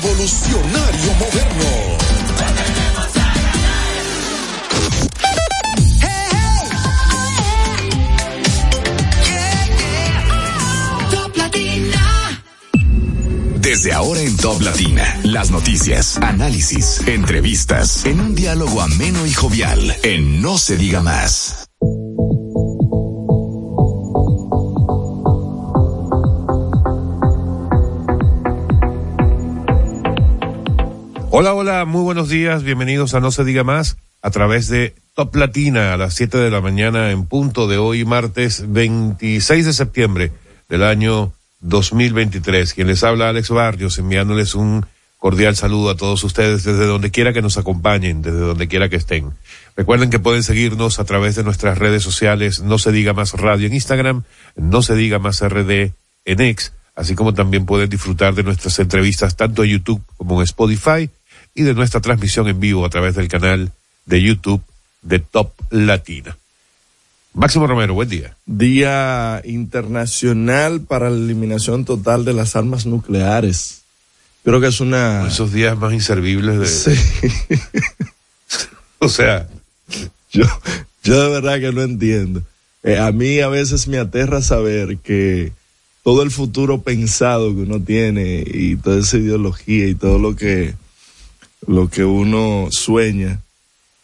[0.00, 1.98] revolucionario moderno.
[13.60, 19.96] Desde ahora en Top Latina, las noticias, análisis, entrevistas, en un diálogo ameno y jovial,
[20.02, 21.57] en No se diga más.
[31.40, 35.36] Hola, hola, muy buenos días, bienvenidos a No se diga más a través de Top
[35.36, 40.32] Latina a las 7 de la mañana en punto de hoy martes 26 de septiembre
[40.68, 42.74] del año 2023.
[42.74, 44.84] Quien les habla Alex Barrios enviándoles un
[45.16, 48.96] cordial saludo a todos ustedes desde donde quiera que nos acompañen, desde donde quiera que
[48.96, 49.30] estén.
[49.76, 53.68] Recuerden que pueden seguirnos a través de nuestras redes sociales, no se diga más radio
[53.68, 54.24] en Instagram,
[54.56, 55.92] no se diga más RD
[56.24, 60.42] en X, así como también pueden disfrutar de nuestras entrevistas tanto en YouTube como en
[60.42, 61.08] Spotify
[61.58, 63.72] y de nuestra transmisión en vivo a través del canal
[64.06, 64.62] de YouTube
[65.02, 66.36] de Top Latina.
[67.34, 68.36] Máximo Romero, buen día.
[68.46, 73.82] Día Internacional para la Eliminación Total de las Armas Nucleares.
[74.44, 75.26] Creo que es una...
[75.26, 76.66] Esos días más inservibles de...
[76.66, 77.58] Sí.
[79.00, 79.48] o sea...
[80.30, 80.44] Yo,
[81.02, 82.42] yo de verdad que no entiendo.
[82.84, 85.50] Eh, a mí a veces me aterra saber que
[86.04, 90.76] todo el futuro pensado que uno tiene y toda esa ideología y todo lo que
[91.66, 93.40] lo que uno sueña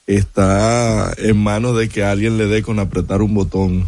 [0.07, 3.87] está en manos de que alguien le dé con apretar un botón.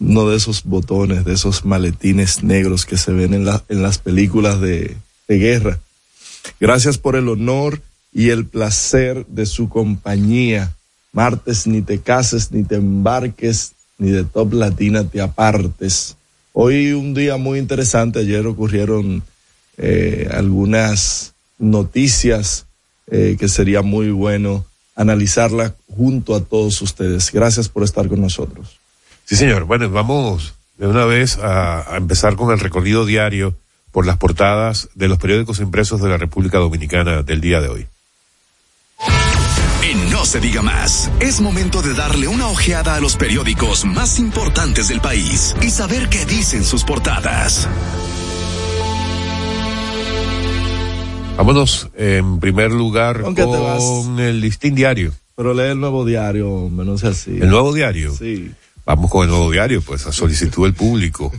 [0.00, 4.60] Uno de esos botones, de esos maletines negros que se ven en, en las películas
[4.60, 5.80] de, de guerra.
[6.60, 7.80] Gracias por el honor
[8.12, 10.74] y el placer de su compañía.
[11.12, 16.16] Martes, ni te cases, ni te embarques, ni de Top Latina te apartes.
[16.52, 18.20] Hoy un día muy interesante.
[18.20, 19.22] Ayer ocurrieron
[19.76, 22.66] eh, algunas noticias
[23.10, 24.64] eh, que sería muy bueno
[24.94, 27.30] analizarla junto a todos ustedes.
[27.32, 28.78] Gracias por estar con nosotros.
[29.24, 29.64] Sí, señor.
[29.64, 33.56] Bueno, vamos de una vez a, a empezar con el recorrido diario
[33.90, 37.86] por las portadas de los periódicos impresos de la República Dominicana del día de hoy.
[39.82, 44.18] En No se diga más, es momento de darle una ojeada a los periódicos más
[44.18, 47.68] importantes del país y saber qué dicen sus portadas.
[51.38, 53.80] Vámonos en primer lugar ¿Con qué te vas?
[53.80, 55.12] con el listín diario.
[55.36, 57.30] Pero lee el nuevo diario, hombre, no sea así.
[57.40, 58.12] El nuevo diario.
[58.12, 58.50] Sí.
[58.84, 61.30] Vamos con el nuevo diario, pues a solicitud del público.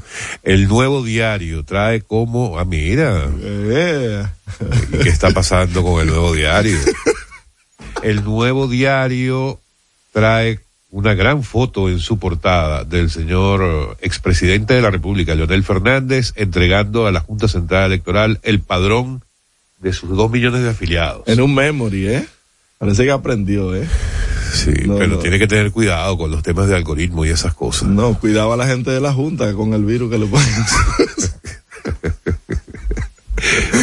[0.41, 4.23] El nuevo diario trae como, ah, mira, Eh,
[4.93, 6.77] ¿y ¿qué está pasando con el nuevo diario?
[8.01, 9.59] El nuevo diario
[10.13, 10.59] trae
[10.91, 17.05] una gran foto en su portada del señor expresidente de la República, Leonel Fernández, entregando
[17.05, 19.23] a la Junta Central Electoral el padrón
[19.79, 21.23] de sus dos millones de afiliados.
[21.27, 22.27] en un memory, ¿eh?
[22.77, 23.87] Parece que aprendió, ¿eh?
[24.53, 25.19] Sí, No, pero no.
[25.19, 27.87] tiene que tener cuidado con los temas de algoritmo y esas cosas.
[27.87, 30.47] No, cuidaba a la gente de la Junta con el virus que le ponen.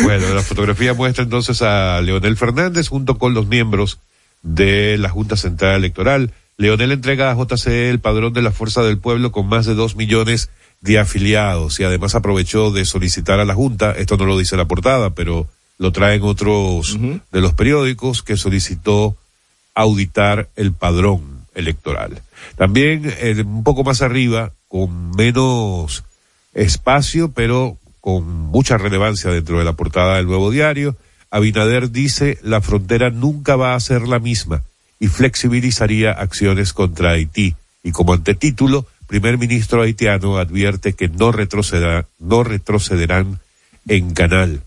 [0.02, 3.98] Bueno, la fotografía muestra entonces a Leonel Fernández junto con los miembros
[4.42, 6.32] de la Junta Central Electoral.
[6.58, 9.96] Leonel entrega a JCE el padrón de la Fuerza del Pueblo con más de dos
[9.96, 14.56] millones de afiliados y además aprovechó de solicitar a la Junta, esto no lo dice
[14.56, 15.48] la portada, pero
[15.78, 19.16] lo traen otros de los periódicos que solicitó
[19.74, 22.22] auditar el padrón electoral.
[22.56, 26.04] También eh, un poco más arriba, con menos
[26.54, 30.96] espacio, pero con mucha relevancia dentro de la portada del nuevo diario,
[31.30, 34.62] Abinader dice la frontera nunca va a ser la misma
[35.00, 37.54] y flexibilizaría acciones contra Haití.
[37.82, 43.40] Y como antetítulo, primer ministro haitiano advierte que no retrocederá, no retrocederán
[43.86, 44.62] en canal.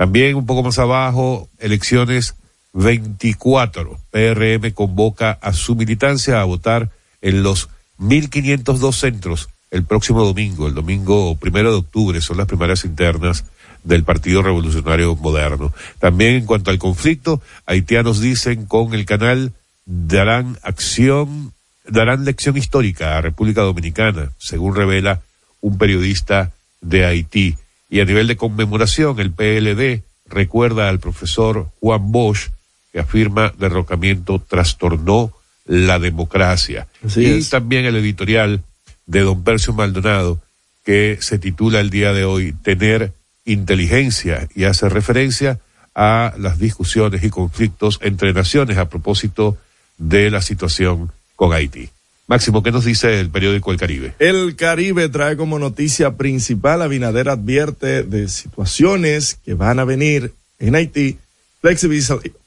[0.00, 2.34] También un poco más abajo, elecciones
[2.72, 4.00] 24.
[4.10, 6.88] PRM convoca a su militancia a votar
[7.20, 7.68] en los
[7.98, 13.44] 1.502 centros el próximo domingo, el domingo primero de octubre, son las primarias internas
[13.84, 15.70] del Partido Revolucionario Moderno.
[15.98, 19.52] También en cuanto al conflicto, haitianos dicen con el canal
[19.84, 21.52] darán acción,
[21.86, 25.20] darán lección histórica a República Dominicana, según revela
[25.60, 27.58] un periodista de Haití.
[27.90, 32.48] Y a nivel de conmemoración, el PLD recuerda al profesor Juan Bosch,
[32.92, 35.32] que afirma derrocamiento trastornó
[35.66, 36.86] la democracia.
[37.04, 37.50] Así y es.
[37.50, 38.62] también el editorial
[39.06, 40.40] de don Percio Maldonado,
[40.84, 43.12] que se titula el día de hoy Tener
[43.44, 45.58] inteligencia y hace referencia
[45.94, 49.58] a las discusiones y conflictos entre naciones a propósito
[49.98, 51.90] de la situación con Haití.
[52.30, 54.14] Máximo, ¿qué nos dice el periódico El Caribe?
[54.20, 60.76] El Caribe trae como noticia principal, Abinader advierte de situaciones que van a venir en
[60.76, 61.18] Haití,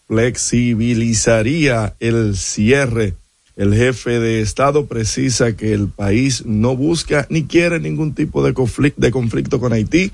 [0.07, 3.15] flexibilizaría el cierre.
[3.57, 8.53] El jefe de Estado precisa que el país no busca ni quiere ningún tipo de
[8.53, 10.13] conflicto, de conflicto con Haití,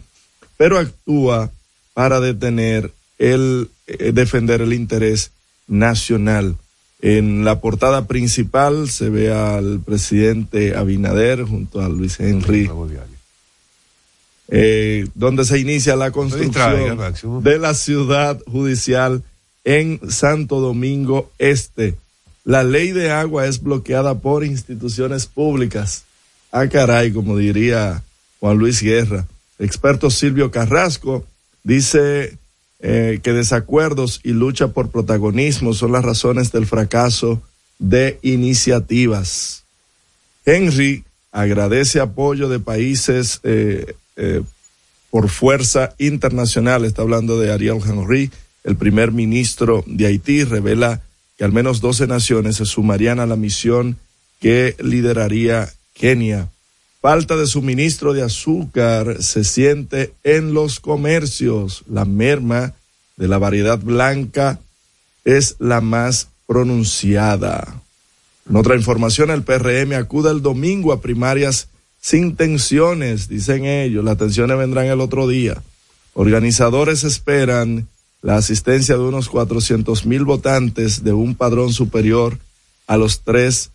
[0.57, 1.51] pero actúa
[1.93, 2.89] para detener
[3.19, 5.29] el eh, defender el interés
[5.67, 6.55] nacional.
[7.01, 12.69] En la portada principal se ve al presidente Abinader junto a Luis Henry,
[14.49, 16.99] eh, donde se inicia la construcción
[17.41, 19.23] de la ciudad judicial
[19.63, 21.95] en Santo Domingo Este.
[22.43, 26.03] La ley de agua es bloqueada por instituciones públicas.
[26.51, 28.03] Ah, caray, como diría
[28.39, 29.25] Juan Luis Guerra.
[29.59, 31.25] Experto Silvio Carrasco
[31.63, 32.37] dice
[32.81, 37.41] eh, que desacuerdos y lucha por protagonismo son las razones del fracaso
[37.77, 39.63] de iniciativas.
[40.45, 44.41] Henry agradece apoyo de países eh, eh,
[45.09, 46.85] por fuerza internacional.
[46.85, 48.31] Está hablando de Ariel Henry,
[48.63, 50.43] el primer ministro de Haití.
[50.43, 51.01] Revela
[51.37, 53.97] que al menos 12 naciones se sumarían a la misión
[54.39, 56.49] que lideraría Kenia.
[57.01, 61.85] Falta de suministro de azúcar se siente en los comercios.
[61.89, 62.73] La merma
[63.15, 64.59] de la variedad blanca
[65.23, 67.81] es la más pronunciada.
[68.49, 71.69] En otra información, el PRM acude el domingo a primarias
[72.01, 74.03] sin tensiones, dicen ellos.
[74.03, 75.63] Las tensiones vendrán el otro día.
[76.15, 77.87] Organizadores esperan
[78.21, 82.37] la asistencia de unos 400 mil votantes de un padrón superior
[82.87, 83.69] a los 3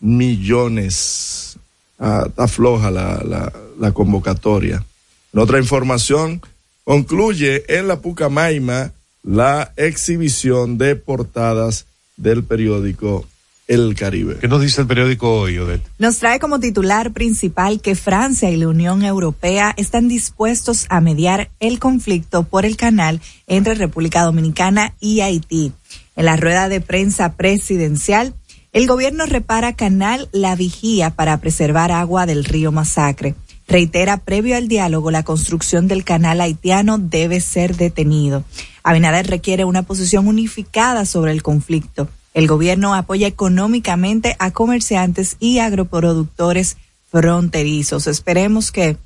[0.00, 1.56] millones
[1.98, 4.84] afloja la, la, la, convocatoria.
[5.32, 6.42] En otra información,
[6.84, 13.26] concluye en la Pucamaima la exhibición de portadas del periódico
[13.66, 14.36] El Caribe.
[14.40, 15.82] ¿Qué nos dice el periódico hoy, Odette?
[15.98, 21.50] Nos trae como titular principal que Francia y la Unión Europea están dispuestos a mediar
[21.58, 25.72] el conflicto por el canal entre República Dominicana y Haití.
[26.14, 28.34] En la rueda de prensa presidencial,
[28.76, 33.34] el gobierno repara canal La Vigía para preservar agua del río Masacre.
[33.66, 38.44] Reitera, previo al diálogo, la construcción del canal haitiano debe ser detenido.
[38.82, 42.10] Abinader requiere una posición unificada sobre el conflicto.
[42.34, 46.76] El gobierno apoya económicamente a comerciantes y agroproductores
[47.10, 48.06] fronterizos.
[48.06, 48.98] Esperemos que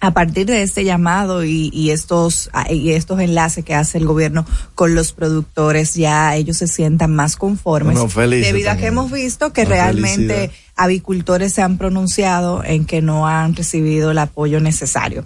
[0.00, 4.46] a partir de este llamado y, estos ah, y estos enlaces que hace el gobierno
[4.74, 9.64] con los productores ya ellos se sientan más conformes debido a que hemos visto que
[9.64, 15.24] realmente avicultores se han pronunciado en que no han recibido el apoyo necesario.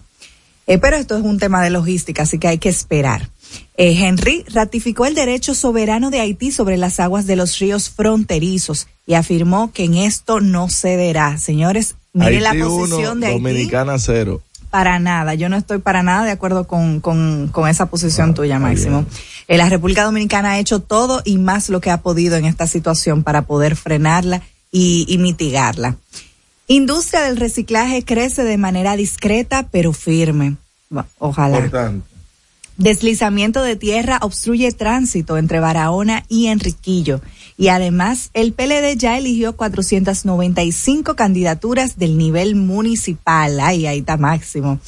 [0.66, 3.28] Eh, pero esto es un tema de logística así que hay que esperar.
[3.76, 8.86] Eh, Henry ratificó el derecho soberano de Haití sobre las aguas de los ríos fronterizos
[9.06, 11.36] y afirmó que en esto no cederá.
[11.36, 13.42] Señores miren la posición de Haití.
[13.42, 14.40] Dominicana cero
[14.72, 18.34] para nada, yo no estoy para nada de acuerdo con, con, con esa posición ah,
[18.34, 19.04] tuya, Máximo.
[19.46, 22.66] Eh, la República Dominicana ha hecho todo y más lo que ha podido en esta
[22.66, 24.40] situación para poder frenarla
[24.70, 25.96] y, y mitigarla.
[26.69, 30.56] Industria del reciclaje crece de manera discreta pero firme.
[31.19, 31.92] Ojalá.
[32.82, 37.20] Deslizamiento de tierra obstruye tránsito entre Barahona y Enriquillo.
[37.56, 43.61] Y además, el PLD ya eligió 495 candidaturas del nivel municipal.
[43.61, 44.81] Ay, ahí está máximo.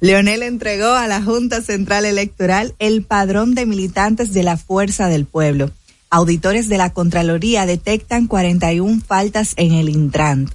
[0.00, 5.26] Leonel entregó a la Junta Central Electoral el padrón de militantes de la Fuerza del
[5.26, 5.70] Pueblo.
[6.08, 10.50] Auditores de la Contraloría detectan 41 faltas en el Intrant.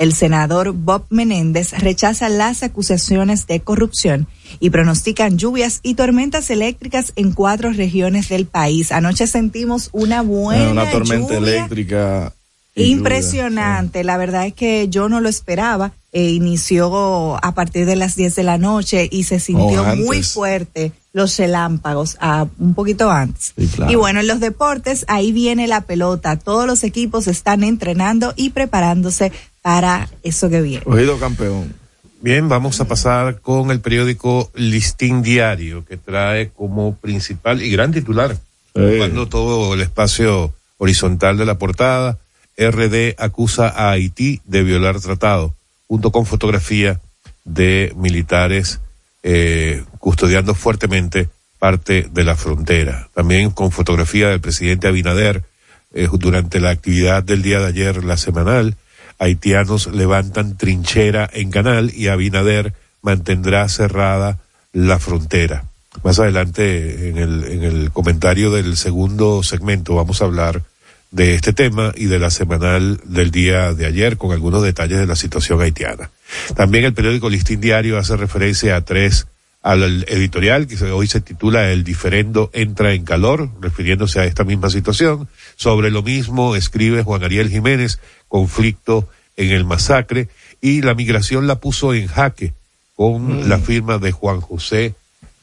[0.00, 4.28] El senador Bob Menéndez rechaza las acusaciones de corrupción
[4.58, 8.92] y pronostican lluvias y tormentas eléctricas en cuatro regiones del país.
[8.92, 12.32] Anoche sentimos una buena una tormenta eléctrica
[12.76, 14.02] impresionante.
[14.02, 15.92] La verdad es que yo no lo esperaba.
[16.12, 20.24] E inició a partir de las 10 de la noche y se sintió oh, muy
[20.24, 23.52] fuerte los relámpagos a, un poquito antes.
[23.88, 26.36] Y bueno, en los deportes, ahí viene la pelota.
[26.36, 29.30] Todos los equipos están entrenando y preparándose
[29.62, 30.82] para eso que viene.
[30.86, 31.74] Oído campeón.
[32.22, 37.92] Bien, vamos a pasar con el periódico Listín Diario, que trae como principal y gran
[37.92, 38.36] titular,
[38.74, 42.18] ocupando todo el espacio horizontal de la portada.
[42.58, 45.54] RD acusa a Haití de violar tratado,
[45.88, 47.00] junto con fotografía
[47.44, 48.80] de militares
[49.22, 53.08] eh, custodiando fuertemente parte de la frontera.
[53.14, 55.44] También con fotografía del presidente Abinader
[55.92, 58.76] eh, durante la actividad del día de ayer, la semanal,
[59.20, 62.72] haitianos levantan trinchera en Canal y Abinader
[63.02, 64.38] mantendrá cerrada
[64.72, 65.64] la frontera.
[66.02, 70.62] Más adelante en el, en el comentario del segundo segmento vamos a hablar
[71.10, 75.06] de este tema y de la semanal del día de ayer con algunos detalles de
[75.06, 76.10] la situación haitiana.
[76.54, 79.26] También el periódico Listín Diario hace referencia a tres
[79.62, 84.70] al editorial que hoy se titula El diferendo entra en calor, refiriéndose a esta misma
[84.70, 85.28] situación.
[85.56, 87.98] Sobre lo mismo escribe Juan Ariel Jiménez,
[88.28, 90.28] conflicto en el masacre,
[90.60, 92.52] y la migración la puso en jaque
[92.96, 93.48] con mm.
[93.48, 94.94] la firma de Juan José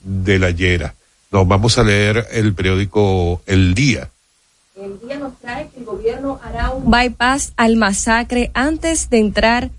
[0.03, 0.95] de la Llera.
[1.31, 4.09] Nos vamos a leer el periódico El Día.
[4.75, 9.71] El día nos trae que el gobierno hará un bypass al masacre antes de entrar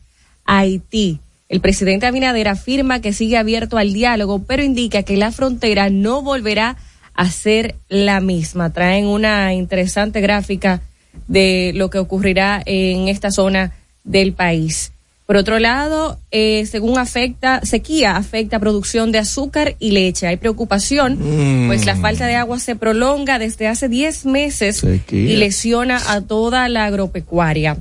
[0.44, 1.20] a Haití.
[1.48, 6.22] El presidente Abinader afirma que sigue abierto al diálogo, pero indica que la frontera no
[6.22, 6.76] volverá
[7.14, 8.72] a ser la misma.
[8.72, 10.82] Traen una interesante gráfica
[11.26, 13.72] de lo que ocurrirá en esta zona
[14.04, 14.92] del país.
[15.24, 20.26] Por otro lado, eh, según afecta, sequía afecta producción de azúcar y leche.
[20.26, 21.18] Hay preocupación,
[21.66, 26.68] pues la falta de agua se prolonga desde hace 10 meses y lesiona a toda
[26.70, 27.76] la agropecuaria.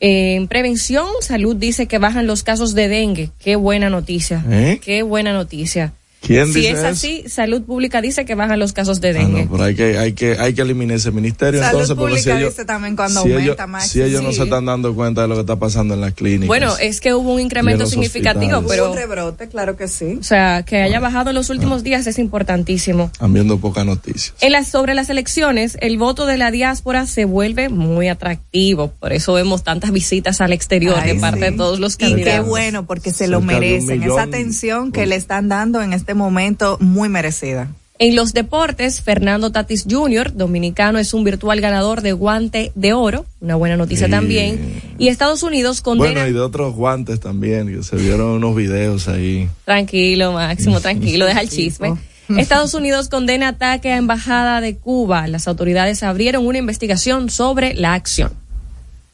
[0.00, 3.30] En prevención, salud dice que bajan los casos de dengue.
[3.38, 4.44] Qué buena noticia.
[4.48, 4.80] ¿Eh?
[4.82, 9.12] Qué buena noticia si es así, Salud Pública dice que bajan los casos de ah,
[9.12, 9.48] dengue.
[9.50, 11.60] pero hay que, hay que, hay que eliminar ese ministerio.
[11.60, 13.88] Salud entonces, Pública si ellos, dice también cuando aumenta más.
[13.88, 16.48] Si ellos no se están dando cuenta de lo que está pasando en las clínicas.
[16.48, 18.90] Bueno, es que hubo un incremento significativo, pero.
[18.90, 20.18] Un rebrote, claro que sí.
[20.20, 23.10] O sea, que haya bajado en los últimos días es importantísimo.
[23.12, 24.34] Están viendo pocas noticias.
[24.40, 28.92] En las, sobre las elecciones, el voto de la diáspora se vuelve muy atractivo.
[28.98, 32.40] Por eso vemos tantas visitas al exterior de parte de todos los candidatos.
[32.40, 34.02] Y qué bueno, porque se lo merecen.
[34.02, 37.68] Esa atención que le están dando en este momento muy merecida.
[38.00, 43.26] En los deportes, Fernando Tatis Jr., dominicano, es un virtual ganador de guante de oro,
[43.40, 44.80] una buena noticia también.
[44.98, 46.12] Y Estados Unidos condena...
[46.12, 49.48] Bueno, y de otros guantes también, que se vieron unos videos ahí.
[49.64, 51.94] Tranquilo, Máximo, tranquilo, deja el chisme.
[52.28, 55.26] Estados Unidos condena ataque a Embajada de Cuba.
[55.26, 58.32] Las autoridades abrieron una investigación sobre la acción.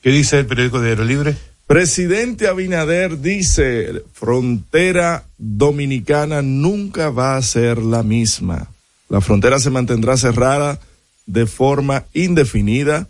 [0.02, 1.34] ¿Qué dice el periódico de Aero Libre?
[1.66, 8.68] Presidente Abinader dice, frontera dominicana nunca va a ser la misma.
[9.08, 10.78] La frontera se mantendrá cerrada
[11.24, 13.08] de forma indefinida.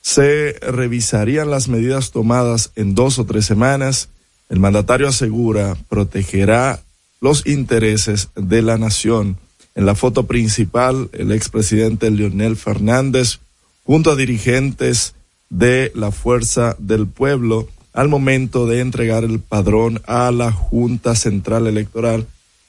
[0.00, 4.08] Se revisarían las medidas tomadas en dos o tres semanas.
[4.48, 6.82] El mandatario asegura protegerá
[7.20, 9.38] los intereses de la nación.
[9.76, 13.38] En la foto principal, el expresidente Leonel Fernández,
[13.84, 15.14] junto a dirigentes
[15.48, 21.68] de la Fuerza del Pueblo, al momento de entregar el padrón a la Junta Central
[21.68, 22.26] Electoral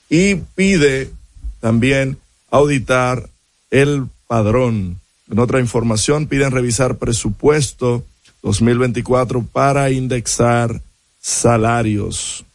[0.10, 1.12] y pide
[1.60, 2.17] también
[2.51, 3.27] auditar
[3.72, 5.00] el padrón.
[5.29, 8.05] En otra información, piden revisar presupuesto
[8.44, 10.79] 2024 para indexar
[11.20, 12.46] salarios.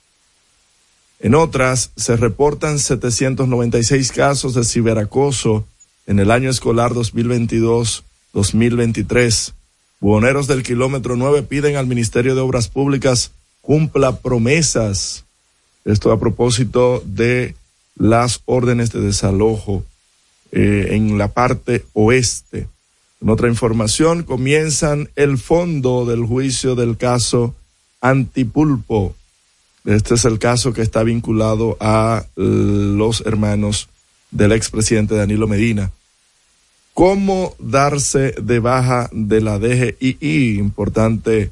[1.18, 5.66] En otras, se reportan 796 casos de ciberacoso
[6.06, 9.54] en el año escolar 2022-2023.
[10.00, 15.26] Buhoneros del kilómetro 9 piden al Ministerio de Obras Públicas cumpla promesas.
[15.84, 17.54] Esto a propósito de
[17.96, 19.84] las órdenes de desalojo
[20.52, 22.66] eh, en la parte oeste.
[23.20, 27.54] En otra información, comienzan el fondo del juicio del caso
[28.00, 29.14] Antipulpo.
[29.84, 33.90] Este es el caso que está vinculado a los hermanos
[34.30, 35.90] del expresidente Danilo Medina
[37.00, 41.50] cómo darse de baja de la DGII, importante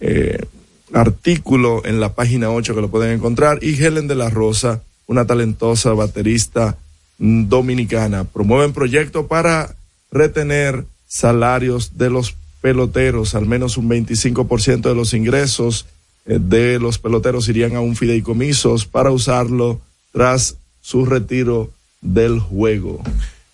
[0.00, 0.44] eh,
[0.92, 5.24] artículo en la página 8 que lo pueden encontrar, y Helen de la Rosa, una
[5.24, 6.78] talentosa baterista
[7.16, 8.24] dominicana.
[8.24, 9.76] Promueven proyecto para
[10.10, 15.86] retener salarios de los peloteros, al menos un 25% de los ingresos
[16.26, 21.70] eh, de los peloteros irían a un fideicomisos para usarlo tras su retiro
[22.00, 23.00] del juego.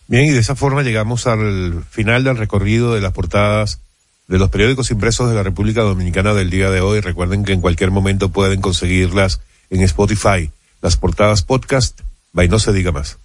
[0.08, 3.80] Bien, y de esa forma llegamos al final del recorrido de las portadas
[4.26, 7.00] de los periódicos impresos de la República Dominicana del día de hoy.
[7.00, 10.50] Recuerden que en cualquier momento pueden conseguirlas en Spotify.
[10.80, 12.00] Las portadas podcast,
[12.32, 13.18] by No Se Diga Más.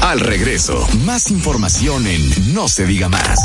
[0.00, 3.38] Al regreso, más información en No Se Diga Más.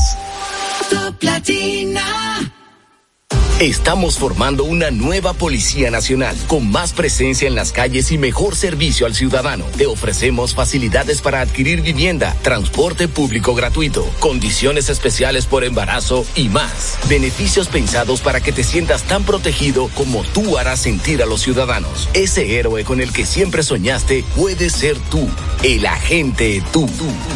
[3.60, 9.06] Estamos formando una nueva Policía Nacional con más presencia en las calles y mejor servicio
[9.06, 9.66] al ciudadano.
[9.78, 16.98] Te ofrecemos facilidades para adquirir vivienda, transporte público gratuito, condiciones especiales por embarazo y más.
[17.08, 22.10] Beneficios pensados para que te sientas tan protegido como tú harás sentir a los ciudadanos.
[22.14, 25.30] Ese héroe con el que siempre soñaste puede ser tú,
[25.62, 26.90] el agente tú.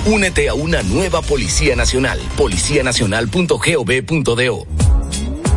[0.07, 4.96] Únete a una nueva Policía Nacional, policianacional.gov.do.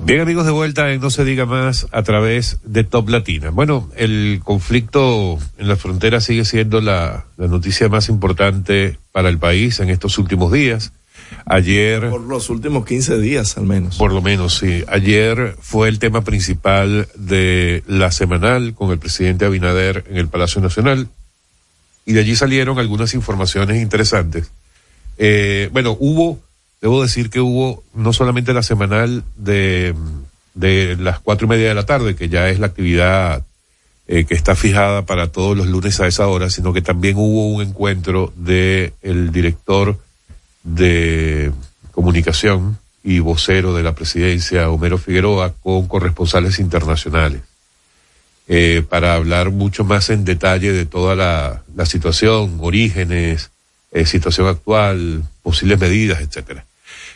[0.04, 3.50] Bien amigos de vuelta en No se diga más a través de Top Latina.
[3.50, 9.78] Bueno, el conflicto en la frontera sigue siendo la noticia más importante para el país
[9.78, 10.92] en estos últimos días.
[11.46, 12.10] Ayer...
[12.10, 13.96] Por los últimos 15 días al menos.
[13.96, 14.84] Por lo menos, sí.
[14.88, 20.60] Ayer fue el tema principal de la semanal con el presidente Abinader en el Palacio
[20.60, 21.08] Nacional
[22.04, 24.50] y de allí salieron algunas informaciones interesantes.
[25.18, 26.40] Eh, bueno, hubo,
[26.80, 29.94] debo decir que hubo no solamente la semanal de,
[30.54, 33.44] de las cuatro y media de la tarde, que ya es la actividad
[34.08, 37.46] eh, que está fijada para todos los lunes a esa hora, sino que también hubo
[37.48, 39.98] un encuentro de el director
[40.62, 41.52] de
[41.92, 47.42] comunicación y vocero de la presidencia, Homero Figueroa, con corresponsales internacionales,
[48.48, 53.50] eh, para hablar mucho más en detalle de toda la, situación, orígenes,
[53.90, 56.64] eh, situación actual, posibles medidas, etcétera.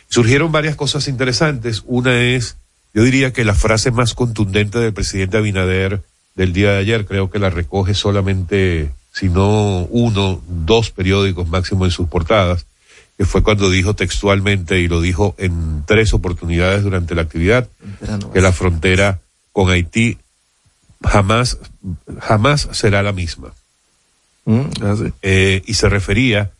[0.09, 1.83] Surgieron varias cosas interesantes.
[1.85, 2.57] Una es,
[2.93, 6.01] yo diría que la frase más contundente del presidente Abinader
[6.35, 11.85] del día de ayer, creo que la recoge solamente, si no uno, dos periódicos máximo
[11.85, 12.65] en sus portadas,
[13.17, 17.67] que fue cuando dijo textualmente, y lo dijo en tres oportunidades durante la actividad,
[18.33, 19.19] que la frontera
[19.51, 20.17] con Haití
[21.03, 21.57] jamás,
[22.19, 23.53] jamás será la misma.
[24.45, 25.03] Mm, así.
[25.21, 26.51] Eh, y se refería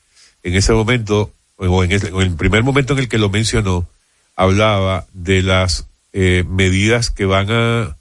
[0.43, 3.87] en ese momento, o en, ese- en el primer momento en el que lo mencionó,
[4.35, 7.96] hablaba de las eh, medidas que van a,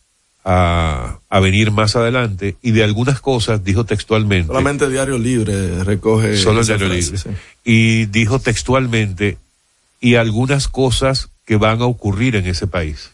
[0.49, 4.47] a, a venir más adelante y de algunas cosas, dijo textualmente.
[4.47, 6.37] Solamente Diario Libre recoge.
[6.37, 7.19] Solo el Diario frase, Libre.
[7.19, 7.31] sí.
[7.65, 9.39] Y dijo textualmente,
[10.01, 13.11] y algunas cosas que van a ocurrir en ese país.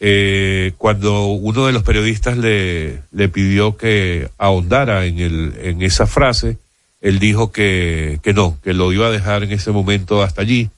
[0.00, 6.06] Eh, cuando uno de los periodistas le, le pidió que ahondara en, el, en esa
[6.06, 6.56] frase,
[7.02, 10.70] él dijo que, que no, que lo iba a dejar en ese momento hasta allí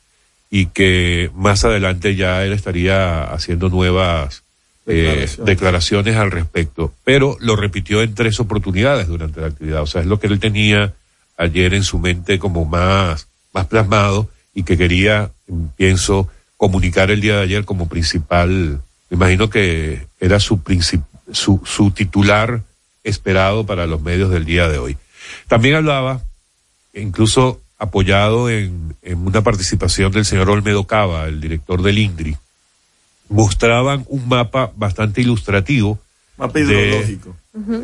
[0.51, 4.43] y que más adelante ya él estaría haciendo nuevas
[4.87, 5.47] eh, Declaraciones.
[5.47, 6.93] declaraciones al respecto.
[7.05, 9.83] Pero lo repitió en tres oportunidades durante la actividad.
[9.83, 10.95] O sea, es lo que él tenía
[11.37, 15.31] ayer en su mente como más, más plasmado y que quería,
[15.77, 20.61] pienso, comunicar el día de ayer como principal, me imagino que era su,
[21.33, 22.63] su, su titular
[23.05, 24.97] esperado para los medios del día de hoy.
[25.49, 26.23] También hablaba,
[26.95, 32.37] incluso apoyado en, en una participación del señor Olmedo Cava, el director del INDRI,
[33.29, 35.99] mostraban un mapa bastante ilustrativo.
[36.37, 37.37] Mapa de- hidrológico.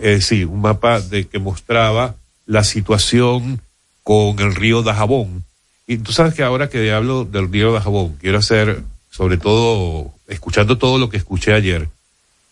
[0.02, 2.14] eh, sí, un mapa de que mostraba
[2.46, 3.61] la situación
[4.02, 5.44] con el río Dajabón.
[5.87, 10.76] Y tú sabes que ahora que hablo del río Dajabón, quiero hacer, sobre todo, escuchando
[10.78, 11.88] todo lo que escuché ayer,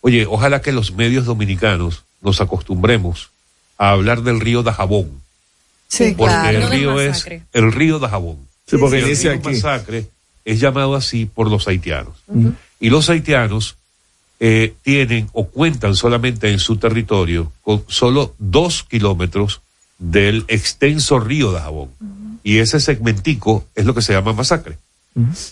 [0.00, 3.30] oye, ojalá que los medios dominicanos nos acostumbremos
[3.78, 5.10] a hablar del río Dajabón,
[5.88, 6.58] Sí, porque claro.
[6.58, 8.38] el río es el río Dajabón.
[8.66, 9.48] Sí, porque Y el río aquí.
[9.48, 10.06] masacre
[10.44, 12.14] es llamado así por los haitianos.
[12.80, 13.76] Y los haitianos
[14.40, 19.60] eh, tienen o cuentan solamente en su territorio con solo dos kilómetros
[19.98, 21.90] del extenso río de Jabón.
[22.42, 24.78] Y ese segmentico es lo que se llama masacre.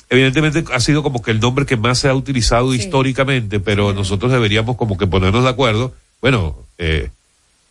[0.08, 4.32] Evidentemente ha sido como que el nombre que más se ha utilizado históricamente, pero nosotros
[4.32, 5.92] deberíamos como que ponernos de acuerdo.
[6.22, 7.10] Bueno, eh,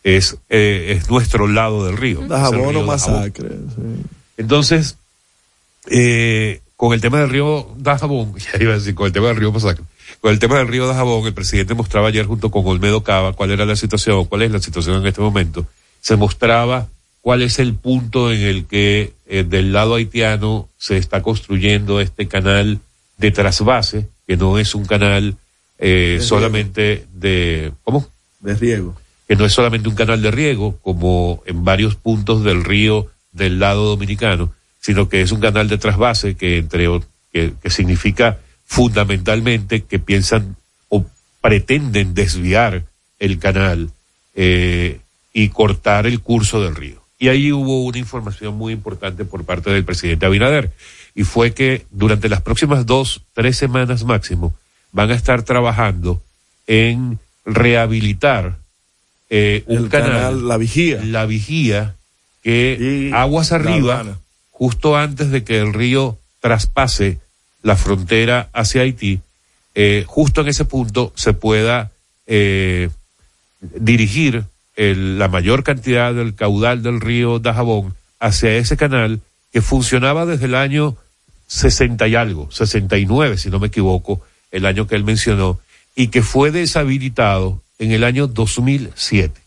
[0.03, 2.21] es, eh, es nuestro lado del río.
[2.21, 3.49] el Dajabón río o masacre.
[3.49, 4.03] sí.
[4.37, 4.97] Entonces,
[5.89, 9.35] eh, con el tema del río Dajabón, ya iba a decir, con el tema del
[9.35, 9.83] río Masacre,
[10.21, 13.51] con el tema del río Dajabón, el presidente mostraba ayer junto con Olmedo Cava cuál
[13.51, 15.65] era la situación, cuál es la situación en este momento.
[15.99, 16.87] Se mostraba
[17.21, 22.27] cuál es el punto en el que eh, del lado haitiano se está construyendo este
[22.27, 22.79] canal
[23.17, 25.35] de trasvase, que no es un canal
[25.79, 28.07] eh, De solamente de, ¿cómo?
[28.39, 28.95] De riego.
[29.27, 33.59] que no es solamente un canal de riego, como en varios puntos del río del
[33.59, 34.53] lado dominicano,
[34.87, 36.87] sino que es un canal de trasvase que entre
[37.33, 40.55] que, que significa fundamentalmente que piensan
[40.87, 41.05] o
[41.41, 42.85] pretenden desviar
[43.19, 43.89] el canal
[44.33, 45.01] eh,
[45.33, 47.03] y cortar el curso del río.
[47.19, 50.71] Y ahí hubo una información muy importante por parte del presidente Abinader,
[51.13, 54.53] y fue que durante las próximas dos, tres semanas máximo,
[54.93, 56.23] van a estar trabajando
[56.65, 58.55] en rehabilitar
[59.29, 61.03] eh, un El canal, canal La Vigía.
[61.03, 61.95] la vigía,
[62.41, 64.17] que Y aguas arriba.
[64.57, 67.19] Justo antes de que el río traspase
[67.61, 69.19] la frontera hacia Haití,
[69.75, 71.91] eh, justo en ese punto se pueda
[72.25, 72.89] eh,
[73.61, 74.43] dirigir
[74.75, 79.21] el- la mayor cantidad del caudal del río Dajabón hacia ese canal
[79.53, 80.95] que funcionaba desde el año
[81.47, 85.59] 60 y algo, 69 si no me equivoco, el año que él mencionó,
[85.95, 89.39] y que fue deshabilitado en el año 2007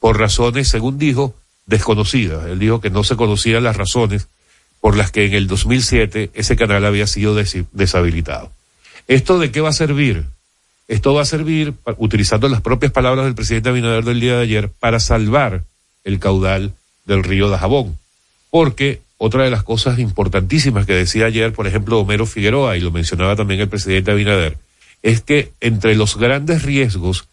[0.00, 1.34] por razones, según dijo,
[1.66, 2.46] desconocidas.
[2.46, 4.28] Él dijo que no se conocían las razones
[4.80, 8.50] por las que en el 2007 ese canal había sido deshabilitado.
[9.08, 10.24] ¿Esto de qué va a servir?
[10.88, 14.70] Esto va a servir, utilizando las propias palabras del presidente Abinader del día de ayer,
[14.70, 15.64] para salvar
[16.04, 16.74] el caudal
[17.06, 17.98] del río Dajabón.
[18.50, 22.92] Porque otra de las cosas importantísimas que decía ayer, por ejemplo, Homero Figueroa, y lo
[22.92, 24.58] mencionaba también el presidente Abinader,
[25.02, 27.26] es que entre los grandes riesgos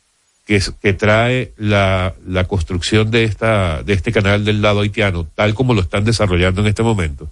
[0.46, 5.74] que, trae la, la construcción de esta, de este canal del lado haitiano, tal como
[5.74, 7.30] lo están desarrollando en este momento,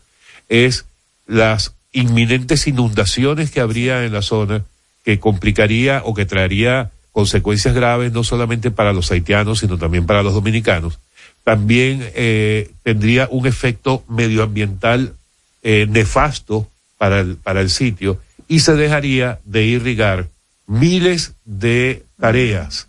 [0.47, 0.85] es
[1.27, 4.63] las inminentes inundaciones que habría en la zona
[5.03, 10.23] que complicaría o que traería consecuencias graves no solamente para los haitianos, sino también para
[10.23, 10.99] los dominicanos.
[11.43, 15.13] También eh, tendría un efecto medioambiental
[15.63, 20.27] eh, nefasto para el, para el sitio y se dejaría de irrigar
[20.67, 22.87] miles de tareas,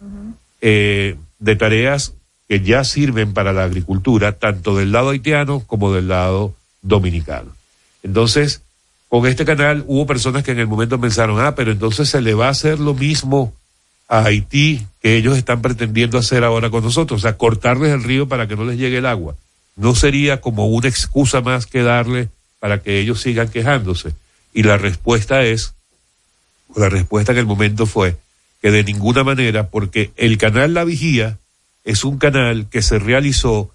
[0.61, 2.12] eh, de tareas
[2.49, 7.51] que ya sirven para la agricultura, tanto del lado haitiano como del lado dominicano.
[8.03, 8.61] Entonces,
[9.09, 12.35] con este canal hubo personas que en el momento pensaron, ah, pero entonces se le
[12.35, 13.55] va a hacer lo mismo
[14.07, 18.29] a Haití que ellos están pretendiendo hacer ahora con nosotros, o sea, cortarles el río
[18.29, 19.35] para que no les llegue el agua.
[19.77, 22.29] No sería como una excusa más que darle
[22.61, 24.12] para que ellos sigan quejándose.
[24.53, 25.73] Y la respuesta es,
[26.77, 28.16] la respuesta en el momento fue
[28.62, 31.38] que de ninguna manera, porque el canal La Vigía
[31.85, 33.70] es un canal que se realizó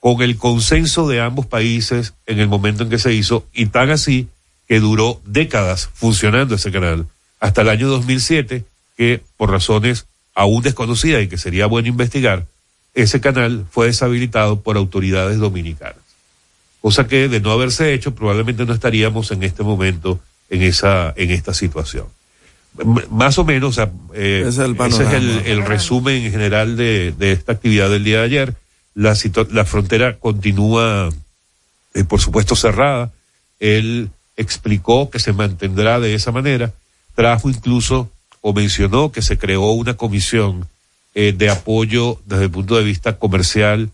[0.00, 3.90] con el consenso de ambos países en el momento en que se hizo y tan
[3.90, 4.28] así
[4.66, 7.06] que duró décadas funcionando ese canal
[7.38, 8.64] hasta el año 2007
[8.96, 12.46] que por razones aún desconocidas y que sería bueno investigar
[12.94, 15.96] ese canal fue deshabilitado por autoridades dominicanas.
[16.80, 21.30] Cosa que de no haberse hecho probablemente no estaríamos en este momento en esa en
[21.30, 22.06] esta situación
[23.10, 25.42] más o menos o sea, eh, Ese es el ese es el, panorama.
[25.46, 28.54] el resumen general de, de esta actividad del día de ayer
[28.94, 29.16] la,
[29.50, 31.08] la frontera continúa
[31.94, 33.10] eh, por supuesto cerrada
[33.58, 36.72] él explicó que se mantendrá de esa manera
[37.14, 40.66] trajo incluso o mencionó que se creó una comisión
[41.14, 43.90] eh, de apoyo desde el punto de vista comercial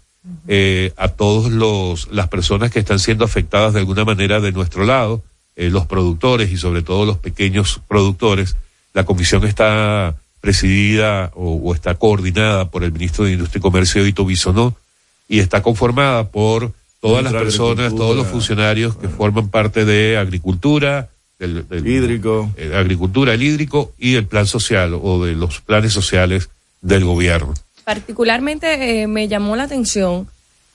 [0.48, 4.84] eh, a todos los las personas que están siendo afectadas de alguna manera de nuestro
[4.84, 5.22] lado,
[5.54, 8.56] eh, los productores y sobre todo los pequeños productores.
[8.96, 14.06] La comisión está presidida o, o está coordinada por el ministro de Industria y Comercio,
[14.06, 14.74] Ito Bisonó,
[15.28, 21.10] y está conformada por todas las personas, todos los funcionarios que forman parte de agricultura,
[21.38, 22.50] del, del- Hídrico.
[22.56, 26.48] eh, agricultura, el hídrico y el plan social o de los planes sociales
[26.80, 27.52] del gobierno.
[27.84, 30.26] Particularmente eh, me llamó la atención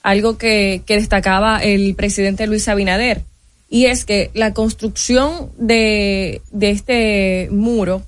[0.04, 3.22] algo que, que destacaba el presidente Luis Abinader,
[3.68, 8.02] y es que la construcción de, de este muro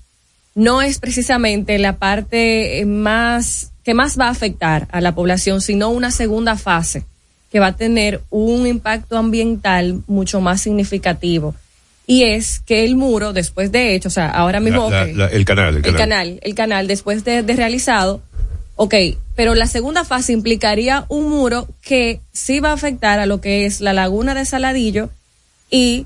[0.54, 5.60] no es precisamente la parte eh, más que más va a afectar a la población,
[5.60, 7.04] sino una segunda fase
[7.52, 11.54] que va a tener un impacto ambiental mucho más significativo.
[12.06, 14.90] y es que el muro, después de hecho, o sea, ahora mismo...
[14.90, 15.98] La- la- ok, la- el canal, el el canal.
[15.98, 18.20] canal, el canal, después de, de realizado,
[18.76, 18.94] ok,
[19.34, 23.64] pero la segunda fase implicaría un muro que sí va a afectar a lo que
[23.64, 25.08] es la laguna de Saladillo
[25.70, 26.04] y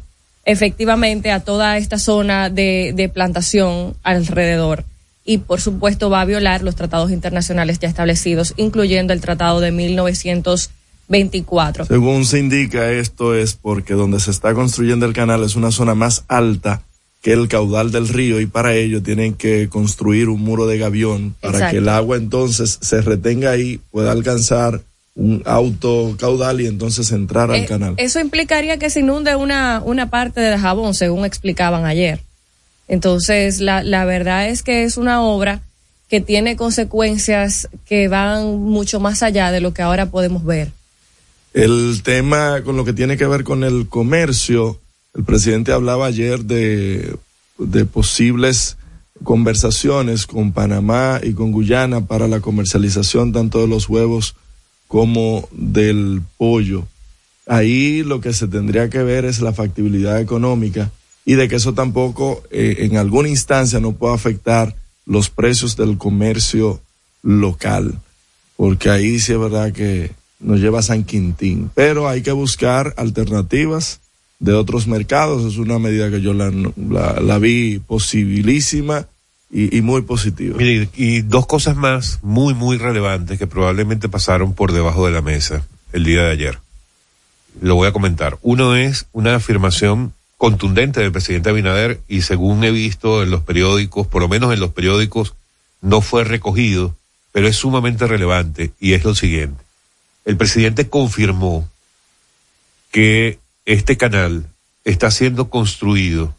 [0.48, 4.84] efectivamente a toda esta zona de, de plantación alrededor.
[5.24, 9.72] Y por supuesto va a violar los tratados internacionales ya establecidos, incluyendo el tratado de
[9.72, 11.84] 1924.
[11.84, 15.94] Según se indica, esto es porque donde se está construyendo el canal es una zona
[15.94, 16.80] más alta
[17.20, 21.34] que el caudal del río y para ello tienen que construir un muro de gavión
[21.42, 21.72] para Exacto.
[21.72, 24.80] que el agua entonces se retenga ahí, pueda alcanzar
[25.18, 27.94] un auto caudal y entonces entrar al Eh, canal.
[27.96, 32.20] Eso implicaría que se inunde una, una parte del jabón, según explicaban ayer.
[32.86, 35.60] Entonces, la, la verdad es que es una obra
[36.08, 40.70] que tiene consecuencias que van mucho más allá de lo que ahora podemos ver.
[41.52, 44.78] El tema con lo que tiene que ver con el comercio,
[45.16, 47.16] el presidente hablaba ayer de,
[47.58, 48.76] de posibles
[49.24, 54.36] conversaciones con Panamá y con Guyana para la comercialización tanto de los huevos
[54.88, 56.86] como del pollo.
[57.46, 60.90] Ahí lo que se tendría que ver es la factibilidad económica
[61.24, 64.74] y de que eso tampoco eh, en alguna instancia no pueda afectar
[65.06, 66.80] los precios del comercio
[67.22, 68.00] local
[68.58, 71.70] porque ahí sí es verdad que nos lleva a San Quintín.
[71.76, 74.00] Pero hay que buscar alternativas
[74.40, 75.44] de otros mercados.
[75.44, 76.50] Es una medida que yo la,
[76.90, 79.06] la, la vi posibilísima
[79.50, 80.56] y, y muy positiva.
[80.58, 85.22] Mire, y dos cosas más muy, muy relevantes que probablemente pasaron por debajo de la
[85.22, 86.58] mesa el día de ayer.
[87.60, 88.38] Lo voy a comentar.
[88.42, 94.06] Uno es una afirmación contundente del presidente Abinader y según he visto en los periódicos,
[94.06, 95.34] por lo menos en los periódicos,
[95.80, 96.96] no fue recogido,
[97.32, 99.62] pero es sumamente relevante y es lo siguiente.
[100.24, 101.68] El presidente confirmó
[102.92, 104.46] que este canal
[104.84, 106.34] está siendo construido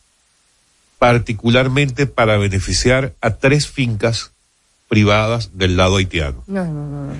[1.00, 4.32] particularmente para beneficiar a tres fincas
[4.88, 7.14] privadas del lado haitiano, No, no, no.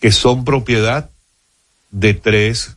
[0.00, 1.10] que son propiedad
[1.90, 2.76] de tres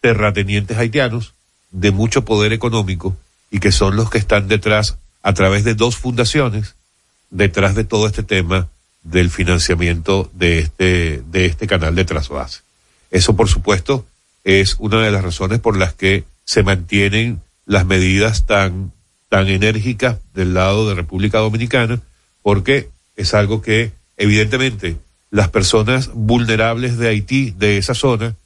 [0.00, 1.34] terratenientes haitianos
[1.70, 3.16] de mucho poder económico
[3.50, 6.74] y que son los que están detrás, a través de dos fundaciones,
[7.30, 8.68] detrás de todo este tema
[9.02, 12.60] del financiamiento de este, de este canal de trasvase.
[13.10, 14.06] Eso, por supuesto,
[14.44, 18.92] es una de las razones por las que se mantienen las medidas tan,
[19.32, 22.02] tan enérgicas del lado de República Dominicana,
[22.42, 24.98] porque es algo que, evidentemente,
[25.30, 28.36] las personas vulnerables de Haití, de esa zona,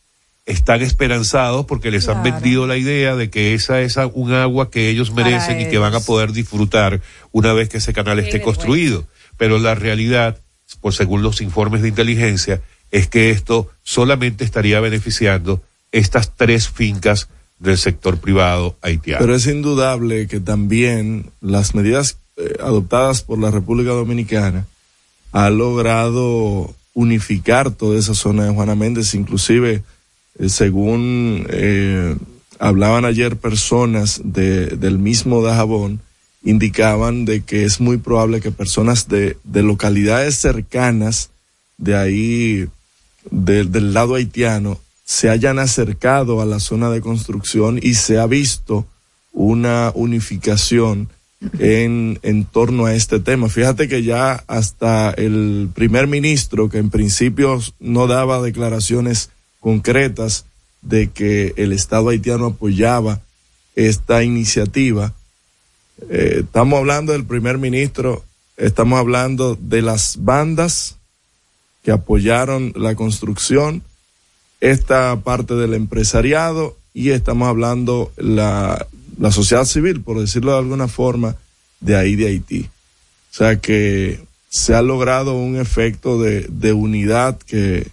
[0.44, 4.88] están esperanzados porque les han vendido la idea de que esa es un agua que
[4.88, 7.00] ellos merecen y que van a poder disfrutar
[7.32, 8.60] una vez que ese canal esté vergüenza.
[8.60, 9.08] construido.
[9.36, 10.38] Pero la realidad,
[10.80, 12.60] por según los informes de inteligencia,
[12.92, 19.20] es que esto solamente estaría beneficiando estas tres fincas del sector privado haitiano.
[19.20, 24.66] Pero es indudable que también las medidas eh, adoptadas por la República Dominicana
[25.32, 29.82] ha logrado unificar toda esa zona de Juana Méndez, inclusive
[30.38, 32.16] eh, según eh,
[32.58, 36.00] hablaban ayer personas de, del mismo Dajabón,
[36.42, 41.30] indicaban de que es muy probable que personas de, de localidades cercanas
[41.76, 42.66] de ahí,
[43.30, 48.26] de- del lado haitiano, se hayan acercado a la zona de construcción y se ha
[48.26, 48.86] visto
[49.32, 51.08] una unificación
[51.60, 53.48] en, en torno a este tema.
[53.48, 60.44] Fíjate que ya hasta el primer ministro, que en principio no daba declaraciones concretas
[60.82, 63.20] de que el Estado haitiano apoyaba
[63.76, 65.12] esta iniciativa,
[66.10, 68.24] eh, estamos hablando del primer ministro,
[68.56, 70.96] estamos hablando de las bandas
[71.84, 73.82] que apoyaron la construcción,
[74.60, 78.86] esta parte del empresariado y estamos hablando la,
[79.18, 81.36] la sociedad civil, por decirlo de alguna forma,
[81.80, 82.68] de ahí de Haití.
[83.30, 87.86] O sea que se ha logrado un efecto de, de unidad que,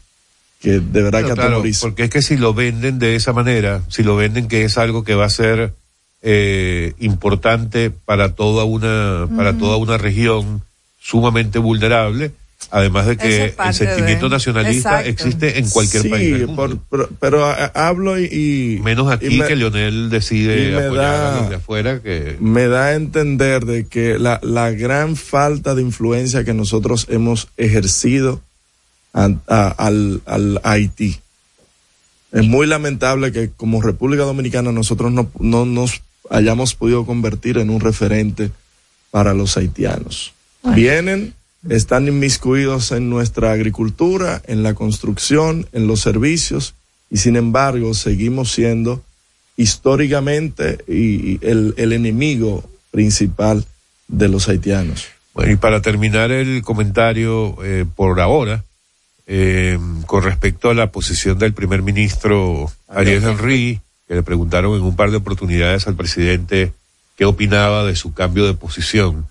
[0.61, 3.83] que de verdad Claro, que claro, porque es que si lo venden de esa manera,
[3.89, 5.73] si lo venden que es algo que va a ser
[6.21, 10.61] eh, importante para toda una para toda una región
[11.01, 12.31] sumamente vulnerable,
[12.71, 15.09] además de que el sentimiento de- nacionalista Exacto.
[15.09, 16.79] existe en cualquier sí, país del mundo.
[16.89, 20.85] por- pero, a- hablo y, y- menos aquí y me- que Leonel y decide me
[20.85, 24.71] apoyar da- a los de afuera que me da a entender de que la, la
[24.71, 28.41] gran falta de influencia que nosotros hemos ejercido
[29.13, 31.19] a- a- al, al Haití.
[32.31, 37.69] Es muy lamentable que como República Dominicana nosotros no, no nos hayamos podido convertir en
[37.69, 38.49] un referente
[39.11, 40.33] para los haitianos.
[40.73, 41.35] Vienen,
[41.69, 46.75] están inmiscuidos en nuestra agricultura, en la construcción, en los servicios,
[47.09, 49.03] y sin embargo seguimos siendo
[49.55, 53.65] históricamente y, el, el enemigo principal
[54.07, 55.05] de los haitianos.
[55.33, 58.63] Bueno, y para terminar el comentario eh, por ahora,
[59.25, 64.81] eh, con respecto a la posición del primer ministro Ariel Henry, que le preguntaron en
[64.81, 66.73] un par de oportunidades al presidente
[67.15, 69.27] qué opinaba de su cambio de posición,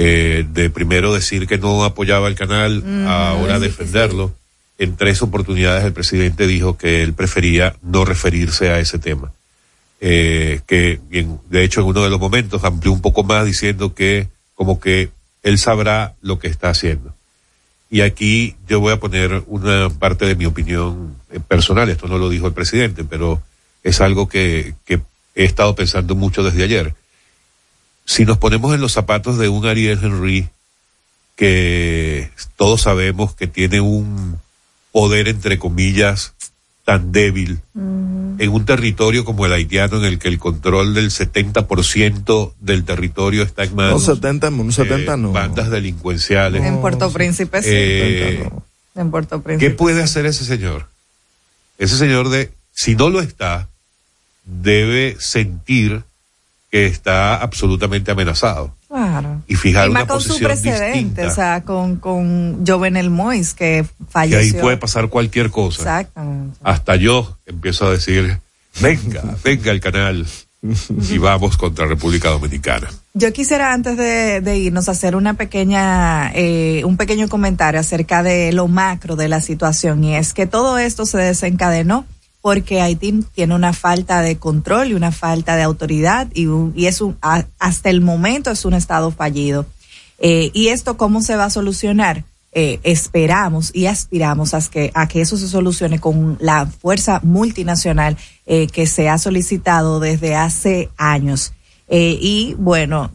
[0.00, 4.32] eh, de primero decir que no apoyaba el canal, ahora defenderlo.
[4.78, 9.32] En tres oportunidades el presidente dijo que él prefería no referirse a ese tema.
[10.00, 11.00] Eh, que
[11.50, 15.10] de hecho en uno de los momentos amplió un poco más diciendo que como que
[15.42, 17.12] él sabrá lo que está haciendo.
[17.90, 22.18] Y aquí yo voy a poner una parte de mi opinión eh, personal, esto no
[22.18, 23.42] lo dijo el presidente, pero
[23.82, 25.00] es algo que, que
[25.34, 26.94] he estado pensando mucho desde ayer.
[28.08, 30.48] Si nos ponemos en los zapatos de un Ariel Henry,
[31.36, 34.38] que todos sabemos que tiene un
[34.92, 36.32] poder, entre comillas,
[36.86, 42.54] tan débil, en un territorio como el haitiano, en el que el control del 70%
[42.60, 45.32] del territorio está en No, manos 70, no, 70 eh, no.
[45.32, 46.64] bandas delincuenciales.
[46.64, 47.68] En Puerto Príncipe, sí.
[47.70, 48.50] Eh,
[48.94, 49.70] en Puerto ¿Qué Príncipe.
[49.72, 50.86] puede hacer ese señor?
[51.76, 53.68] Ese señor de, si no lo está,
[54.46, 56.04] debe sentir
[56.70, 59.42] que está absolutamente amenazado Claro.
[59.46, 61.26] y fijar y una más con su precedente, distinta.
[61.26, 64.38] o sea, con, con Jovenel Mois, que que falleció.
[64.38, 65.82] ahí puede pasar cualquier cosa.
[66.00, 66.58] Exactamente.
[66.62, 68.38] Hasta yo empiezo a decir,
[68.80, 70.26] venga, venga el canal
[71.10, 72.88] y vamos contra República Dominicana.
[73.14, 78.52] Yo quisiera antes de, de irnos hacer una pequeña, eh, un pequeño comentario acerca de
[78.52, 82.06] lo macro de la situación y es que todo esto se desencadenó
[82.40, 86.86] porque Haití tiene una falta de control y una falta de autoridad y, un- y
[86.86, 89.66] es un, a- hasta el momento es un estado fallido.
[90.18, 92.24] Eh, ¿Y esto cómo se va a solucionar?
[92.52, 98.16] Eh, esperamos y aspiramos a que, a que eso se solucione con la fuerza multinacional
[98.46, 101.52] eh, que se ha solicitado desde hace años.
[101.88, 103.12] Eh, y bueno,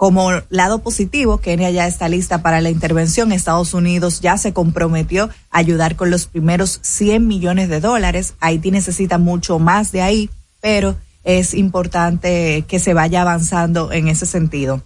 [0.00, 3.32] como lado positivo, Kenia ya está lista para la intervención.
[3.32, 8.32] Estados Unidos ya se comprometió a ayudar con los primeros 100 millones de dólares.
[8.40, 10.30] Haití necesita mucho más de ahí,
[10.62, 14.80] pero es importante que se vaya avanzando en ese sentido.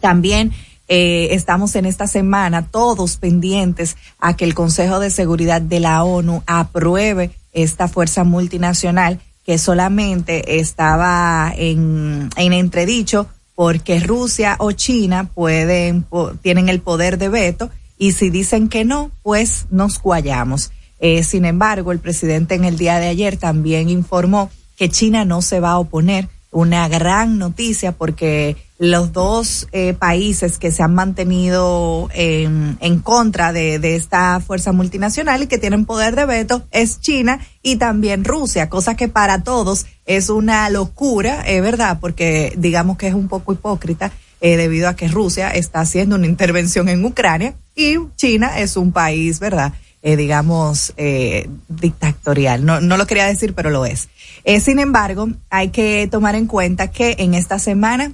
[0.00, 0.50] También
[0.88, 6.02] eh, estamos en esta semana todos pendientes a que el Consejo de Seguridad de la
[6.02, 13.28] ONU apruebe esta fuerza multinacional que solamente estaba en, en entredicho
[13.60, 16.06] porque Rusia o China pueden
[16.40, 17.68] tienen el poder de veto
[17.98, 20.72] y si dicen que no, pues nos cuallamos.
[20.98, 25.42] Eh, sin embargo, el presidente en el día de ayer también informó que China no
[25.42, 30.94] se va a oponer una gran noticia porque los dos eh, países que se han
[30.94, 37.00] mantenido en, en contra de, esta fuerza multinacional y que tienen poder de veto es
[37.00, 42.96] China y también Rusia, cosa que para todos es una locura, es verdad, porque digamos
[42.96, 47.04] que es un poco hipócrita eh, debido a que Rusia está haciendo una intervención en
[47.04, 49.74] Ucrania y China es un país, ¿verdad?
[50.02, 52.64] Eh, digamos, eh, dictatorial.
[52.64, 54.08] No, no lo quería decir, pero lo es.
[54.44, 58.12] Eh, sin embargo, hay que tomar en cuenta que en esta semana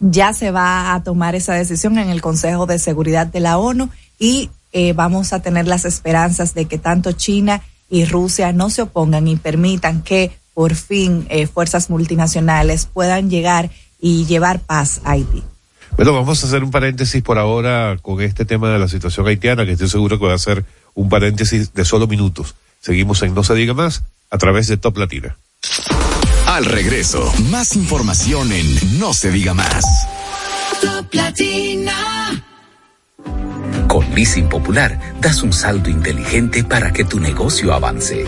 [0.00, 3.88] ya se va a tomar esa decisión en el Consejo de Seguridad de la ONU
[4.18, 8.82] y eh, vamos a tener las esperanzas de que tanto China y Rusia no se
[8.82, 13.70] opongan y permitan que por fin eh, fuerzas multinacionales puedan llegar
[14.00, 15.42] y llevar paz a Haití.
[15.96, 19.66] Bueno, vamos a hacer un paréntesis por ahora con este tema de la situación haitiana,
[19.66, 22.54] que estoy seguro que va a ser un paréntesis de solo minutos.
[22.80, 25.36] Seguimos en No se diga más a través de Top Latina.
[26.46, 29.84] Al regreso, más información en No se diga más.
[30.80, 32.44] Top Latina.
[33.88, 38.26] Con Leasing Popular das un salto inteligente para que tu negocio avance.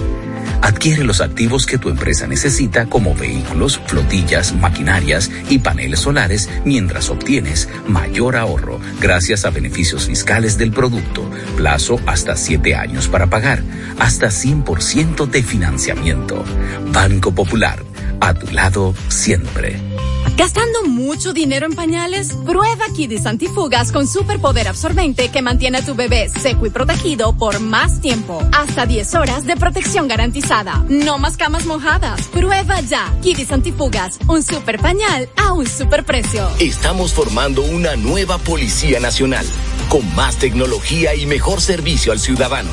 [0.65, 7.11] Adquiere los activos que tu empresa necesita como vehículos, flotillas, maquinarias y paneles solares mientras
[7.11, 13.63] obtienes mayor ahorro gracias a beneficios fiscales del producto, plazo hasta 7 años para pagar,
[13.99, 16.43] hasta 100% de financiamiento.
[16.93, 17.85] Banco Popular,
[18.21, 19.94] a tu lado siempre.
[20.37, 22.33] ¿Gastando mucho dinero en pañales?
[22.45, 27.61] Prueba Kidis Antifugas con superpoder absorbente que mantiene a tu bebé seco y protegido por
[27.61, 28.43] más tiempo.
[28.53, 30.85] Hasta 10 horas de protección garantizada.
[30.89, 32.21] No más camas mojadas.
[32.29, 36.49] Prueba ya Kidis Antifugas, un super pañal a un super precio.
[36.59, 39.47] Estamos formando una nueva Policía Nacional,
[39.89, 42.71] con más tecnología y mejor servicio al ciudadano.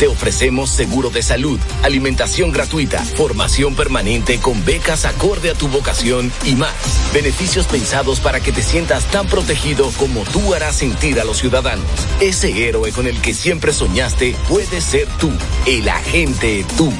[0.00, 6.32] Te ofrecemos seguro de salud, alimentación gratuita, formación permanente con becas acorde a tu vocación
[6.46, 6.72] y más.
[7.12, 11.84] Beneficios pensados para que te sientas tan protegido como tú harás sentir a los ciudadanos.
[12.18, 15.30] Ese héroe con el que siempre soñaste puede ser tú,
[15.66, 16.90] el agente tú.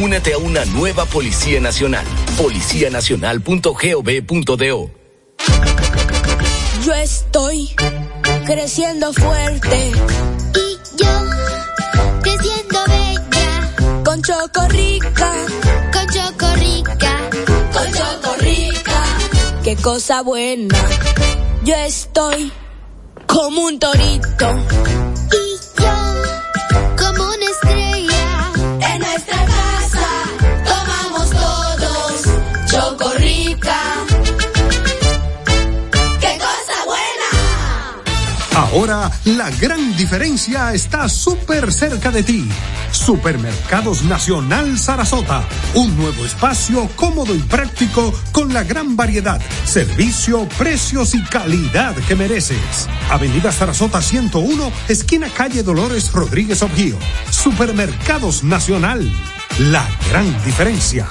[0.00, 2.04] Únete a una nueva Policía Nacional.
[2.38, 4.90] Policianacional.gov.do
[6.84, 7.70] Yo estoy
[8.46, 9.92] creciendo fuerte.
[10.56, 11.47] Y yo.
[14.18, 15.32] Con Chocorrica.
[15.92, 17.30] Con Chocorrica.
[17.72, 19.04] Con Chocorrica.
[19.62, 20.76] Qué cosa buena.
[21.62, 22.50] Yo estoy
[23.28, 25.07] como un torito.
[38.72, 42.46] Ahora la gran diferencia está súper cerca de ti.
[42.92, 45.42] Supermercados Nacional Sarasota.
[45.74, 52.14] Un nuevo espacio cómodo y práctico con la gran variedad, servicio, precios y calidad que
[52.14, 52.88] mereces.
[53.10, 56.98] Avenida Sarasota 101, esquina calle Dolores Rodríguez Objío.
[57.30, 59.10] Supermercados Nacional.
[59.58, 61.08] La gran diferencia.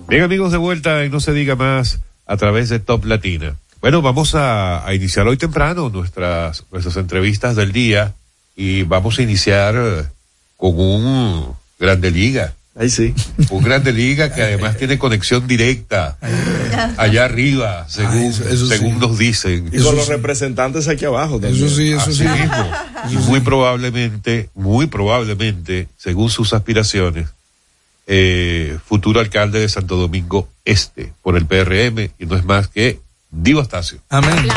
[0.08, 3.56] Bien amigos de vuelta y no se diga más a través de Top Latina.
[3.80, 8.14] Bueno, vamos a, a iniciar hoy temprano nuestras, nuestras entrevistas del día
[8.54, 10.08] y vamos a iniciar
[10.56, 12.54] con un grande liga.
[12.74, 13.14] Ahí sí.
[13.50, 16.16] Un grande liga que además tiene conexión directa
[16.96, 18.98] allá arriba, según, Ah, eso- eso según sí.
[18.98, 19.68] nos dicen.
[19.72, 21.66] Y con los representantes aquí abajo también.
[22.00, 22.70] Así mismo.
[23.10, 27.28] Y muy probablemente, muy probablemente, según sus aspiraciones,
[28.06, 33.00] eh, futuro alcalde de Santo Domingo Este por el PRM y no es más que
[33.30, 33.98] Divo Astacio.
[34.08, 34.48] Amén.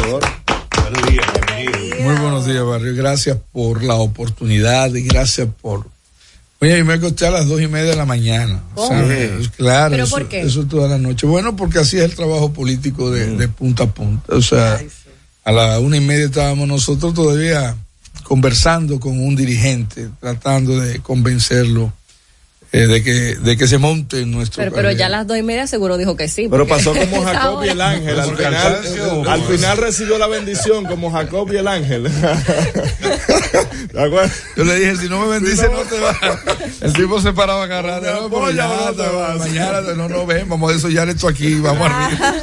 [0.00, 2.00] Buenos días, bienvenido.
[2.02, 2.94] Muy buenos días, Barrio.
[2.94, 5.86] Gracias por la oportunidad y gracias por.
[6.64, 8.62] Oye, yo me acosté a las dos y media de la mañana.
[8.74, 8.88] ¿Cómo?
[8.88, 9.48] ¿sabes?
[9.50, 9.90] Claro.
[9.90, 10.40] ¿Pero eso, por qué?
[10.40, 11.26] Eso toda la noche.
[11.26, 14.34] Bueno, porque así es el trabajo político de, de punta a punta.
[14.34, 14.80] O sea,
[15.44, 17.76] a la una y media estábamos nosotros todavía
[18.22, 21.92] conversando con un dirigente, tratando de convencerlo
[22.74, 25.38] eh, de que de que se monte en nuestro Pero, pero ya a las dos
[25.38, 26.48] y media seguro dijo que sí.
[26.50, 28.18] Pero pasó como Jacob y el ángel.
[28.18, 29.30] Al final, cansancio.
[29.30, 32.02] al final recibió la bendición como Jacob y el ángel.
[33.92, 34.32] ¿De acuerdo?
[34.56, 36.16] Yo le dije, si no me bendice, no te vas.
[36.80, 38.28] El tipo se paraba agarrado.
[38.28, 39.38] No, ya, no te vas.
[39.38, 42.34] Mañana no nos ven, vamos a desollar esto aquí, vamos arriba.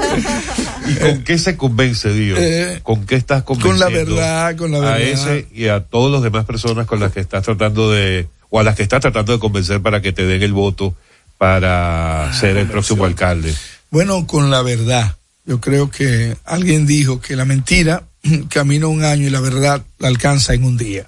[0.87, 2.39] ¿Y con qué se convence, Dios?
[2.39, 4.15] Eh, ¿Con qué estás con convenciendo?
[4.15, 5.01] la verdad, con la A verdad.
[5.01, 8.63] ese y a todas las demás personas con las que estás tratando de, o a
[8.63, 10.93] las que estás tratando de convencer para que te den el voto
[11.39, 13.51] para ser el próximo alcalde.
[13.89, 15.15] Bueno, con la verdad.
[15.43, 18.03] Yo creo que alguien dijo que la mentira
[18.49, 21.07] camina un año y la verdad la alcanza en un día.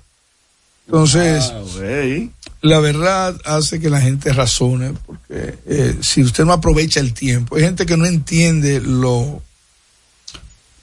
[0.88, 1.54] Entonces,
[2.62, 7.56] la verdad hace que la gente razone, porque eh, si usted no aprovecha el tiempo,
[7.56, 9.41] hay gente que no entiende lo,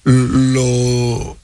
[0.04, 1.36] lo,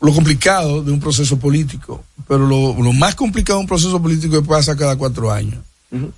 [0.00, 4.36] lo complicado de un proceso político, pero lo, lo más complicado de un proceso político
[4.36, 5.62] es que pasa cada cuatro años.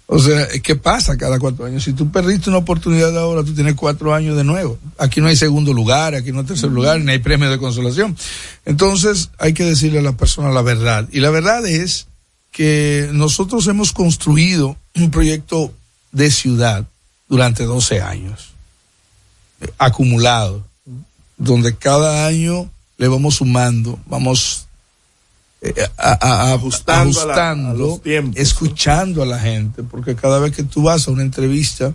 [0.07, 1.85] O sea, es que pasa cada cuatro años.
[1.85, 4.79] Si tú perdiste una oportunidad ahora, tú tienes cuatro años de nuevo.
[4.99, 8.17] Aquí no hay segundo lugar, aquí no hay tercer lugar, ni hay premio de consolación.
[8.65, 11.09] Entonces, hay que decirle a la persona la verdad.
[11.13, 12.09] Y la verdad es
[12.51, 15.73] que nosotros hemos construido un proyecto
[16.11, 16.85] de ciudad
[17.29, 18.51] durante 12 años,
[19.79, 20.67] acumulado,
[21.37, 22.69] donde cada año
[23.01, 24.67] le vamos sumando, vamos
[25.63, 28.37] eh, a- a- a- Ajustando a la- a ajustando, los tiempos.
[28.37, 31.95] escuchando a la gente, porque cada vez que tú vas a una entrevista,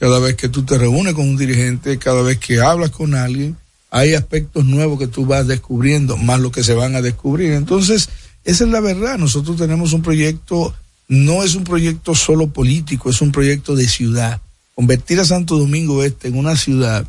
[0.00, 3.56] cada vez que tú te reúnes con un dirigente, cada vez que hablas con alguien,
[3.90, 7.52] hay aspectos nuevos que tú vas descubriendo, más lo que se van a descubrir.
[7.52, 8.08] Entonces,
[8.44, 9.18] esa es la verdad.
[9.18, 10.74] Nosotros tenemos un proyecto,
[11.08, 14.40] no es un proyecto solo político, es un proyecto de ciudad.
[14.74, 17.06] Convertir a Santo Domingo Este en una ciudad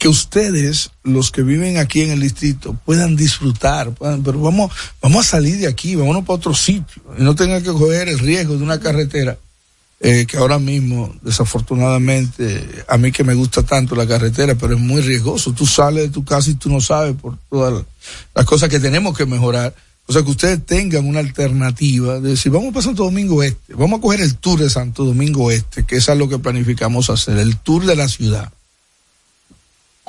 [0.00, 4.72] que ustedes, los que viven aquí en el distrito, puedan disfrutar, puedan- pero vamos,
[5.02, 8.18] vamos a salir de aquí, vámonos para otro sitio y no tengan que coger el
[8.18, 9.36] riesgo de una carretera
[10.02, 14.80] eh, que ahora mismo, desafortunadamente, a mí que me gusta tanto la carretera, pero es
[14.80, 15.52] muy riesgoso.
[15.52, 17.84] Tú sales de tu casa y tú no sabes por todas
[18.34, 19.74] las cosas que tenemos que mejorar,
[20.06, 23.98] O sea, que ustedes tengan una alternativa de decir, vamos para Santo Domingo Este, vamos
[23.98, 27.58] a coger el tour de Santo Domingo Este, que es lo que planificamos hacer, el
[27.58, 28.50] tour de la ciudad.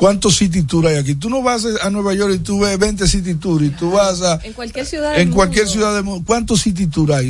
[0.02, 1.14] ¿Cuántos city tour hay aquí?
[1.14, 4.24] Tú no vas a Nueva York y tú ves 20 city tour y tú vas
[4.24, 4.40] a...
[4.42, 5.74] En cualquier ciudad En del cualquier mundo.
[5.74, 6.24] ciudad del mundo.
[6.26, 7.30] ¿Cuántos city tour hay?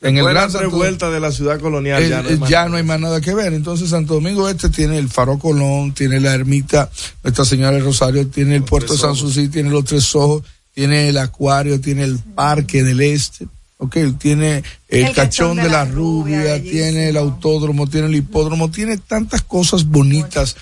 [0.00, 2.76] En el Gran revuelta de la ciudad colonial eh, ya no eh, hay ya no
[2.76, 3.52] hay más nada que ver.
[3.52, 6.90] Entonces Santo Domingo Este tiene el Faro Colón, tiene la ermita
[7.22, 10.42] Nuestra Señora del Rosario, tiene el puerto de San Susi, tiene los Tres Ojos,
[10.74, 13.46] tiene el acuario, tiene el Parque del Este.
[13.78, 18.96] Ok, tiene el, El cachón de la, rubia, tiene el autódromo, tiene el hipódromo, tiene
[18.96, 20.56] tantas cosas bonitas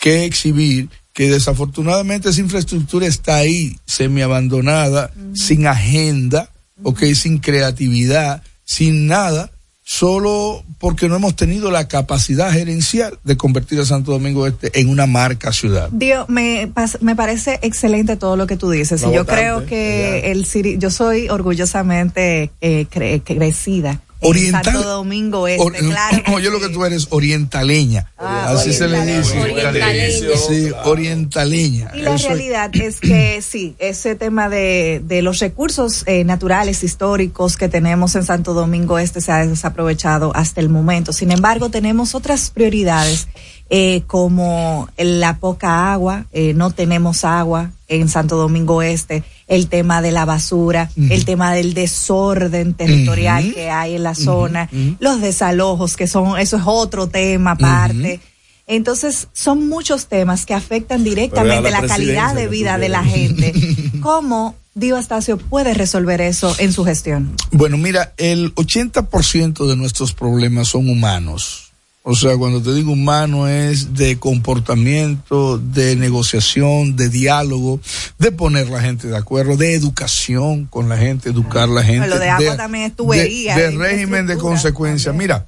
[0.00, 6.48] que exhibir que desafortunadamente esa infraestructura está ahí semi abandonada, sin agenda,
[6.82, 9.50] ok, sin creatividad, sin nada,
[9.82, 14.88] solo porque no hemos tenido la capacidad gerencial de convertir a Santo Domingo Este en
[14.88, 15.88] una marca ciudad.
[15.90, 19.02] Dios, me, me parece excelente todo lo que tú dices.
[19.02, 24.66] No y yo votante, creo que el Ciri- yo soy orgullosamente eh, cre- crecida Oriental.
[24.66, 26.22] en Santo Domingo Este, Or- claro.
[26.34, 28.12] Oye, lo que tú eres orientaleña.
[28.18, 29.40] Ah, Así se le dice.
[29.40, 30.36] Orientaleña.
[30.48, 31.90] Sí, orientaleña.
[31.94, 36.24] Y la Eso es- realidad es que sí, ese tema de, de los recursos eh,
[36.24, 41.12] naturales, históricos que tenemos en Santo Domingo Este se ha desaprovechado hasta el momento.
[41.12, 43.28] Sin embargo, tenemos otras prioridades
[43.72, 50.00] eh, como la poca agua, eh, no tenemos agua en Santo Domingo Este, el tema
[50.00, 54.70] de la basura, el tema del desorden territorial que hay en la zona,
[55.00, 58.20] los desalojos, que son, eso es otro tema aparte.
[58.68, 63.52] Entonces, son muchos temas que afectan directamente la, la calidad de vida de la gente.
[64.00, 67.34] ¿Cómo Dio Astacio puede resolver eso en su gestión?
[67.50, 71.69] Bueno, mira, el 80% de nuestros problemas son humanos.
[72.02, 77.78] O sea, cuando te digo humano es de comportamiento, de negociación, de diálogo,
[78.18, 82.08] de poner la gente de acuerdo, de educación con la gente, educar a la gente.
[82.08, 85.12] Lo de agua también es tubería, De, de de régimen de consecuencia.
[85.12, 85.46] Mira,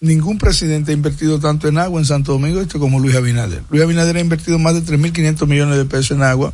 [0.00, 3.62] ningún presidente ha invertido tanto en agua en Santo Domingo Este como Luis Abinader.
[3.70, 6.52] Luis Abinader ha invertido más de 3.500 millones de pesos en agua.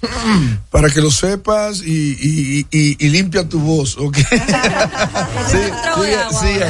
[0.70, 4.16] Para que lo sepas y, y, y, y limpia tu voz, ¿ok?
[4.16, 4.26] sí,
[5.50, 6.60] sí, sí,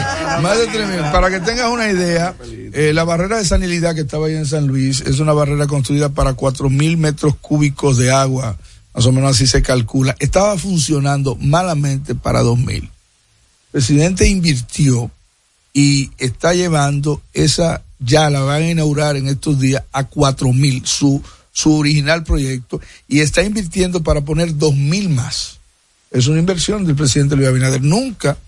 [0.43, 1.12] más de 3.000.
[1.12, 2.35] Para que tengas una idea,
[2.72, 6.09] eh, la barrera de sanilidad que estaba ahí en San Luis es una barrera construida
[6.09, 8.57] para 4.000 metros cúbicos de agua,
[8.95, 10.16] más o menos así se calcula.
[10.18, 12.83] Estaba funcionando malamente para 2.000.
[12.83, 12.91] El
[13.70, 15.11] presidente invirtió
[15.72, 20.85] y está llevando esa, ya la van a inaugurar en estos días a cuatro mil,
[20.85, 21.22] su,
[21.59, 25.59] su original proyecto, y está invirtiendo para poner dos mil más.
[26.13, 27.83] Es una inversión del presidente Luis Abinader.
[27.83, 28.39] Nunca,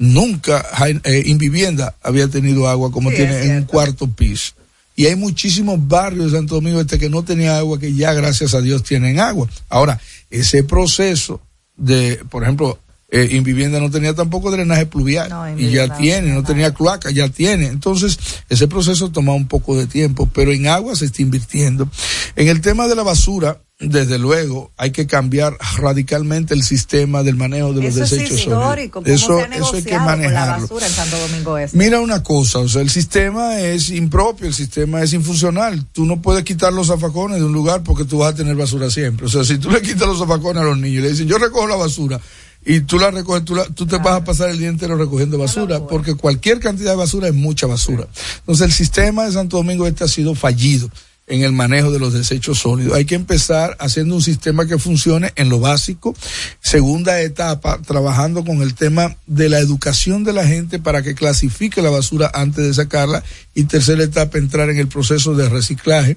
[0.00, 4.52] nunca Jaime- eh, Invivienda había tenido agua como Sí, tiene en un cuarto piso.
[4.96, 8.52] Y hay muchísimos barrios de Santo Domingo Este que no tenían agua, que ya gracias
[8.54, 9.48] a Dios tienen agua.
[9.68, 10.00] Ahora,
[10.30, 11.40] ese proceso
[11.76, 16.74] de, por ejemplo, eh, Invivienda no tenía tampoco drenaje pluvial y ya tiene, no tenía
[16.74, 17.66] cloaca, ya tiene.
[17.66, 21.88] Entonces, ese proceso toma un poco de tiempo, pero en agua se está invirtiendo.
[22.34, 27.36] En el tema de la basura, desde luego, hay que cambiar radicalmente el sistema del
[27.36, 28.90] manejo de los Eso es desechos histórico, sólidos.
[28.92, 30.62] cómo Eso, se ha eso hay que negociado con la manejarlo.
[30.62, 31.76] basura en Santo Domingo Este.
[31.76, 35.84] Mira una cosa, o sea, el sistema es impropio, el sistema es infuncional.
[35.92, 38.88] Tú no puedes quitar los zafacones de un lugar porque tú vas a tener basura
[38.90, 39.26] siempre.
[39.26, 41.36] O sea, si tú le quitas los zafacones a los niños y le dicen, yo
[41.36, 42.18] recojo la basura,
[42.66, 45.38] y tú la recoges, tú, la- tú te vas a pasar el día entero recogiendo
[45.38, 48.06] basura, porque cualquier cantidad de basura es mucha basura.
[48.40, 50.90] Entonces, el sistema de Santo Domingo Este ha sido fallido
[51.28, 52.94] en el manejo de los desechos sólidos.
[52.94, 56.14] Hay que empezar haciendo un sistema que funcione en lo básico.
[56.60, 61.82] Segunda etapa, trabajando con el tema de la educación de la gente para que clasifique
[61.82, 63.24] la basura antes de sacarla.
[63.54, 66.16] Y tercera etapa, entrar en el proceso de reciclaje.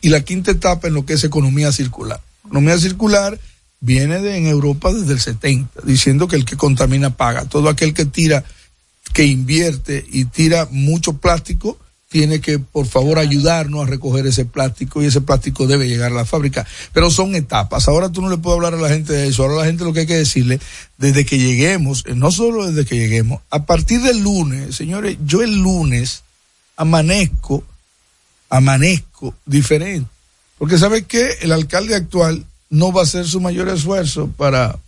[0.00, 2.20] Y la quinta etapa en lo que es economía circular.
[2.44, 3.38] Economía circular
[3.80, 7.46] viene de en Europa desde el 70, diciendo que el que contamina paga.
[7.46, 8.44] Todo aquel que tira,
[9.12, 11.78] que invierte y tira mucho plástico,
[12.10, 16.16] tiene que, por favor, ayudarnos a recoger ese plástico y ese plástico debe llegar a
[16.16, 16.66] la fábrica.
[16.92, 17.86] Pero son etapas.
[17.86, 19.44] Ahora tú no le puedes hablar a la gente de eso.
[19.44, 20.58] Ahora la gente lo que hay que decirle,
[20.98, 25.42] desde que lleguemos, eh, no solo desde que lleguemos, a partir del lunes, señores, yo
[25.42, 26.24] el lunes
[26.76, 27.62] amanezco,
[28.48, 30.10] amanezco diferente.
[30.58, 31.38] Porque ¿sabe qué?
[31.42, 34.78] El alcalde actual no va a hacer su mayor esfuerzo para,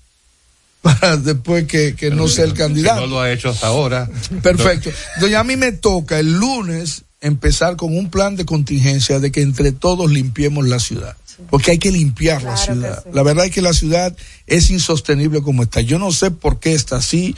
[0.81, 3.03] para después que, que no sea el candidato.
[3.03, 4.09] No lo ha hecho hasta ahora.
[4.43, 4.91] Perfecto.
[5.17, 9.43] Entonces a mí me toca el lunes empezar con un plan de contingencia de que
[9.43, 11.17] entre todos limpiemos la ciudad.
[11.51, 13.05] Porque hay que limpiar la ciudad.
[13.13, 14.15] La verdad es que la ciudad
[14.47, 15.81] es insostenible como está.
[15.81, 17.35] Yo no sé por qué está así.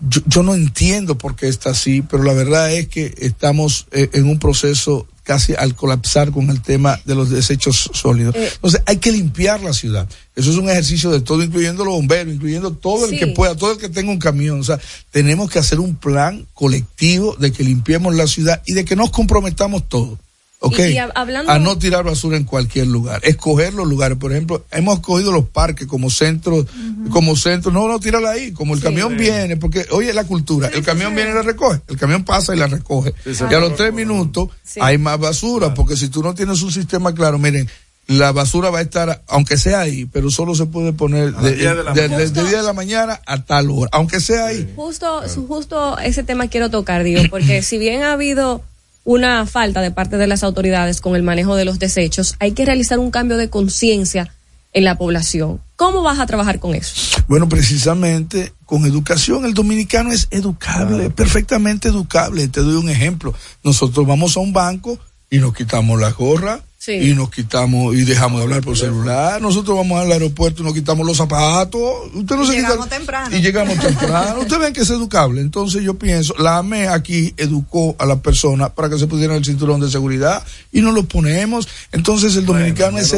[0.00, 4.10] Yo, yo no entiendo por qué está así, pero la verdad es que estamos eh,
[4.12, 8.36] en un proceso casi al colapsar con el tema de los desechos sólidos.
[8.36, 8.48] Eh.
[8.54, 10.08] Entonces hay que limpiar la ciudad.
[10.36, 13.72] Eso es un ejercicio de todo, incluyendo los bomberos, incluyendo todo el que pueda, todo
[13.72, 14.60] el que tenga un camión.
[14.60, 14.78] O sea,
[15.10, 19.10] tenemos que hacer un plan colectivo de que limpiemos la ciudad y de que nos
[19.10, 20.16] comprometamos todos.
[20.60, 20.78] ¿Ok?
[20.78, 23.20] Y- y hab- hablando- A no tirar basura en cualquier lugar.
[23.24, 24.18] Escoger los lugares.
[24.18, 26.66] Por ejemplo, hemos escogido los parques como centros,
[27.10, 27.72] como centros.
[27.74, 28.52] No, no, tírala ahí.
[28.52, 30.68] Como el camión viene, porque, oye, la cultura.
[30.68, 31.80] el camión viene y la recoge.
[31.88, 33.14] El camión pasa y la recoge.
[33.26, 34.80] y a los tres minutos Sí.
[34.82, 37.68] hay más basura, porque si tú no tienes un sistema claro, miren,
[38.08, 41.76] la basura va a estar, aunque sea ahí, pero solo se puede poner de, 10
[41.76, 42.16] de la de- mañana.
[42.18, 44.72] de- de 10 de la mañana a tal hora, aunque sea ahí.
[44.76, 48.62] Justo, su- justo ese tema quiero tocar, digo, porque si bien ha habido
[49.06, 52.66] una falta de parte de las autoridades con el manejo de los desechos, hay que
[52.66, 54.34] realizar un cambio de conciencia
[54.72, 55.60] en la población.
[55.76, 57.22] ¿Cómo vas a trabajar con eso?
[57.28, 62.48] Bueno, precisamente con educación, el dominicano es educable, perfectamente educable.
[62.48, 63.32] Te doy un ejemplo.
[63.62, 64.98] Nosotros vamos a un banco
[65.30, 66.92] y nos quitamos la gorra Sí.
[67.10, 69.42] y nos quitamos y dejamos de hablar por celular.
[69.42, 71.80] Nosotros vamos al aeropuerto y nos quitamos los zapatos.
[72.14, 73.36] Usted no Y se quita- llegamos temprano.
[73.36, 74.40] Y llegamos temprano.
[74.40, 75.40] Ustedes ven que es educable.
[75.40, 79.44] Entonces yo pienso, la AME aquí educó a la persona para que se pusieran el
[79.44, 81.66] cinturón de seguridad y nos lo ponemos.
[81.90, 83.12] Entonces el dominicano es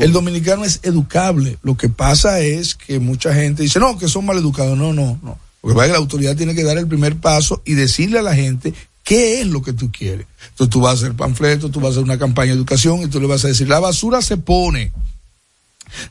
[0.00, 1.58] el dominicano es educable.
[1.62, 4.78] Lo que pasa es que mucha gente dice, no, que son mal educados.
[4.78, 5.38] No, no, no.
[5.60, 8.72] Porque la autoridad tiene que dar el primer paso y decirle a la gente
[9.08, 10.26] qué es lo que tú quieres.
[10.50, 13.06] Entonces tú vas a hacer panfletos, tú vas a hacer una campaña de educación y
[13.06, 14.92] tú le vas a decir, la basura se pone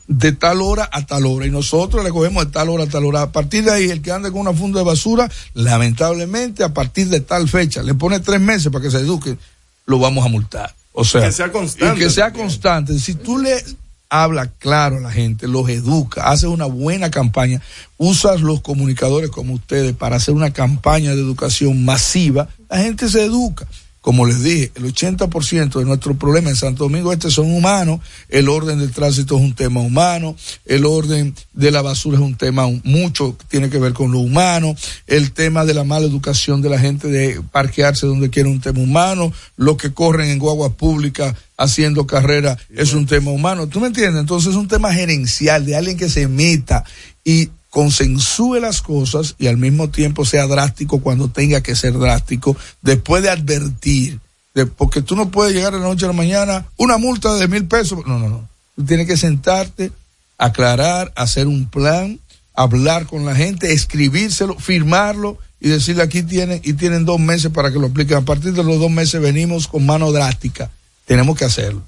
[0.08, 3.04] de tal hora a tal hora y nosotros le cogemos de tal hora a tal
[3.04, 3.22] hora.
[3.22, 7.08] A partir de ahí, el que ande con una funda de basura, lamentablemente, a partir
[7.08, 9.38] de tal fecha, le pone tres meses para que se eduque,
[9.86, 10.74] lo vamos a multar.
[10.92, 12.98] O sea, Que sea constante Y que sea constante.
[12.98, 13.64] Si tú le
[14.10, 17.60] hablas claro a la gente, los educa, haces una buena campaña,
[17.96, 23.24] usas los comunicadores como ustedes para hacer una campaña de educación masiva, la gente se
[23.24, 23.66] educa.
[24.00, 28.00] Como les dije, el 80% de nuestros problemas en Santo Domingo Este son humanos,
[28.30, 30.34] el orden del tránsito es un tema humano,
[30.64, 34.20] el orden de la basura es un tema mucho que tiene que ver con lo
[34.20, 34.74] humano,
[35.08, 38.80] el tema de la mala educación de la gente de parquearse donde quiera un tema
[38.80, 43.88] humano, los que corren en guaguas públicas haciendo carrera es un tema humano, ¿tú me
[43.88, 44.20] entiendes?
[44.20, 46.84] Entonces es un tema gerencial de alguien que se meta
[47.24, 52.56] y consensúe las cosas y al mismo tiempo sea drástico cuando tenga que ser drástico,
[52.80, 54.20] después de advertir,
[54.54, 57.46] de- porque tú no puedes llegar de la noche a la mañana, una multa de
[57.48, 59.92] mil pesos, no, no, no, tú tienes que sentarte,
[60.38, 62.18] aclarar, hacer un plan,
[62.54, 67.70] hablar con la gente, escribírselo, firmarlo y decirle aquí tienen y tienen dos meses para
[67.72, 68.16] que lo apliquen.
[68.18, 70.70] A partir de los dos meses venimos con mano drástica.
[71.08, 71.82] Tenemos que hacerlo.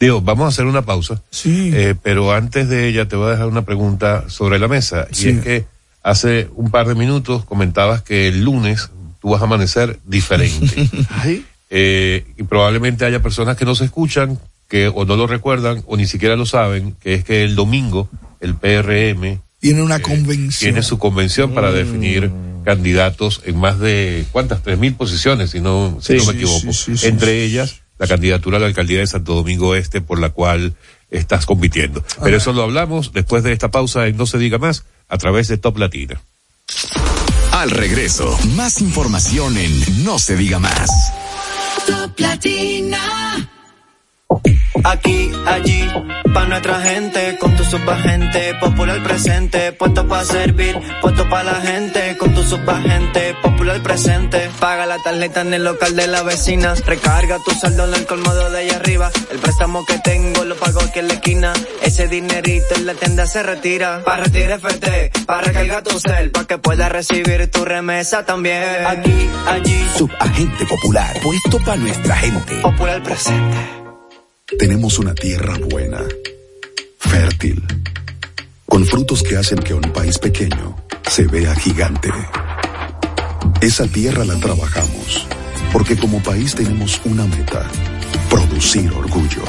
[0.00, 1.22] Digo, vamos a hacer una pausa.
[1.30, 1.70] Sí.
[1.72, 5.06] Eh, pero antes de ella te voy a dejar una pregunta sobre la mesa.
[5.12, 5.28] Sí.
[5.28, 5.64] Y es que
[6.02, 10.88] hace un par de minutos comentabas que el lunes tú vas a amanecer diferente.
[11.74, 15.96] Eh, y probablemente haya personas que no se escuchan, que o no lo recuerdan o
[15.96, 18.10] ni siquiera lo saben, que es que el domingo
[18.40, 20.50] el PRM Tiene una convención.
[20.72, 22.30] tiene su convención para definir
[22.66, 24.62] candidatos en más de, ¿cuántas?
[24.62, 26.60] Tres mil posiciones, si no, si Sí, no me sí, equivoco.
[26.60, 30.18] sí, sí, sí, Entre ellas, la candidatura a la alcaldía de Santo Domingo Este, por
[30.18, 30.74] la cual
[31.08, 32.04] estás compitiendo.
[32.20, 35.46] Pero eso lo hablamos después de esta pausa en No se diga más, a través
[35.46, 36.20] de Top Latina.
[37.52, 40.90] Al regreso, más información en No se diga más.
[41.86, 43.51] Top Latina.
[44.84, 45.88] Aquí, allí,
[46.32, 52.16] pa' nuestra gente, con tu subagente, popular presente, puesto pa' servir, puesto pa' la gente,
[52.18, 54.50] con tu subagente, popular presente.
[54.58, 58.50] Paga la tarjeta en el local de la vecina, recarga tu saldo en el colmado
[58.50, 61.52] de allá arriba, el préstamo que tengo lo pago aquí en la esquina,
[61.82, 66.46] ese dinerito en la tienda se retira, pa' retirar FT, pa' recargar tu cel, pa'
[66.46, 68.86] que puedas recibir tu remesa también.
[68.86, 72.54] Aquí, allí, Subagente popular, puesto para nuestra gente.
[72.62, 73.81] popular presente.
[74.58, 76.00] Tenemos una tierra buena,
[76.98, 77.62] fértil,
[78.66, 80.76] con frutos que hacen que un país pequeño
[81.08, 82.10] se vea gigante.
[83.60, 85.26] Esa tierra la trabajamos,
[85.72, 87.66] porque como país tenemos una meta,
[88.28, 89.42] producir orgullo.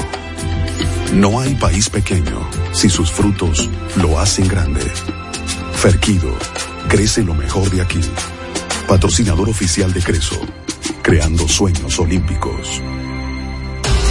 [1.14, 4.80] No hay país pequeño si sus frutos lo hacen grande.
[5.74, 6.34] Ferquido,
[6.88, 8.00] crece lo mejor de aquí.
[8.88, 10.40] Patrocinador oficial de Creso,
[11.02, 12.82] creando sueños olímpicos.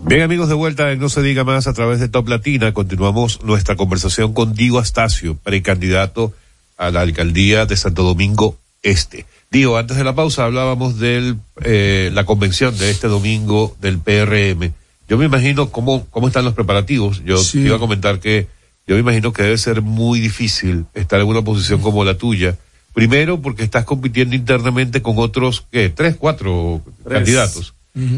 [0.04, 3.42] Bien amigos de vuelta en No se diga más a través de Top Latina, continuamos
[3.42, 6.34] nuestra conversación con Diego Astacio, precandidato
[6.76, 9.24] a la alcaldía de Santo Domingo Este.
[9.50, 14.74] Diego, antes de la pausa hablábamos de eh, la convención de este domingo del PRM.
[15.08, 17.24] Yo me imagino cómo, cómo están los preparativos.
[17.24, 17.60] Yo Sí.
[17.60, 18.57] te iba a comentar que
[18.88, 22.56] yo me imagino que debe ser muy difícil estar en una posición como la tuya.
[22.94, 25.88] Primero porque estás compitiendo internamente con otros, ¿qué?
[25.90, 27.18] Tres, cuatro Tres.
[27.18, 27.74] candidatos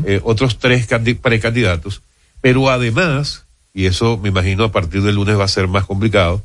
[0.07, 2.03] eh, otros tres candi- precandidatos,
[2.43, 6.43] pero además, y eso me imagino a partir del lunes va a ser más complicado,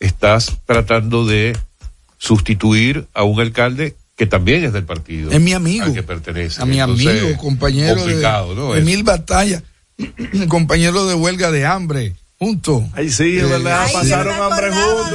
[0.00, 1.54] estás tratando de
[2.16, 5.30] sustituir a un alcalde que también es del partido.
[5.30, 5.84] Es mi amigo.
[5.84, 6.60] Al que pertenece.
[6.62, 8.72] a mi Entonces, amigo, compañero complicado, de, ¿no?
[8.74, 9.62] de mil batallas,
[10.48, 12.88] compañero de huelga de hambre, junto.
[12.92, 15.10] Ay, sí, es verdad, Ay, pasaron hambre juntos.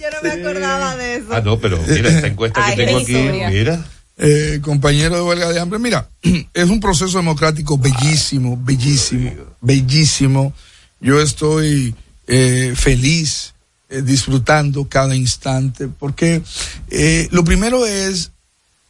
[0.00, 1.26] Yo no me acordaba de eso.
[1.30, 3.50] Ah, no, pero mira, esta encuesta que Ay, tengo aquí, historia.
[3.50, 3.86] mira.
[4.18, 6.08] Eh, compañero de huelga de hambre, mira,
[6.54, 10.54] es un proceso democrático bellísimo, bellísimo, bellísimo.
[11.00, 11.94] Yo estoy
[12.26, 13.52] eh, feliz,
[13.90, 16.42] eh, disfrutando cada instante, porque
[16.88, 18.32] eh, lo primero es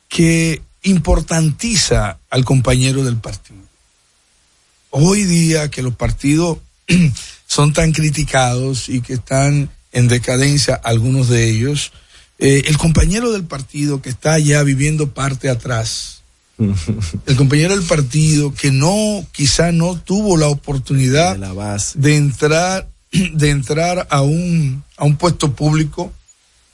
[0.09, 3.59] que importantiza al compañero del partido.
[4.91, 6.59] Hoy día que los partidos
[7.47, 11.93] son tan criticados y que están en decadencia algunos de ellos,
[12.39, 16.23] eh, el compañero del partido que está ya viviendo parte atrás,
[17.27, 21.37] el compañero del partido que no, quizá no tuvo la oportunidad
[21.95, 26.13] de, entrar, de entrar a un, a un puesto público,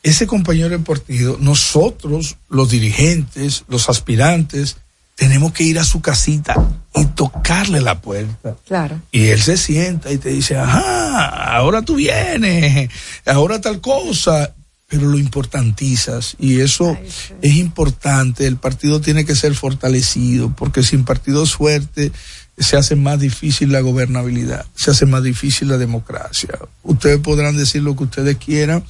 [0.03, 4.79] ese compañero del partido, nosotros, los dirigentes, los aspirantes,
[5.15, 6.55] tenemos que ir a su casita
[6.95, 8.57] y tocarle la puerta.
[8.67, 9.01] Claro.
[9.11, 12.91] Y él se sienta y te dice, ajá, ahora tú vienes,
[13.27, 14.55] ahora tal cosa,
[14.93, 16.99] pero lo importantizas y eso
[17.41, 18.47] es importante.
[18.47, 22.13] El partido tiene que ser fortalecido porque sin partidos fuertes
[22.59, 26.59] se hace más difícil la gobernabilidad, se hace más difícil la democracia.
[26.83, 28.85] Ustedes podrán decir lo que ustedes quieran,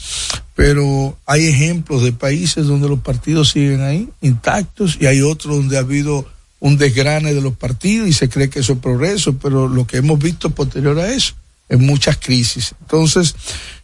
[0.55, 5.77] pero hay ejemplos de países donde los partidos siguen ahí intactos y hay otros donde
[5.77, 6.27] ha habido
[6.61, 9.97] un desgrane de los partidos y se cree que eso es progreso, pero lo que
[9.97, 11.35] hemos visto posterior a eso
[11.69, 12.75] es muchas crisis.
[12.83, 13.35] Entonces,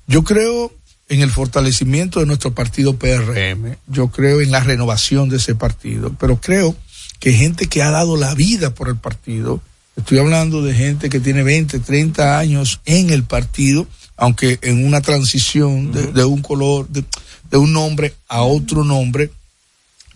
[0.06, 0.72] yo creo
[1.08, 6.14] en el fortalecimiento de nuestro partido PRM, yo creo en la renovación de ese partido,
[6.20, 6.76] pero creo
[7.18, 9.60] que gente que ha dado la vida por el partido,
[9.96, 15.00] estoy hablando de gente que tiene 20, 30 años en el partido, aunque en una
[15.00, 17.04] transición de, de un color, de,
[17.50, 19.30] de un nombre a otro nombre,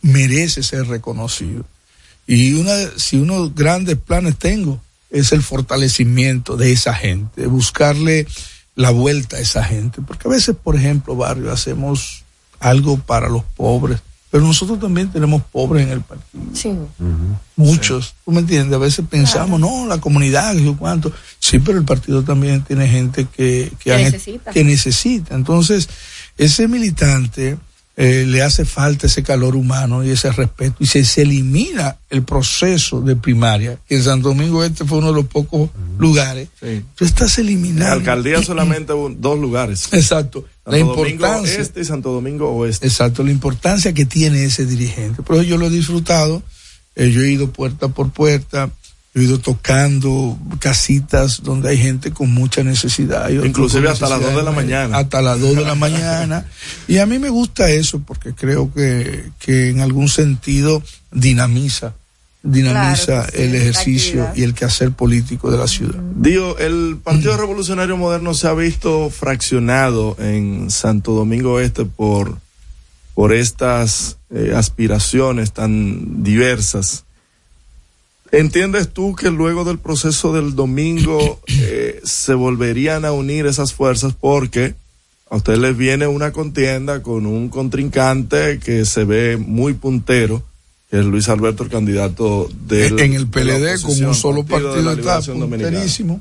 [0.03, 1.65] merece ser reconocido.
[2.27, 4.81] Y una, si unos grandes planes tengo,
[5.11, 8.27] es el fortalecimiento de esa gente, buscarle
[8.75, 10.01] la vuelta a esa gente.
[10.03, 12.25] Porque a veces, por ejemplo, barrio, hacemos
[12.61, 14.01] algo para los pobres,
[14.33, 16.43] pero nosotros también tenemos pobres en el partido.
[16.55, 16.73] Sí.
[17.57, 18.75] Muchos, ¿tú me entiendes?
[18.75, 21.13] A veces pensamos, no, la comunidad, yo cuánto.
[21.39, 24.51] Sí, pero el partido también tiene gente que, que, Que han- necesita.
[24.51, 25.35] que necesita.
[25.35, 25.89] Entonces,
[26.39, 27.59] ese militante
[27.95, 32.23] eh, le hace falta ese calor humano y ese respeto y se, se elimina el
[32.23, 35.69] proceso de primaria, que en Santo Domingo Este fue uno de los pocos
[35.99, 36.49] lugares.
[36.95, 37.93] Tú estás En la eliminando.
[37.97, 39.89] alcaldía solamente un- dos lugares.
[39.93, 40.47] Exacto.
[40.65, 41.61] La Santo Domingo importancia.
[41.61, 42.87] Este y Santo Domingo Oeste.
[42.87, 45.23] Exacto, la importancia que tiene ese dirigente.
[45.23, 46.43] Por eso yo lo he disfrutado.
[46.95, 48.71] eh, yo he ido puerta por puerta,
[49.15, 53.29] yo he ido tocando casitas donde hay gente con mucha necesidad.
[53.29, 54.99] y otros Inclusive hasta las necesidad dos de la mañana.
[54.99, 56.47] Hasta las dos de la mañana.
[56.87, 61.95] Y a mí me gusta eso porque creo que, que en algún sentido dinamiza,
[62.43, 66.01] dinamiza Claro que sí, el ejercicio y el quehacer político de la ciudad.
[66.17, 72.37] Digo, el Partido Revolucionario Moderno se ha visto fraccionado en Santo Domingo Este por,
[73.15, 77.05] por estas eh, aspiraciones tan diversas.
[78.33, 84.15] ¿Entiendes tú que luego del proceso del domingo eh, se volverían a unir esas fuerzas
[84.19, 84.75] porque
[85.29, 90.43] a ustedes les viene una contienda con un contrincante que se ve muy puntero,
[90.93, 95.21] que es Luis Alberto, el candidato del, en el PLD con un solo Partido está
[95.23, 95.71] Dominicana.
[95.71, 96.21] punterísimo.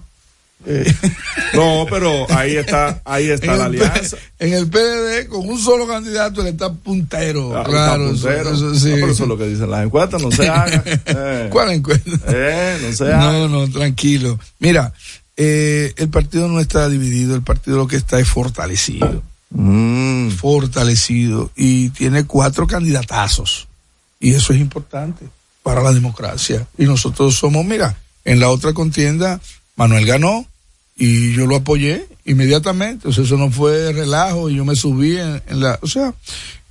[1.53, 4.15] No, pero ahí está, ahí está la alianza.
[4.38, 7.57] P- En el PLD, con un solo candidato, él está puntero.
[7.57, 8.91] Ah, claro, está eso- No, sí.
[8.93, 10.84] pero eso es lo que dicen las encuestas, no se hagan.
[11.05, 11.47] Eh.
[11.51, 12.11] ¿Cuál encuesta?
[12.28, 13.19] Eh, no se hagan.
[13.34, 14.39] No, no, tranquilo.
[14.59, 14.93] Mira,
[15.36, 19.24] eh, el partido no está dividido, el partido lo que está es fortalecido.
[19.49, 20.30] Mm.
[20.30, 21.51] Fortalecido.
[21.57, 23.67] Y tiene cuatro candidatazos.
[24.22, 25.26] Y eso es importante
[25.63, 26.65] para la democracia.
[26.78, 29.41] Y nosotros somos, mira, en la otra contienda,
[29.76, 30.45] Manuel ganó
[30.95, 33.07] y yo lo apoyé inmediatamente.
[33.07, 36.13] O sea, eso no fue relajo y yo me subí en, en la, o sea,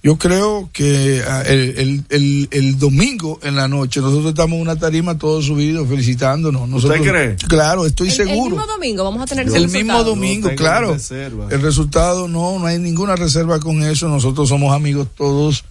[0.02, 4.62] yo creo que ah, el, el, el, el domingo en la noche nosotros estamos en
[4.62, 6.68] una tarima todos subidos felicitándonos.
[6.68, 7.36] Nosotros, cree?
[7.48, 8.56] Claro, estoy El- El, seguro.
[8.56, 9.78] mismo domingo vamos a tener El resultado.
[9.84, 10.92] mismo domingo, claro.
[10.94, 11.48] reserva.
[11.50, 14.08] El resultado no, no hay ninguna reserva con eso.
[14.08, 15.64] Nosotros somos amigos todos,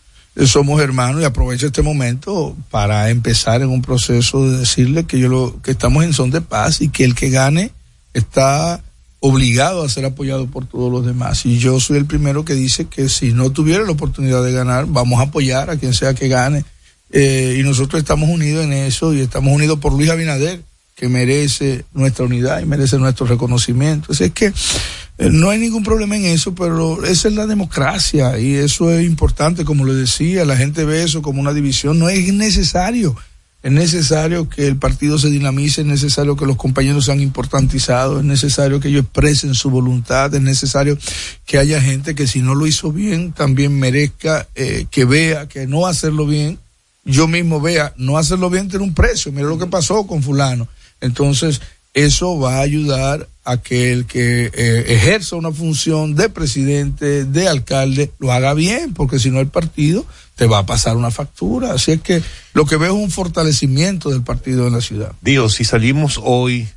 [0.45, 5.27] somos hermanos y aprovecho este momento para empezar en un proceso de decirle que yo
[5.27, 7.71] lo, que estamos en son de paz y que el que gane
[8.13, 8.81] está
[9.19, 11.45] obligado a ser apoyado por todos los demás.
[11.45, 14.85] Y yo soy el primero que dice que si no tuviera la oportunidad de ganar,
[14.87, 16.63] vamos a apoyar a quien sea que gane.
[17.11, 20.61] Eh, y nosotros estamos unidos en eso y estamos unidos por Luis Abinader,
[21.00, 24.12] que merece nuestra unidad y merece nuestro reconocimiento.
[24.12, 28.38] Así es que eh, no hay ningún problema en eso, pero esa es la democracia
[28.38, 32.10] y eso es importante, como lo decía, la gente ve eso como una división, no
[32.10, 33.16] es necesario.
[33.64, 38.26] Es necesario que el partido se dinamice, es necesario que los compañeros sean importantizados, es
[38.26, 40.97] necesario que ellos expresen su voluntad, es necesario
[41.45, 45.66] que haya gente que si no lo hizo bien también merezca eh, que vea que
[45.66, 46.60] no hacerlo bien,
[47.06, 50.68] yo mismo vea, no hacerlo bien tiene un precio, mira lo que pasó con fulano.
[51.02, 51.62] Entonces,
[51.93, 57.47] eso va a ayudar a que el que eh, ejerza una función de presidente, de
[57.47, 61.74] alcalde, lo haga bien, porque si no el partido te va a pasar una factura.
[61.74, 62.22] Así es que
[62.54, 65.14] lo que veo es un fortalecimiento del partido en la ciudad.
[65.22, 66.68] Dios, si salimos hoy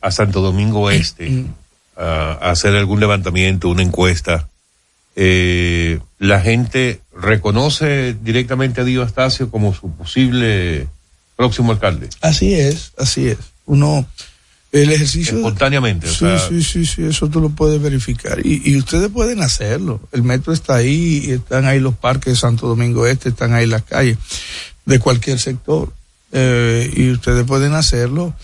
[0.00, 1.44] a Santo Domingo Este
[1.96, 4.48] a, a hacer algún levantamiento, una encuesta,
[5.16, 10.88] eh, la gente reconoce directamente a Dio Astacio como su posible
[11.40, 12.10] próximo alcalde.
[12.20, 13.38] Así es, así es.
[13.64, 14.06] Uno,
[14.72, 15.38] el ejercicio...
[15.38, 18.44] Espontáneamente, o Sí, sea, sí, sí, sí, eso tú lo puedes verificar.
[18.44, 20.02] Y, y ustedes pueden hacerlo.
[20.12, 23.64] El metro está ahí, y están ahí los parques de Santo Domingo Este, están ahí
[23.66, 24.18] las calles
[24.84, 25.90] de cualquier sector.
[26.32, 28.34] Eh, y ustedes pueden hacerlo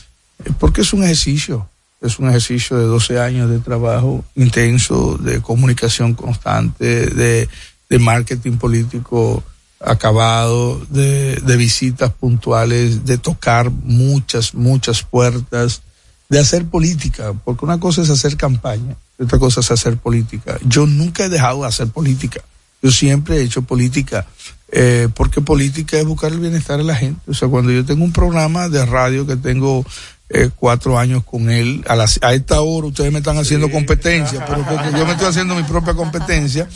[0.44, 1.68] eh, porque es un ejercicio.
[2.00, 7.46] Es un ejercicio de 12 años de trabajo intenso, de comunicación constante, de,
[7.90, 9.44] de marketing político
[9.80, 15.82] acabado, de, de visitas puntuales, de tocar muchas, muchas puertas,
[16.28, 20.58] de hacer política, porque una cosa es hacer campaña, otra cosa es hacer política.
[20.66, 22.40] Yo nunca he dejado de hacer política.
[22.82, 24.26] Yo siempre he hecho política,
[24.70, 27.20] eh, porque política es buscar el bienestar de la gente.
[27.30, 29.84] O sea, cuando yo tengo un programa de radio que tengo
[30.28, 34.44] eh, cuatro años con él, a, las- a esta hora ustedes me están haciendo competencia,
[34.44, 34.64] pero
[34.98, 36.68] yo me estoy haciendo mi propia competencia.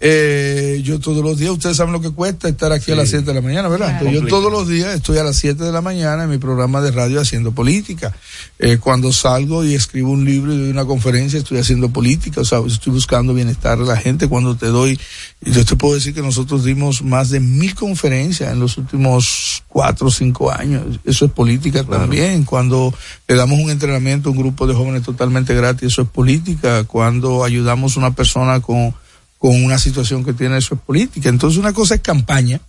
[0.00, 3.24] Eh, yo todos los días, ustedes saben lo que cuesta estar aquí a las 7
[3.26, 3.88] de la mañana, ¿verdad?
[3.88, 4.06] Claro.
[4.06, 6.80] Entonces, yo todos los días estoy a las 7 de la mañana en mi programa
[6.80, 8.14] de radio haciendo política.
[8.58, 12.44] Eh, cuando salgo y escribo un libro y doy una conferencia, estoy haciendo política, o
[12.44, 14.28] sea, estoy buscando bienestar de la gente.
[14.28, 14.98] Cuando te doy,
[15.42, 20.06] yo te puedo decir que nosotros dimos más de mil conferencias en los últimos cuatro
[20.06, 20.98] o cinco años.
[21.04, 22.44] Eso es política también.
[22.44, 22.93] Cuando
[23.28, 26.84] le damos un entrenamiento a un grupo de jóvenes totalmente gratis, eso es política.
[26.84, 28.94] Cuando ayudamos a una persona con,
[29.38, 31.28] con una situación que tiene, eso es política.
[31.28, 32.60] Entonces una cosa es campaña,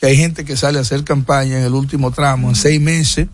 [0.00, 3.28] que hay gente que sale a hacer campaña en el último tramo, en seis meses,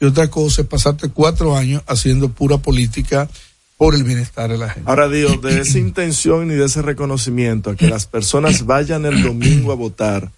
[0.00, 3.28] y otra cosa es pasarte cuatro años haciendo pura política
[3.76, 4.88] por el bienestar de la gente.
[4.88, 9.22] Ahora, Dios, de esa intención y de ese reconocimiento a que las personas vayan el
[9.22, 10.30] domingo a votar,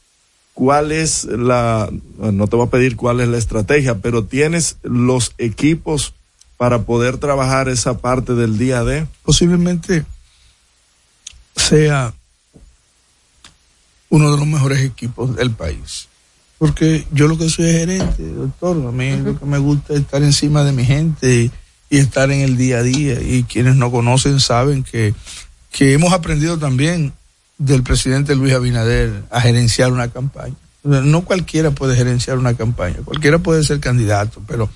[0.58, 1.88] ¿cuál es la,
[2.18, 6.14] no te voy a pedir cuál es la estrategia, pero tienes los equipos
[6.56, 9.06] para poder trabajar esa parte del día de?
[9.22, 10.04] posiblemente
[11.54, 12.12] sea
[14.08, 16.08] uno de los mejores equipos del país.
[16.58, 20.00] Porque yo lo que soy es gerente, doctor, a mí lo que me gusta es
[20.00, 21.52] estar encima de mi gente y,
[21.88, 23.20] y estar en el día a día.
[23.20, 25.14] Y quienes no conocen saben que,
[25.70, 27.12] que hemos aprendido también
[27.58, 30.54] del presidente Luis Abinader a gerenciar una campaña.
[30.84, 34.70] No cualquiera puede gerenciar una campaña, cualquiera puede ser candidato, pero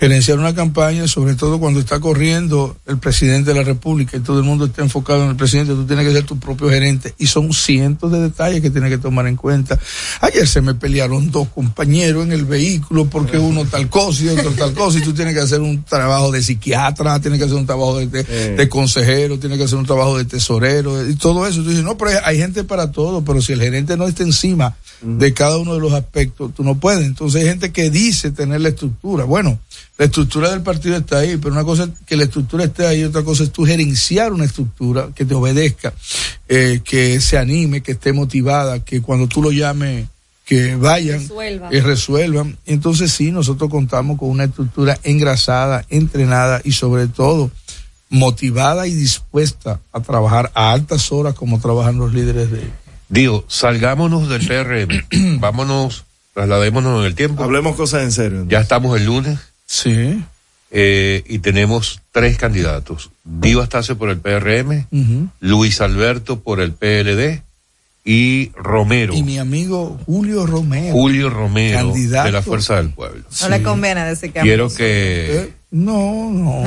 [0.00, 4.38] gerenciar una campaña, sobre todo cuando está corriendo el presidente de la República y todo
[4.38, 7.26] el mundo está enfocado en el presidente, tú tienes que ser tu propio gerente y
[7.26, 9.78] son cientos de detalles que tienes que tomar en cuenta.
[10.22, 14.52] Ayer se me pelearon dos compañeros en el vehículo porque uno tal cosa y otro
[14.52, 17.66] tal cosa y tú tienes que hacer un trabajo de psiquiatra, tienes que hacer un
[17.66, 21.62] trabajo de, de- de consejero, tienes que hacer un trabajo de tesorero y todo eso.
[21.62, 24.76] Tú dices, no, pero hay gente para todo, pero si el gerente no está encima
[25.02, 27.04] de cada uno de los aspectos, tú no puedes.
[27.06, 29.24] Entonces hay gente que dice tener la estructura.
[29.24, 29.58] Bueno,
[30.00, 33.04] La estructura del partido está ahí, pero una cosa es que la estructura esté ahí,
[33.04, 35.92] otra cosa es tú gerenciar una estructura que te obedezca,
[36.48, 40.06] eh, que se anime, que esté motivada, que cuando tú lo llames,
[40.46, 41.68] que vayan Resuelva.
[41.70, 42.56] y resuelvan.
[42.64, 47.50] Entonces sí, nosotros contamos con una estructura engrasada, entrenada y sobre todo
[48.08, 52.62] motivada y dispuesta a trabajar a altas horas como trabajan los líderes de
[53.10, 57.44] Digo, salgámonos del PRM, vámonos, trasladémonos en el tiempo.
[57.44, 58.46] Hablemos cosas en serio.
[58.48, 59.49] Ya estamos el lunes.
[59.70, 60.20] Sí.
[60.72, 63.10] Eh, y tenemos tres candidatos.
[63.22, 64.86] Dio Astacio por el PRM.
[65.38, 67.42] Luis Alberto por el PLD
[68.04, 70.92] y Romero, Y mi amigo Julio Romero.
[70.92, 72.26] Julio Romero Candidato.
[72.26, 73.22] de la Fuerza del Pueblo.
[73.42, 76.64] No le conviene decir que Quiero que Eh, No, no.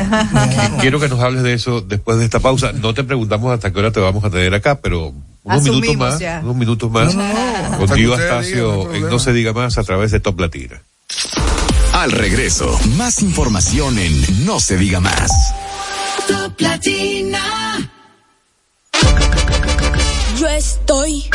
[0.79, 2.71] quiero que nos hables de eso después de esta pausa.
[2.71, 5.07] No te preguntamos hasta qué hora te vamos a tener acá, pero
[5.43, 6.39] unos Asumimos minutos más, ya.
[6.43, 7.39] unos minutos más No, no, no.
[7.65, 9.09] Hasta con que Dio ustedes Astacio no en.
[9.09, 10.81] No se diga más a través de Top Latina.
[12.03, 15.31] Al regreso, más información en No se diga más.
[16.27, 17.39] Top Latina.
[20.37, 21.29] Yo estoy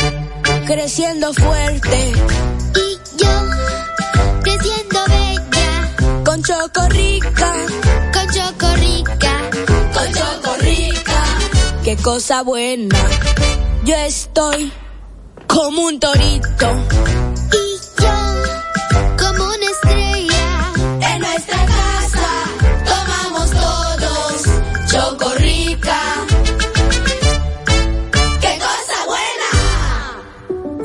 [0.67, 2.13] creciendo fuerte
[2.75, 3.29] y yo
[4.43, 7.51] creciendo bella con chocorrica,
[8.13, 9.49] con chocorrica,
[9.91, 11.23] con chocorrica.
[11.83, 12.95] Qué cosa buena.
[13.85, 14.71] Yo estoy
[15.47, 16.85] como un torito
[17.53, 18.28] y yo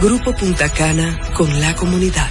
[0.00, 2.30] Grupo Punta Cana con la comunidad.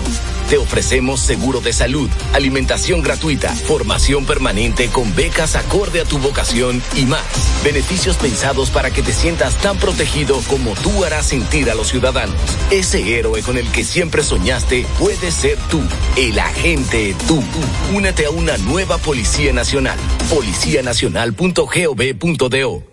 [0.50, 6.84] Te ofrecemos seguro de salud, alimentación gratuita, formación permanente con becas acorde a tu vocación
[6.96, 7.26] y más.
[7.64, 12.36] Beneficios pensados para que te sientas tan protegido como tú harás sentir a los ciudadanos.
[12.70, 15.82] Ese héroe con el que siempre soñaste puede ser tú,
[16.16, 17.42] el agente tú.
[17.94, 19.98] Únete a una nueva Policía Nacional.
[20.30, 22.84] Policianacional.gov.do.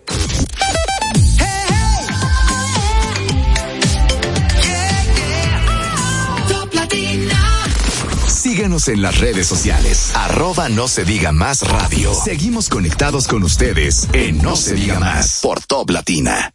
[8.53, 10.11] Síguenos en las redes sociales.
[10.13, 12.13] Arroba no se diga más radio.
[12.13, 16.53] Seguimos conectados con ustedes en No se diga más por Top Latina.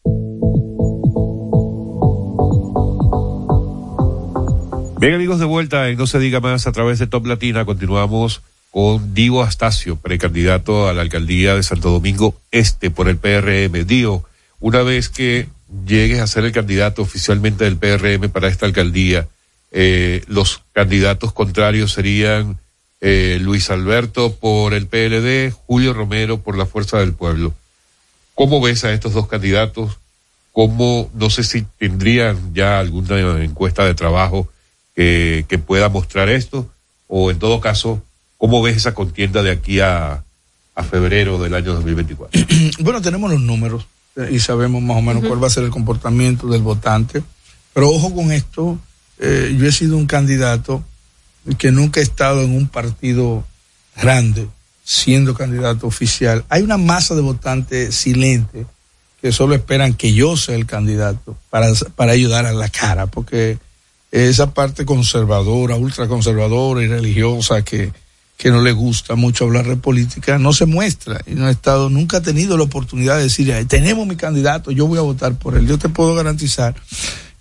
[5.01, 7.65] Bien amigos, de vuelta en No se diga más a través de Top Latina.
[7.65, 13.85] Continuamos con Diego Astacio, precandidato a la alcaldía de Santo Domingo Este por el PRM.
[13.89, 14.23] Dio,
[14.61, 15.49] una vez que
[15.85, 19.27] llegues a ser el candidato oficialmente del PRM para esta alcaldía,
[19.71, 22.59] eh, los candidatos contrarios serían
[23.01, 27.55] eh, Luis Alberto por el PLD, Julio Romero por la Fuerza del Pueblo.
[28.35, 29.99] ¿Cómo ves a estos dos candidatos?
[30.53, 34.49] ¿Cómo, no sé si tendrían ya alguna encuesta de trabajo
[34.97, 36.69] que, que pueda mostrar esto?
[37.07, 38.03] O en todo caso,
[38.37, 40.25] ¿cómo ves esa contienda de aquí a,
[40.75, 42.41] a febrero del año 2024?
[42.81, 45.71] bueno, tenemos los números eh, y sabemos más o menos cuál va a ser el
[45.71, 47.23] comportamiento del votante.
[47.73, 48.79] Pero ojo con esto,
[49.19, 50.85] eh, yo he sido un candidato
[51.59, 53.45] que nunca he estado en un partido
[54.01, 54.49] grande
[54.85, 56.45] siendo candidato oficial.
[56.49, 58.67] Hay una masa de votantes silente
[59.21, 63.59] que solo esperan que yo sea el candidato para, para ayudar a la cara, porque
[64.11, 67.93] esa parte conservadora, ultraconservadora y religiosa que,
[68.39, 71.91] que no le gusta mucho hablar de política, no se muestra y no ha estado,
[71.91, 75.35] nunca ha tenido la oportunidad de decir, "Ay, tenemos mi candidato, yo voy a votar
[75.35, 75.67] por él.
[75.67, 76.75] Yo te puedo garantizar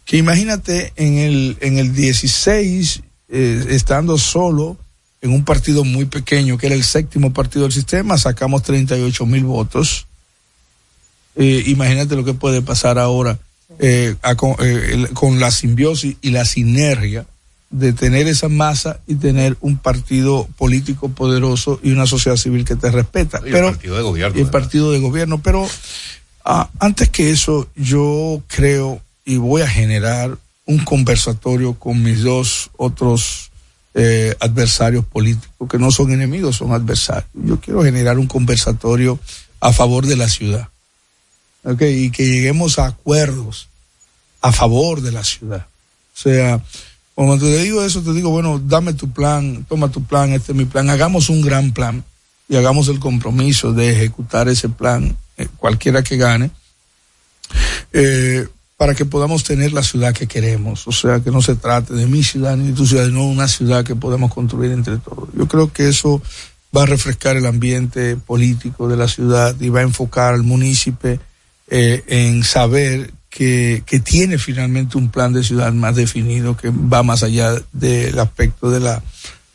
[0.08, 4.78] que imagínate en el, en el 16, eh, estando solo
[5.22, 9.44] en un partido muy pequeño, que era el séptimo partido del sistema, sacamos 38 mil
[9.44, 10.08] votos.
[11.36, 13.38] Eh, imagínate lo que puede pasar ahora
[13.80, 17.26] eh, a con, el- con la simbiosis y la sinergia
[17.70, 22.78] de tener esa masa y tener un partido político poderoso y una sociedad civil que
[22.78, 23.42] te respeta.
[23.44, 25.42] Y el pero, partido de gobierno, y el partido de gobierno.
[25.44, 25.68] Pero
[26.46, 32.72] ah, antes que eso, yo creo y voy a generar un conversatorio con mis dos
[32.78, 33.52] otros
[33.94, 37.30] eh, adversarios políticos, que no son enemigos, son adversarios.
[37.34, 39.20] Yo quiero generar un conversatorio
[39.60, 40.70] a favor de la ciudad.
[41.66, 41.82] ¿ok?
[41.82, 43.68] Y que lleguemos a acuerdos
[44.40, 45.68] a favor de la ciudad.
[46.16, 46.64] O sea,
[47.14, 50.58] cuando te digo eso, te digo, bueno, dame tu plan, toma tu plan, este es
[50.58, 52.02] mi plan, hagamos un gran plan
[52.48, 56.50] y hagamos el compromiso de ejecutar ese plan, eh, cualquiera que gane,
[57.92, 58.48] eh,
[58.78, 60.88] para que podamos tener la ciudad que queremos.
[60.88, 63.48] O sea, que no se trate de mi ciudad ni de tu ciudad, sino una
[63.48, 65.30] ciudad que podemos construir entre todos.
[65.36, 66.22] Yo creo que eso
[66.76, 71.20] va a refrescar el ambiente político de la ciudad y va a enfocar al municipio
[71.70, 77.02] eh, en saber que, que tiene finalmente un plan de ciudad más definido que va
[77.02, 79.02] más allá del aspecto de la,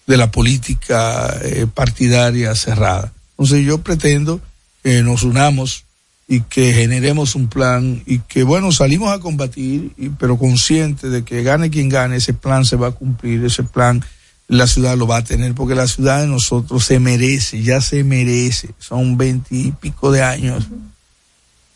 [0.06, 3.12] de la política eh, partidaria cerrada.
[3.32, 4.40] Entonces yo pretendo
[4.82, 5.84] que nos unamos
[6.32, 11.24] y que generemos un plan y que bueno salimos a combatir y, pero consciente de
[11.24, 14.02] que gane quien gane ese plan se va a cumplir ese plan
[14.48, 18.02] la ciudad lo va a tener porque la ciudad de nosotros se merece ya se
[18.02, 18.70] merece.
[18.78, 20.68] Son veintipico de años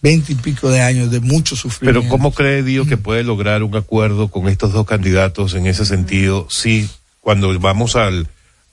[0.01, 2.01] veinte y pico de años de mucho sufrimiento.
[2.01, 5.85] Pero ¿cómo cree Dios que puede lograr un acuerdo con estos dos candidatos en ese
[5.85, 6.89] sentido si
[7.21, 8.29] cuando vamos al,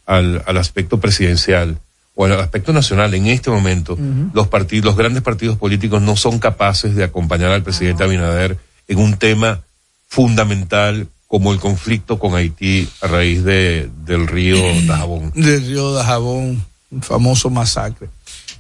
[0.06, 1.78] al, al aspecto presidencial
[2.16, 3.98] o al aspecto nacional en este momento
[4.34, 8.58] los partidos, los grandes partidos políticos no son capaces de acompañar al presidente Abinader
[8.88, 9.62] en un tema
[10.08, 14.58] fundamental como el conflicto con Haití a raíz de, del río
[14.88, 15.32] Dajabón?
[15.34, 18.10] del río de Jabón, un famoso masacre.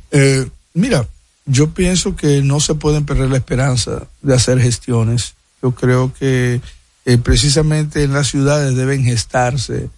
[0.09, 1.07] Eh, mira,
[1.45, 5.35] yo pienso que no se pueden perder la esperanza de hacer gestiones.
[5.61, 6.61] Yo creo que
[7.05, 9.89] eh, precisamente en las ciudades deben gestarse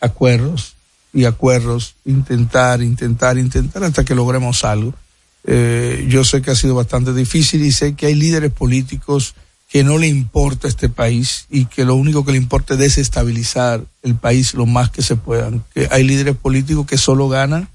[0.00, 0.71] acuerdos
[1.12, 4.94] y acuerdos, intentar, intentar, intentar hasta que logremos algo.
[5.44, 9.34] Eh, yo sé que ha sido bastante difícil y sé que hay líderes políticos
[9.68, 13.82] que no le importa este país y que lo único que le importa es desestabilizar
[14.02, 15.64] el país lo más que se puedan.
[15.90, 17.68] Hay líderes políticos que solo ganan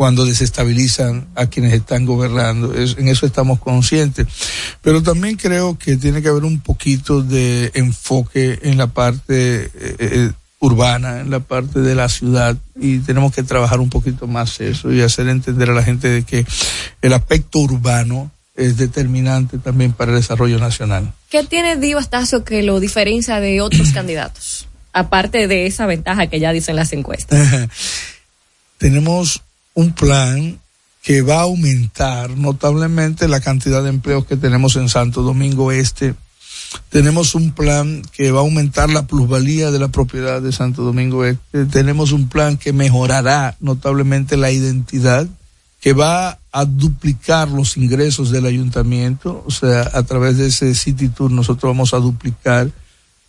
[0.00, 2.72] cuando desestabilizan a quienes están gobernando.
[2.74, 4.26] En eso estamos conscientes.
[4.80, 9.70] Pero también creo que tiene que haber un poquito de enfoque en la parte eh,
[9.74, 10.30] eh,
[10.60, 14.92] urbana, en la parte de la ciudad, y tenemos que trabajar un poquito más eso
[14.92, 16.46] y hacer entender a la gente de que
[17.02, 21.12] el aspecto urbano es determinante también para el desarrollo nacional.
[21.30, 24.68] ¿Qué tiene Dio Astacio que lo diferencia de otros candidatos?
[24.92, 27.68] Aparte de esa ventaja que ya dicen las encuestas.
[28.78, 29.42] tenemos
[29.74, 30.58] un plan
[31.02, 36.14] que va a aumentar notablemente la cantidad de empleos que tenemos en Santo Domingo Este.
[36.88, 41.24] Tenemos un plan que va a aumentar la plusvalía de la propiedad de Santo Domingo
[41.24, 41.66] Este.
[41.66, 45.26] Tenemos un plan que mejorará notablemente la identidad,
[45.80, 49.42] que va a duplicar los ingresos del ayuntamiento.
[49.46, 52.70] O sea, a través de ese City Tour nosotros vamos a duplicar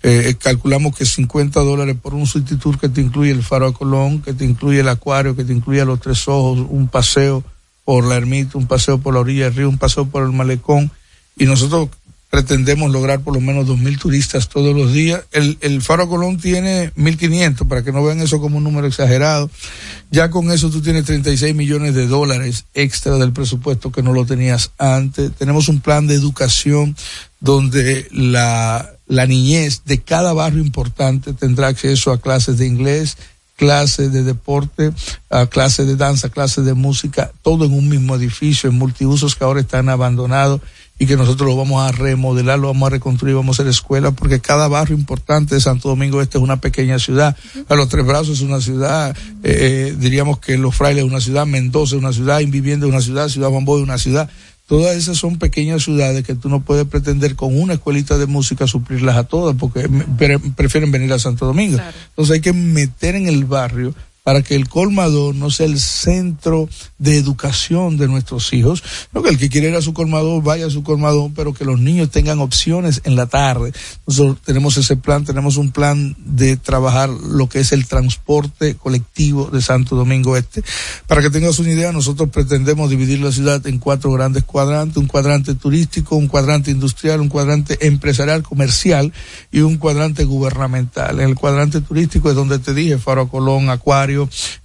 [0.03, 3.73] eh, calculamos que 50 dólares por un City Tour que te incluye el Faro a
[3.73, 7.43] Colón, que te incluye el acuario, que te incluye los tres ojos, un paseo
[7.85, 10.91] por la ermita, un paseo por la orilla del río, un paseo por el malecón.
[11.37, 11.89] Y nosotros
[12.31, 15.21] pretendemos lograr por lo menos 2.000 turistas todos los días.
[15.33, 19.49] El, el Faro Colón tiene 1.500, para que no vean eso como un número exagerado.
[20.11, 24.25] Ya con eso tú tienes 36 millones de dólares extra del presupuesto que no lo
[24.25, 25.33] tenías antes.
[25.33, 26.95] Tenemos un plan de educación
[27.41, 33.17] donde la, la niñez de cada barrio importante tendrá acceso a clases de inglés,
[33.57, 34.93] clases de deporte,
[35.29, 39.43] a clases de danza, clases de música, todo en un mismo edificio, en multiusos que
[39.43, 40.61] ahora están abandonados
[41.01, 44.13] y que nosotros lo vamos a remodelar, lo vamos a reconstruir, vamos a hacer escuelas,
[44.15, 47.35] porque cada barrio importante de Santo Domingo Este es una pequeña ciudad.
[47.69, 51.47] A los Tres Brazos es una ciudad, eh, diríamos que Los Frailes es una ciudad,
[51.47, 54.29] Mendoza es una ciudad, Invivienda es una ciudad, Ciudad Bamboy es una ciudad.
[54.67, 58.67] Todas esas son pequeñas ciudades que tú no puedes pretender con una escuelita de música
[58.67, 59.89] suplirlas a todas porque
[60.55, 61.79] prefieren venir a Santo Domingo.
[62.09, 66.69] Entonces hay que meter en el barrio para que el colmador no sea el centro
[66.99, 68.83] de educación de nuestros hijos.
[69.13, 71.65] No que el que quiere ir a su colmador vaya a su colmador, pero que
[71.65, 73.73] los niños tengan opciones en la tarde.
[74.05, 79.49] Nosotros tenemos ese plan, tenemos un plan de trabajar lo que es el transporte colectivo
[79.49, 80.63] de Santo Domingo Este.
[81.07, 85.07] Para que tengas una idea, nosotros pretendemos dividir la ciudad en cuatro grandes cuadrantes, un
[85.07, 89.11] cuadrante turístico, un cuadrante industrial, un cuadrante empresarial, comercial
[89.51, 91.19] y un cuadrante gubernamental.
[91.19, 94.10] En el cuadrante turístico es donde te dije, Faro Colón, Acuario,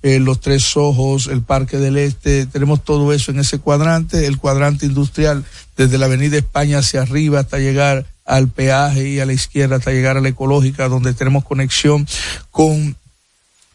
[0.02, 4.39] eh, los Tres Ojos, el Parque del Este, tenemos todo eso en ese cuadrante, el
[4.39, 5.44] cuadrante industrial
[5.77, 9.93] desde la Avenida España hacia arriba hasta llegar al peaje y a la izquierda hasta
[9.93, 12.06] llegar a la ecológica, donde tenemos conexión
[12.51, 12.97] con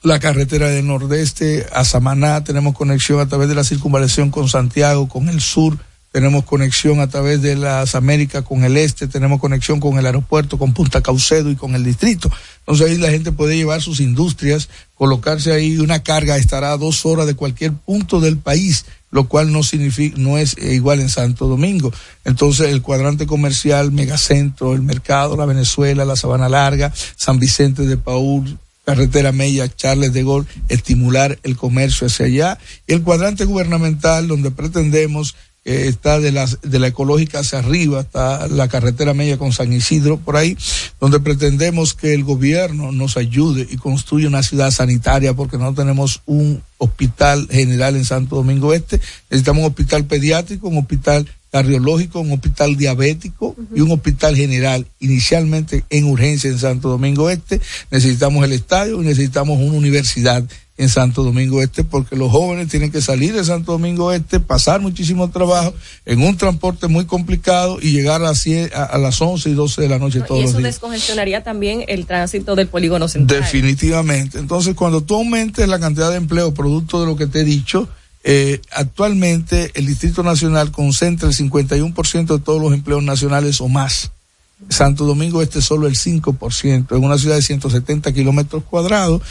[0.03, 5.07] la carretera del nordeste a Samaná, tenemos conexión a través de la circunvalación con Santiago,
[5.07, 5.77] con el sur,
[6.11, 10.57] tenemos conexión a través de las Américas con el este, tenemos conexión con el aeropuerto,
[10.57, 12.29] con Punta Caucedo y con el distrito.
[12.59, 17.05] Entonces ahí la gente puede llevar sus industrias, colocarse ahí una carga, estará a dos
[17.05, 21.47] horas de cualquier punto del país, lo cual no significa, no es igual en Santo
[21.47, 21.93] Domingo.
[22.25, 27.97] Entonces el cuadrante comercial, megacentro, el mercado, la Venezuela, la Sabana Larga, San Vicente de
[27.97, 32.59] Paul, carretera Mella, Charles de Gaulle, estimular el comercio hacia allá.
[32.87, 38.01] Y el cuadrante gubernamental, donde pretendemos eh, está de la, de la ecológica hacia arriba,
[38.01, 40.57] está la carretera media con San Isidro por ahí,
[40.99, 46.21] donde pretendemos que el gobierno nos ayude y construya una ciudad sanitaria porque no tenemos
[46.25, 52.31] un hospital general en Santo Domingo Este, necesitamos un hospital pediátrico, un hospital cardiológico, un
[52.31, 57.61] hospital diabético y un hospital general, inicialmente en urgencia en Santo Domingo Este,
[57.91, 60.43] necesitamos el estadio y necesitamos una universidad
[60.77, 64.81] en Santo Domingo Este, porque los jóvenes tienen que salir de Santo Domingo Este, pasar
[64.81, 65.73] muchísimo trabajo
[66.05, 69.99] en un transporte muy complicado y llegar a, a, las 11 y 12 de la
[69.99, 70.59] noche todos y los días.
[70.59, 73.41] eso descongestionaría también el tránsito del polígono central.
[73.41, 74.39] Definitivamente.
[74.39, 77.87] Entonces, cuando tú aumentes la cantidad de empleo producto de lo que te he dicho,
[78.23, 84.11] eh, actualmente el Distrito Nacional concentra el 51% de todos los empleos nacionales o más.
[84.69, 89.21] Santo Domingo Este solo el 5%, en una ciudad de 170 kilómetros cuadrados,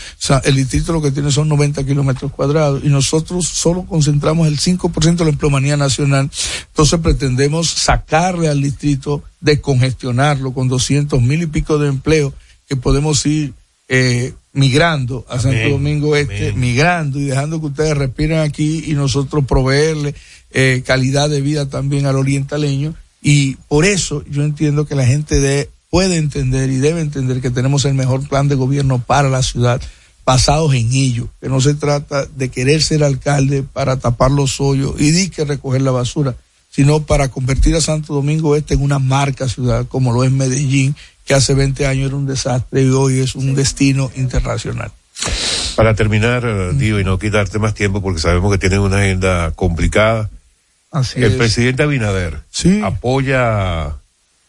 [0.44, 2.82] el distrito lo que tiene son 90 kilómetros cuadrados.
[2.84, 6.30] Y nosotros solo concentramos el 5% de la empleomanía nacional.
[6.68, 12.34] Entonces pretendemos sacarle al distrito, descongestionarlo con 200 mil y pico de empleo
[12.68, 13.54] que podemos ir
[13.88, 19.44] eh, migrando a Santo Domingo Este, migrando y dejando que ustedes respiren aquí y nosotros
[19.46, 20.14] proveerle
[20.52, 25.40] eh, calidad de vida también al orientaleño y por eso yo entiendo que la gente
[25.40, 29.42] de, puede entender y debe entender que tenemos el mejor plan de gobierno para la
[29.42, 29.80] ciudad
[30.24, 34.94] basados en ello, que no se trata de querer ser alcalde para tapar los hoyos
[34.98, 36.36] y di que recoger la basura,
[36.70, 40.94] sino para convertir a Santo Domingo Este en una marca ciudad como lo es Medellín,
[41.24, 44.92] que hace 20 años era un desastre y hoy es un destino internacional.
[45.76, 49.50] Para terminar, eh, Dio, y no quitarte más tiempo porque sabemos que tienen una agenda
[49.52, 50.30] complicada,
[50.92, 52.42] el presidente Abinader
[52.82, 53.96] apoya,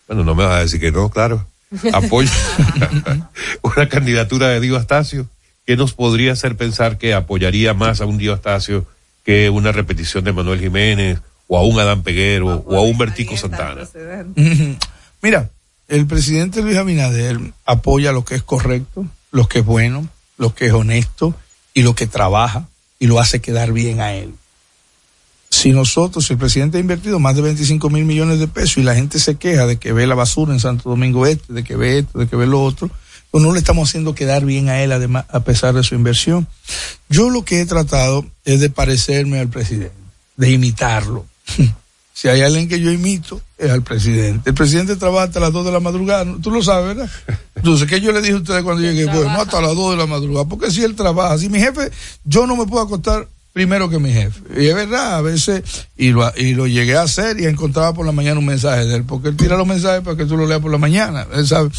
[0.07, 1.45] bueno, no me vas a decir que no, claro,
[1.93, 2.31] apoya
[3.61, 5.27] una candidatura de Dio Astacio.
[5.65, 8.87] ¿Qué nos podría hacer pensar que apoyaría más a un Dio Astacio
[9.23, 13.37] que una repetición de Manuel Jiménez o a un Adán Peguero o a un Vertico
[13.37, 13.87] Santana?
[15.21, 15.49] Mira,
[15.87, 20.07] el presidente Luis Abinader apoya lo que es correcto, lo que es bueno,
[20.39, 21.35] lo que es honesto
[21.75, 24.33] y lo que trabaja y lo hace quedar bien a él
[25.61, 28.83] si nosotros, si el presidente ha invertido más de 25 mil millones de pesos y
[28.83, 31.75] la gente se queja de que ve la basura en Santo Domingo Este, de que
[31.75, 32.89] ve esto, de que ve lo otro,
[33.29, 36.47] pues no le estamos haciendo quedar bien a él además, a pesar de su inversión.
[37.09, 39.93] Yo lo que he tratado es de parecerme al presidente,
[40.35, 41.27] de imitarlo.
[42.15, 44.49] si hay alguien que yo imito, es al presidente.
[44.49, 47.11] El presidente trabaja hasta las 2 de la madrugada, tú lo sabes, ¿verdad?
[47.55, 49.05] Entonces, ¿qué yo le dije a ustedes cuando llegué?
[49.05, 51.91] Bueno, hasta las 2 de la madrugada, porque si él trabaja, si mi jefe,
[52.25, 54.41] yo no me puedo acostar primero que mi jefe.
[54.61, 55.63] Y es verdad, a veces,
[55.97, 58.95] y lo, y lo llegué a hacer y encontraba por la mañana un mensaje de
[58.95, 61.47] él, porque él tira los mensajes para que tú lo leas por la mañana, él
[61.47, 61.69] sabe.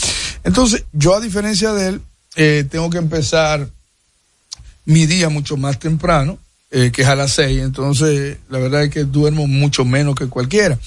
[0.45, 2.01] Entonces, yo a diferencia de él,
[2.37, 3.69] eh, tengo que empezar
[4.85, 6.39] mi día mucho más temprano,
[6.71, 10.29] eh, que es a las seis, entonces la verdad es que duermo mucho menos que
[10.29, 10.79] cualquiera.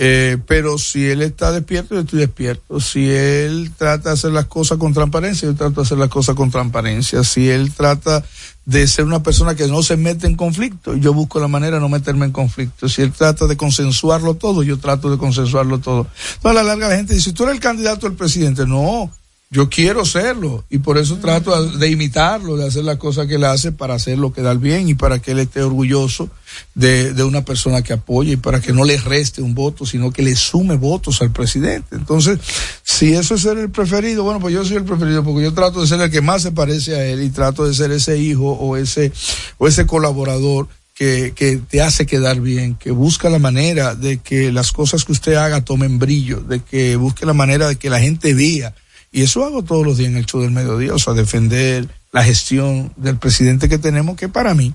[0.00, 2.78] Eh, pero si él está despierto, yo estoy despierto.
[2.78, 6.36] Si él trata de hacer las cosas con transparencia, yo trato de hacer las cosas
[6.36, 7.24] con transparencia.
[7.24, 8.24] Si él trata
[8.64, 11.80] de ser una persona que no se mete en conflicto, yo busco la manera de
[11.80, 12.88] no meterme en conflicto.
[12.88, 16.06] Si él trata de consensuarlo todo, yo trato de consensuarlo todo.
[16.36, 18.66] Entonces, a la larga la gente dice, tú eres el candidato al presidente.
[18.66, 19.10] No,
[19.50, 23.44] yo quiero serlo y por eso trato de imitarlo, de hacer las cosas que él
[23.44, 26.28] hace para hacerlo quedar bien y para que él esté orgulloso
[26.74, 30.10] de, de, una persona que apoya y para que no le reste un voto, sino
[30.10, 31.96] que le sume votos al presidente.
[31.96, 32.38] Entonces,
[32.82, 35.80] si eso es ser el preferido, bueno, pues yo soy el preferido porque yo trato
[35.80, 38.52] de ser el que más se parece a él y trato de ser ese hijo
[38.52, 39.12] o ese,
[39.56, 44.52] o ese colaborador que, que, te hace quedar bien, que busca la manera de que
[44.52, 48.00] las cosas que usted haga tomen brillo, de que busque la manera de que la
[48.00, 48.74] gente vea
[49.10, 52.24] y eso hago todos los días en el show del mediodía, o sea, defender la
[52.24, 54.74] gestión del presidente que tenemos, que para mí,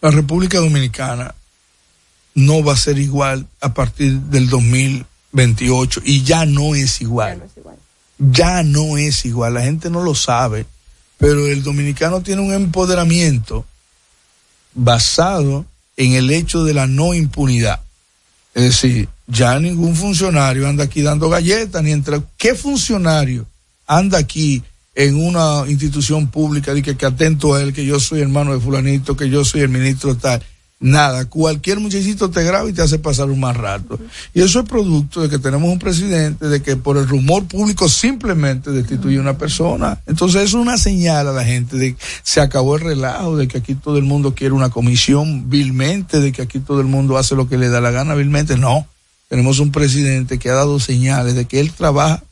[0.00, 1.34] la República Dominicana
[2.34, 7.34] no va a ser igual a partir del 2028 y ya no es igual.
[7.34, 7.76] Ya no es igual.
[8.18, 9.54] Ya no es igual.
[9.54, 10.66] La gente no lo sabe,
[11.18, 13.64] pero el dominicano tiene un empoderamiento
[14.74, 15.66] basado
[15.96, 17.80] en el hecho de la no impunidad.
[18.54, 22.20] Es decir, ya ningún funcionario anda aquí dando galletas, ni entre...
[22.36, 23.46] ¿Qué funcionario
[23.86, 24.62] anda aquí
[24.94, 28.60] en una institución pública de que, que atento a él, que yo soy hermano de
[28.60, 30.42] fulanito, que yo soy el ministro tal?
[30.80, 34.00] Nada, cualquier muchachito te graba y te hace pasar un más rato.
[34.34, 37.88] Y eso es producto de que tenemos un presidente de que por el rumor público
[37.88, 40.00] simplemente destituye una persona.
[40.08, 43.58] Entonces es una señal a la gente de que se acabó el relajo, de que
[43.58, 47.36] aquí todo el mundo quiere una comisión vilmente, de que aquí todo el mundo hace
[47.36, 48.56] lo que le da la gana vilmente.
[48.56, 48.88] No,
[49.32, 52.22] tenemos un presidente que ha dado señales de que él trabaja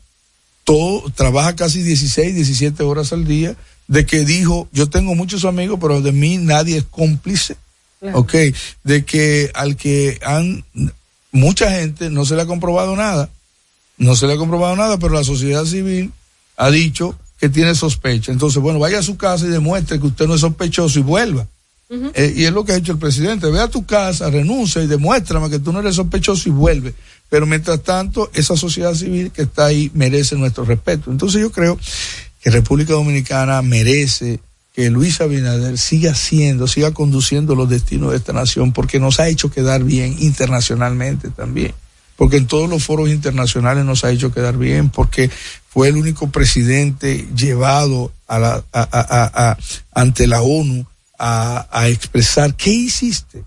[0.63, 3.55] todo, trabaja casi 16, 17 horas al día,
[3.87, 7.57] de que dijo, yo tengo muchos amigos, pero de mí nadie es cómplice
[8.13, 8.35] Ok,
[8.83, 10.63] de que al que han,
[11.31, 13.31] mucha gente no se le ha comprobado nada,
[13.97, 16.11] no se le ha comprobado nada, pero la sociedad civil
[16.55, 18.31] ha dicho que tiene sospecha.
[18.31, 21.47] Entonces, bueno, vaya a su casa y demuestre que usted no es sospechoso y vuelva.
[22.13, 23.51] Eh, y es lo que ha hecho el presidente.
[23.51, 26.93] Ve a tu casa, renuncia y demuéstrame que tú no eres sospechoso y vuelve.
[27.29, 31.11] Pero mientras tanto, esa sociedad civil que está ahí merece nuestro respeto.
[31.11, 31.77] Entonces yo creo
[32.41, 34.39] que República Dominicana merece
[34.73, 39.27] que Luis Abinader siga siendo, siga conduciendo los destinos de esta nación, porque nos ha
[39.27, 41.73] hecho quedar bien internacionalmente también,
[42.15, 45.29] porque en todos los foros internacionales nos ha hecho quedar bien, porque
[45.67, 49.57] fue el único presidente llevado a la, a, a,
[49.93, 50.85] ante la ONU
[51.23, 53.43] a, expresar qué hiciste,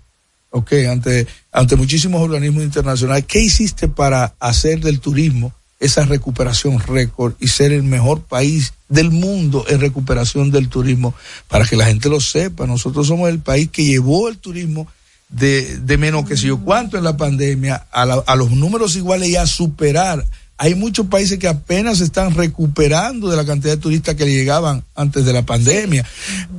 [0.49, 7.33] ok, ante, ante muchísimos organismos internacionales, qué hiciste para hacer del turismo esa recuperación récord
[7.41, 11.13] y ser el mejor país del mundo en recuperación del turismo,
[11.49, 12.65] para que la gente lo sepa.
[12.65, 14.87] Nosotros somos el país que llevó el turismo
[15.27, 19.29] de, de menos que si yo cuánto en la pandemia a, a los números iguales
[19.29, 20.25] y a superar.
[20.57, 24.83] Hay muchos países que apenas están recuperando de la cantidad de turistas que le llegaban
[24.95, 26.05] antes de la pandemia.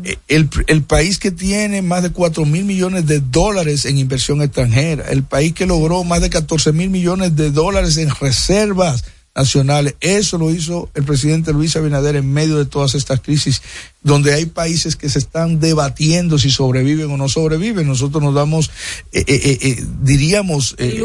[0.05, 4.43] Eh, el, el país que tiene más de cuatro mil millones de dólares en inversión
[4.43, 9.05] extranjera, el país que logró más de 14 mil millones de dólares en reservas
[9.37, 9.95] nacionales.
[10.01, 13.63] Eso lo hizo el presidente Luis Abinader en medio de todas estas crisis,
[14.03, 17.87] donde hay países que se están debatiendo si sobreviven o no sobreviven.
[17.87, 18.71] Nosotros nos damos,
[19.13, 20.99] eh, eh, eh, diríamos, el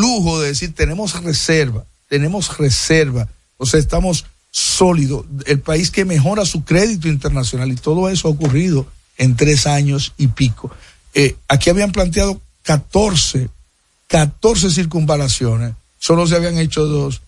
[0.00, 0.40] lujo.
[0.40, 5.26] de decir, tenemos reserva, tenemos reserva, o sea, estamos sólidos.
[5.46, 8.86] El país que mejora su crédito internacional y todo eso ha ocurrido
[9.16, 10.70] en tres años y pico.
[11.48, 13.48] aquí habían planteado 14,
[14.06, 17.20] 14 circunvalaciones, solo se habían hecho dos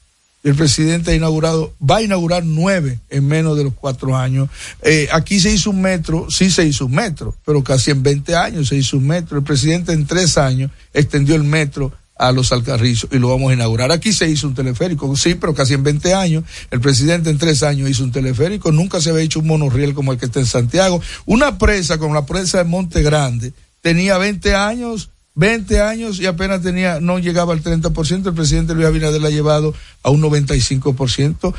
[0.43, 4.48] el presidente ha inaugurado, va a inaugurar nueve en menos de los cuatro años.
[4.82, 8.35] Eh, aquí se hizo un metro, sí se hizo un metro, pero casi en 20
[8.36, 9.39] años se hizo un metro.
[9.39, 13.55] El presidente en tres años extendió el metro a los Alcarrizos y lo vamos a
[13.55, 13.90] inaugurar.
[13.90, 16.44] Aquí se hizo un teleférico, sí, pero casi en 20 años.
[16.70, 18.70] El presidente en tres años hizo un teleférico.
[18.72, 21.01] Nunca se había hecho un monorriel como el que está en Santiago.
[21.24, 26.60] Una presa como la presa de Monte Grande tenía 20 años 20 años y apenas
[26.60, 29.72] tenía, no llegaba al 30%, el presidente Luis Abinader la ha llevado
[30.02, 31.55] a un 95%.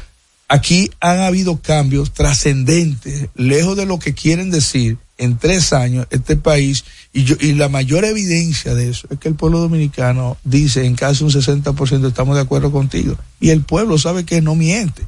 [0.47, 6.35] Aquí han habido cambios trascendentes, lejos de lo que quieren decir en tres años este
[6.35, 6.84] país,
[7.14, 10.95] y, yo, y la mayor evidencia de eso es que el pueblo dominicano dice en
[10.95, 15.06] casi un 60% estamos de acuerdo contigo, y el pueblo sabe que no miente.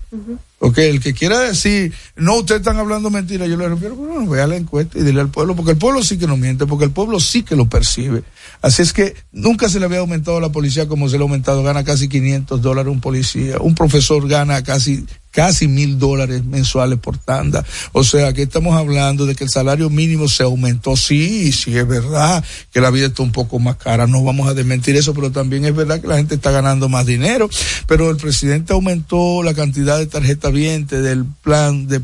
[0.60, 4.40] Ok, el que quiera decir, no, ustedes están hablando mentira, yo le refiero, bueno, voy
[4.40, 6.86] a la encuesta y dile al pueblo, porque el pueblo sí que no miente, porque
[6.86, 8.24] el pueblo sí que lo percibe.
[8.64, 11.26] Así es que nunca se le había aumentado a la policía como se le ha
[11.26, 17.00] aumentado, gana casi 500 dólares un policía, un profesor gana casi casi mil dólares mensuales
[17.00, 17.66] por tanda.
[17.92, 20.96] O sea, que estamos hablando de que el salario mínimo se aumentó.
[20.96, 24.08] Sí, sí es verdad que la vida está un poco más cara.
[24.08, 27.06] No vamos a desmentir eso, pero también es verdad que la gente está ganando más
[27.06, 27.50] dinero.
[27.88, 32.00] Pero el presidente aumentó la cantidad de tarjeta viente del plan de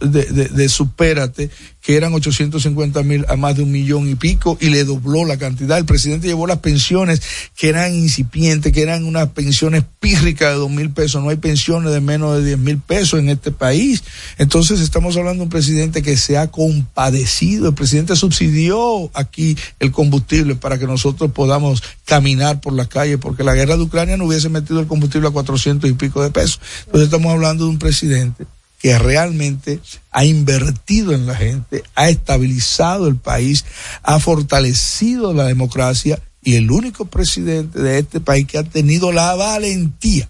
[0.00, 4.70] de, de, supérate, que eran 850 mil a más de un millón y pico, y
[4.70, 5.78] le dobló la cantidad.
[5.78, 7.22] El presidente llevó las pensiones
[7.56, 11.22] que eran incipientes, que eran unas pensiones pírricas de dos mil pesos.
[11.22, 14.02] No hay pensiones de menos de diez mil pesos en este país.
[14.38, 17.68] Entonces estamos hablando de un presidente que se ha compadecido.
[17.68, 23.44] El presidente subsidió aquí el combustible para que nosotros podamos caminar por la calle, porque
[23.44, 26.60] la guerra de Ucrania no hubiese metido el combustible a 400 y pico de pesos.
[26.86, 28.46] Entonces estamos hablando de un presidente
[28.80, 29.80] que realmente
[30.10, 33.64] ha invertido en la gente, ha estabilizado el país,
[34.02, 39.34] ha fortalecido la democracia y el único presidente de este país que ha tenido la
[39.34, 40.28] valentía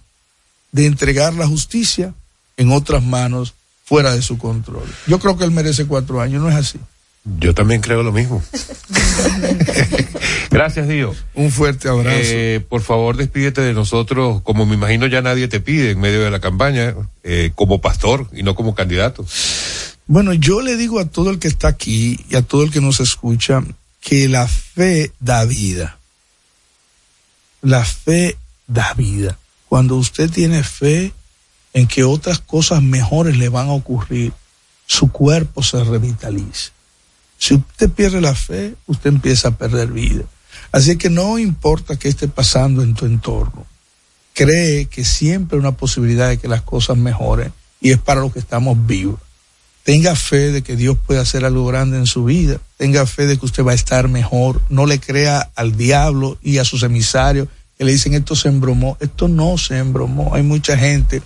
[0.71, 2.13] de entregar la justicia
[2.57, 3.53] en otras manos
[3.85, 4.83] fuera de su control.
[5.07, 6.79] Yo creo que él merece cuatro años, ¿no es así?
[7.23, 8.41] Yo también creo lo mismo.
[10.49, 11.15] Gracias, Dio.
[11.35, 12.17] Un fuerte abrazo.
[12.19, 16.23] Eh, por favor, despídete de nosotros, como me imagino ya nadie te pide en medio
[16.23, 19.23] de la campaña, eh, como pastor y no como candidato.
[20.07, 22.81] Bueno, yo le digo a todo el que está aquí y a todo el que
[22.81, 23.63] nos escucha
[24.01, 25.99] que la fe da vida.
[27.61, 28.35] la fe
[28.65, 29.37] da vida.
[29.69, 31.13] Cuando usted tiene fe
[31.73, 34.33] en que otras cosas mejores le van a ocurrir,
[34.87, 36.71] su cuerpo se revitaliza.
[37.41, 40.25] Si usted pierde la fe, usted empieza a perder vida.
[40.71, 43.65] Así que no importa qué esté pasando en tu entorno,
[44.35, 47.51] cree que siempre hay una posibilidad de que las cosas mejoren
[47.81, 49.19] y es para lo que estamos vivos.
[49.81, 52.59] Tenga fe de que Dios puede hacer algo grande en su vida.
[52.77, 54.61] Tenga fe de que usted va a estar mejor.
[54.69, 58.97] No le crea al diablo y a sus emisarios que le dicen esto se embromó.
[58.99, 60.35] Esto no se embromó.
[60.35, 61.23] Hay mucha gente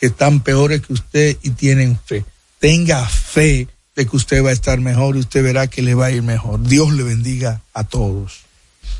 [0.00, 2.24] que están peores que usted y tienen fe.
[2.58, 3.68] Tenga fe
[3.98, 6.22] de que usted va a estar mejor y usted verá que le va a ir
[6.22, 6.62] mejor.
[6.62, 8.42] Dios le bendiga a todos.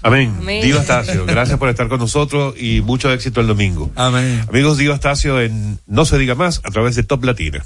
[0.02, 0.34] Amén.
[0.36, 0.60] Amén.
[0.60, 3.92] Diva Estacio, gracias por estar con nosotros y mucho éxito el domingo.
[3.94, 4.44] Amén.
[4.48, 7.64] Amigos, Diva Estacio en No se diga más a través de Top Latina.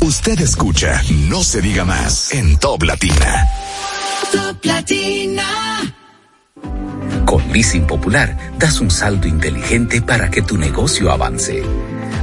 [0.00, 3.48] Usted escucha No se diga más en Top Latina.
[4.30, 5.96] Top Latina.
[7.24, 11.64] Con Leasing Popular das un salto inteligente para que tu negocio avance.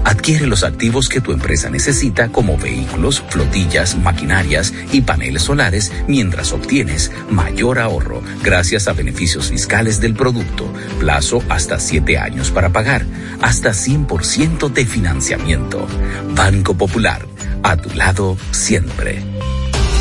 [0.03, 6.51] Adquiere los activos que tu empresa necesita como vehículos, flotillas, maquinarias y paneles solares mientras
[6.51, 13.05] obtienes mayor ahorro gracias a beneficios fiscales del producto, plazo hasta 7 años para pagar,
[13.41, 15.87] hasta 100% de financiamiento.
[16.35, 17.25] Banco Popular,
[17.63, 19.21] a tu lado siempre.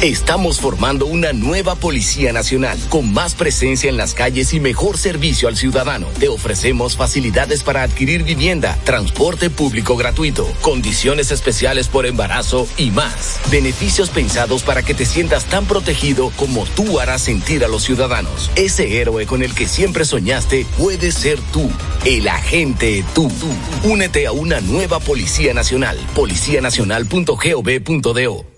[0.02, 5.48] Estamos formando una nueva Policía Nacional con más presencia en las calles y mejor servicio
[5.48, 6.06] al ciudadano.
[6.20, 13.40] Te ofrecemos facilidades para adquirir vivienda, transporte público gratuito, condiciones especiales por embarazo y más.
[13.50, 18.52] Beneficios pensados para que te sientas tan protegido como tú harás sentir a los ciudadanos.
[18.54, 21.68] Ese héroe con el que siempre soñaste puede ser tú,
[22.04, 23.28] el agente tú.
[23.82, 28.57] Únete a una nueva Policía Nacional, policianacional.gov.do.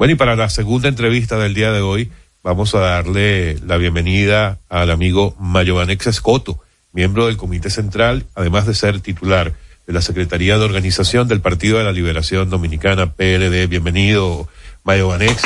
[0.00, 2.10] Bueno, y para la segunda entrevista del día de hoy,
[2.42, 6.58] vamos a darle la bienvenida al amigo Mayobanex Escoto,
[6.94, 9.52] miembro del Comité Central, además de ser titular
[9.86, 13.68] de la Secretaría de Organización del Partido de la Liberación Dominicana, PLD.
[13.68, 14.48] Bienvenido,
[14.84, 15.42] Mayobanex.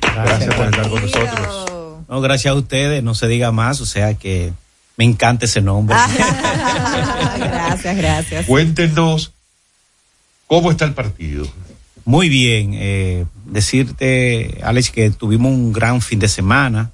[0.00, 2.04] Gracias por estar con nosotros.
[2.08, 4.54] No, gracias a ustedes, no se diga más, o sea que
[4.96, 5.94] me encanta ese nombre.
[7.38, 8.46] gracias, gracias.
[8.46, 9.32] Cuéntenos
[10.46, 11.46] cómo está el partido.
[12.04, 16.90] Muy bien, eh, decirte, Alex, que tuvimos un gran fin de semana.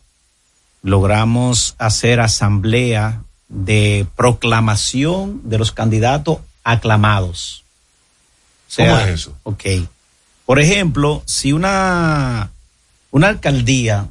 [0.82, 7.64] Logramos hacer asamblea de proclamación de los candidatos aclamados.
[8.68, 9.34] O sea, ¿Cómo es eso?
[9.44, 9.64] Ok.
[10.44, 12.50] Por ejemplo, si una,
[13.10, 14.08] una alcaldía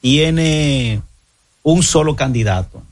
[0.00, 1.02] tiene
[1.62, 2.82] un solo candidato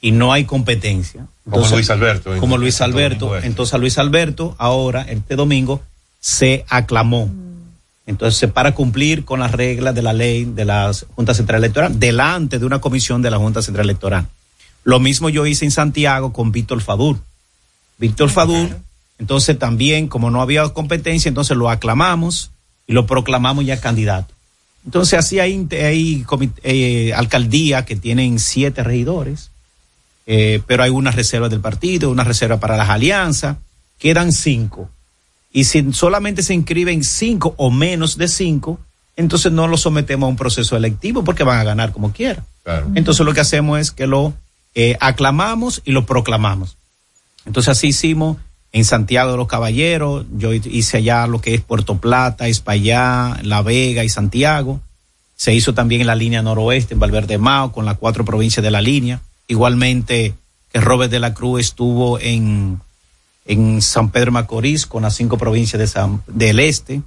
[0.00, 1.26] y no hay competencia.
[1.48, 3.36] Como Luis Alberto, Como Luis en Alberto.
[3.36, 3.46] Este.
[3.46, 5.80] Entonces a Luis Alberto ahora, este domingo,
[6.22, 7.28] se aclamó.
[8.06, 12.60] Entonces, para cumplir con las reglas de la ley de la Junta Central Electoral, delante
[12.60, 14.28] de una comisión de la Junta Central Electoral.
[14.84, 17.18] Lo mismo yo hice en Santiago con Víctor Fadur.
[17.98, 18.70] Víctor Fadur,
[19.18, 22.52] entonces también, como no había competencia, entonces lo aclamamos
[22.86, 24.32] y lo proclamamos ya candidato.
[24.84, 25.66] Entonces, así hay,
[26.62, 29.50] eh, alcaldías que tienen siete regidores,
[30.26, 33.56] eh, pero hay una reserva del partido, una reserva para las alianzas,
[33.98, 34.88] quedan cinco.
[35.52, 38.80] Y si solamente se inscriben cinco o menos de cinco,
[39.16, 42.44] entonces no lo sometemos a un proceso electivo porque van a ganar como quieran.
[42.94, 44.32] Entonces lo que hacemos es que lo
[44.74, 46.76] eh, aclamamos y lo proclamamos.
[47.44, 48.38] Entonces así hicimos
[48.72, 53.60] en Santiago de los Caballeros, yo hice allá lo que es Puerto Plata, Espaillá, La
[53.60, 54.80] Vega y Santiago.
[55.36, 58.70] Se hizo también en la línea noroeste, en Valverde Mao, con las cuatro provincias de
[58.70, 59.20] la línea.
[59.48, 60.34] Igualmente
[60.72, 62.80] que Robert de la Cruz estuvo en,
[63.44, 65.94] en San Pedro Macorís con las cinco provincias
[66.26, 67.02] del este.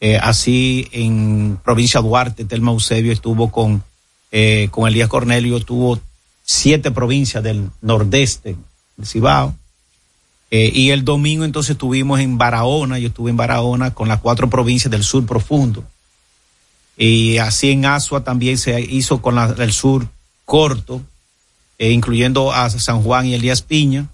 [0.00, 3.82] Eh, así en provincia Duarte, Telma Eusebio estuvo con,
[4.30, 5.98] eh, con Elías Cornelio, tuvo
[6.44, 8.56] siete provincias del nordeste
[8.96, 9.54] del Cibao.
[10.50, 14.48] Eh, y el domingo entonces estuvimos en Barahona, yo estuve en Barahona con las cuatro
[14.48, 15.84] provincias del sur profundo.
[16.96, 20.06] Y así en Asua también se hizo con la del sur
[20.44, 21.02] corto,
[21.78, 24.08] incluyendo a San Juan y Elías Piña.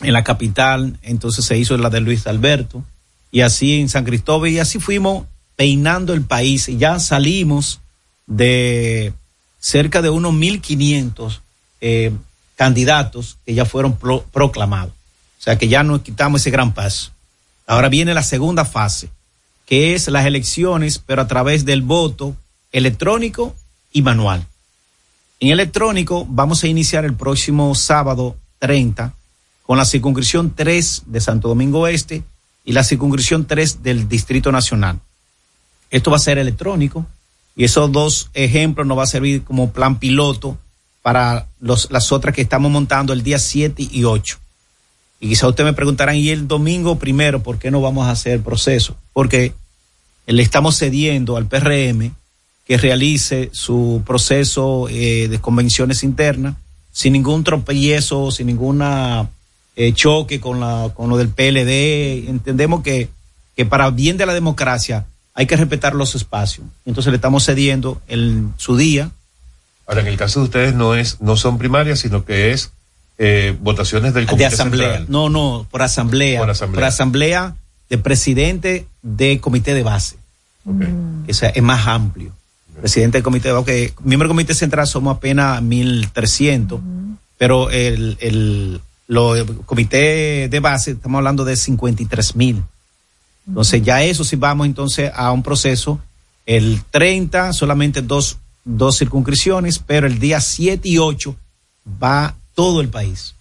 [0.00, 2.84] En la capital, entonces se hizo la de Luis Alberto.
[3.30, 6.66] Y así en San Cristóbal, y así fuimos peinando el país.
[6.66, 7.80] Ya salimos
[8.26, 9.12] de
[9.58, 11.40] cerca de unos 1.500
[11.80, 12.12] eh,
[12.56, 14.92] candidatos que ya fueron proclamados.
[15.38, 17.12] O sea que ya nos quitamos ese gran paso.
[17.66, 19.08] Ahora viene la segunda fase,
[19.66, 22.36] que es las elecciones, pero a través del voto
[22.72, 23.54] electrónico
[23.92, 24.46] y manual.
[25.40, 29.14] En electrónico vamos a iniciar el próximo sábado 30
[29.66, 32.22] con la circunscripción 3 de Santo Domingo Este
[32.64, 35.00] y la circunscripción 3 del Distrito Nacional.
[35.90, 37.04] Esto va a ser electrónico
[37.56, 40.56] y esos dos ejemplos nos va a servir como plan piloto
[41.02, 44.38] para las otras que estamos montando el día 7 y 8.
[45.20, 48.42] Y quizá ustedes me preguntarán, ¿y el domingo primero por qué no vamos a hacer
[48.42, 48.96] proceso?
[49.12, 49.54] Porque
[50.26, 52.12] le estamos cediendo al PRM
[52.66, 56.56] que realice su proceso eh, de convenciones internas
[56.92, 59.28] sin ningún tropiezo, sin ninguna
[59.76, 62.28] eh, choque con, la, con lo del PLD.
[62.28, 63.08] Entendemos que,
[63.54, 66.66] que para bien de la democracia hay que respetar los espacios.
[66.86, 69.10] Entonces le estamos cediendo el, su día.
[69.86, 72.72] Ahora, en el caso de ustedes no es, no son primarias, sino que es
[73.18, 74.88] eh, votaciones del comité de asamblea.
[74.88, 75.06] central.
[75.10, 76.74] No, no, por asamblea, Por asamblea.
[76.80, 77.56] Por asamblea
[77.88, 80.16] de presidente de comité de base.
[80.64, 82.32] O sea, es más amplio.
[82.80, 86.80] Presidente del comité de base, que miembro del comité central somos apenas 1300,
[87.38, 92.62] pero el, el, lo, el comité de base estamos hablando de 53 mil.
[93.46, 96.00] Entonces ya eso si vamos entonces a un proceso,
[96.46, 101.36] el 30 solamente dos, dos circunscripciones, pero el día 7 y 8
[102.02, 103.34] va todo el país,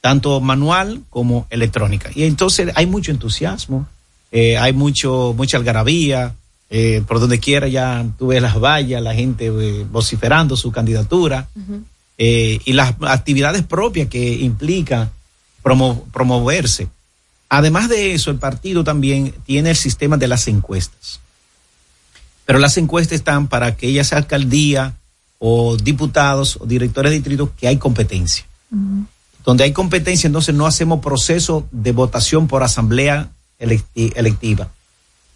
[0.00, 2.10] tanto manual como electrónica.
[2.14, 3.86] Y entonces hay mucho entusiasmo,
[4.32, 6.34] eh, hay mucho, mucha algarabía,
[6.70, 11.46] eh, por donde quiera ya tú ves las vallas, la gente eh, vociferando su candidatura,
[12.18, 15.10] eh, y las actividades propias que implica
[15.62, 16.88] promo- promoverse.
[17.48, 21.20] Además de eso, el partido también tiene el sistema de las encuestas.
[22.46, 24.92] Pero las encuestas están para aquellas alcaldías
[25.38, 28.44] o diputados o directores de distrito que hay competencia.
[29.44, 33.28] Donde hay competencia, entonces no hacemos proceso de votación por asamblea
[33.58, 34.68] electi- electiva,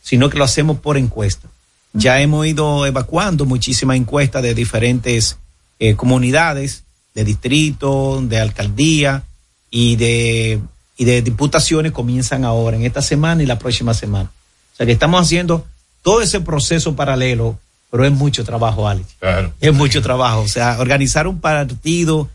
[0.02, 1.48] sino que lo hacemos por encuesta.
[1.92, 5.36] Ya hemos ido evacuando muchísimas encuestas de diferentes
[5.78, 6.84] eh, comunidades,
[7.14, 9.24] de distrito, de alcaldía
[9.70, 10.60] y de,
[10.96, 14.30] y de diputaciones comienzan ahora, en esta semana y la próxima semana.
[14.74, 15.66] O sea que estamos haciendo
[16.02, 17.58] todo ese proceso paralelo,
[17.90, 19.16] pero es mucho trabajo, Alex.
[19.18, 19.52] Claro.
[19.60, 20.40] Es mucho trabajo.
[20.40, 22.28] O sea, organizar un partido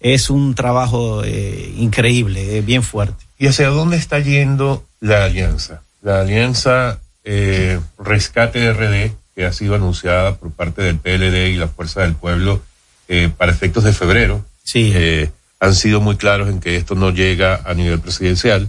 [0.00, 3.24] es un trabajo eh, increíble, eh, bien fuerte.
[3.38, 5.82] ¿Y hacia dónde está yendo la alianza?
[6.02, 11.68] La alianza eh, Rescate RD, que ha sido anunciada por parte del PLD y la
[11.68, 12.62] Fuerza del Pueblo
[13.08, 14.44] eh, para efectos de febrero.
[14.64, 14.92] Sí.
[14.94, 15.30] Eh,
[15.60, 18.68] han sido muy claros en que esto no llega a nivel presidencial,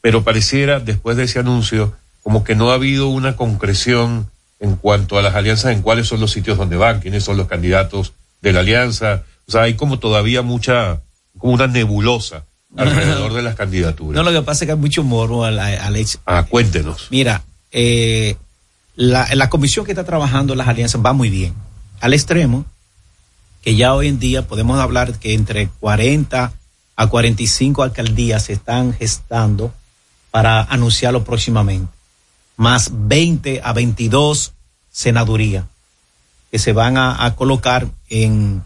[0.00, 4.28] pero pareciera, después de ese anuncio, como que no ha habido una concreción
[4.60, 7.46] en cuanto a las alianzas, en cuáles son los sitios donde van, quiénes son los
[7.48, 9.22] candidatos de la alianza.
[9.46, 11.00] O sea, hay como todavía mucha,
[11.38, 12.44] como una nebulosa
[12.76, 14.14] alrededor de las candidaturas.
[14.16, 16.18] No, lo que pasa es que hay mucho morbo, Al- Alex.
[16.26, 17.08] Ah, cuéntenos.
[17.10, 18.36] Mira, eh,
[18.96, 21.54] la, la comisión que está trabajando las alianzas va muy bien.
[22.00, 22.64] Al extremo
[23.64, 26.52] que ya hoy en día podemos hablar que entre 40
[26.96, 29.72] a 45 alcaldías se están gestando
[30.30, 31.90] para anunciarlo próximamente,
[32.58, 34.52] más 20 a 22
[34.92, 35.64] senadurías
[36.50, 38.62] que se van a, colocar en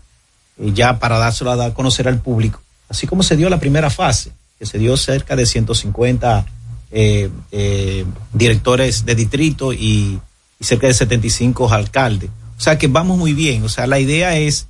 [0.58, 4.32] eh, ya para dárselo a conocer al público, así como se dio la primera fase,
[4.58, 6.44] que se dio cerca de 150
[6.90, 10.20] eh, eh, directores de distrito y,
[10.58, 12.30] y cerca de 75 alcaldes.
[12.58, 13.62] O sea que vamos muy bien.
[13.62, 14.66] O sea, la idea es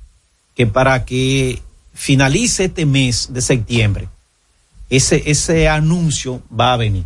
[0.59, 1.61] que para que
[1.93, 4.09] finalice este mes de septiembre,
[4.89, 7.05] ese, ese anuncio va a venir.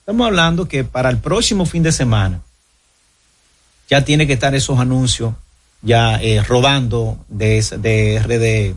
[0.00, 2.40] Estamos hablando que para el próximo fin de semana
[3.88, 5.34] ya tiene que estar esos anuncios
[5.82, 8.74] ya eh, rodando de, de RD eh,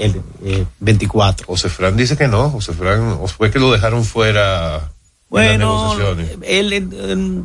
[0.00, 1.46] el, eh, 24.
[1.46, 4.90] José Fran dice que no, José Fran, o fue que lo dejaron fuera en las
[5.28, 6.30] Bueno, negociaciones.
[6.42, 7.42] él, él, él-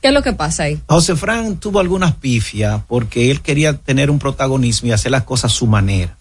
[0.00, 0.80] ¿Qué es lo que pasa ahí?
[0.86, 5.52] José Fran tuvo algunas pifias porque él quería tener un protagonismo y hacer las cosas
[5.52, 6.16] a su manera.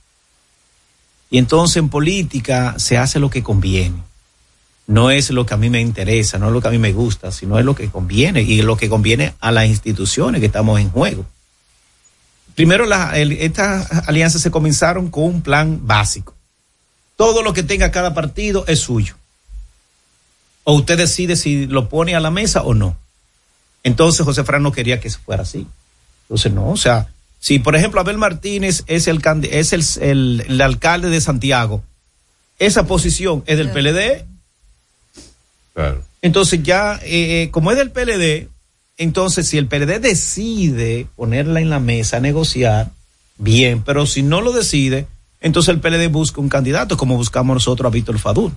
[1.30, 4.02] Y entonces en política se hace lo que conviene.
[4.88, 6.94] No es lo que a mí me interesa, no es lo que a mí me
[6.94, 10.80] gusta, sino es lo que conviene y lo que conviene a las instituciones que estamos
[10.80, 11.26] en juego.
[12.56, 16.34] Primero, estas alianzas se comenzaron con un plan básico.
[17.18, 19.16] Todo lo que tenga cada partido es suyo.
[20.64, 22.96] O usted decide si lo pone a la mesa o no.
[23.84, 25.66] Entonces José Fran no quería que se fuera así.
[26.24, 27.08] Entonces no, o sea,
[27.40, 29.22] si por ejemplo Abel Martínez es el
[29.52, 31.84] es el, el- el alcalde de Santiago,
[32.60, 34.26] esa posición es del PLD.
[35.74, 36.04] Claro.
[36.22, 38.50] Entonces ya, eh, como es del PLD,
[38.98, 42.90] entonces si el PLD decide ponerla en la mesa, negociar,
[43.38, 45.06] bien, pero si no lo decide,
[45.40, 48.52] entonces el PLD busca un candidato, como buscamos nosotros a Víctor Fadul.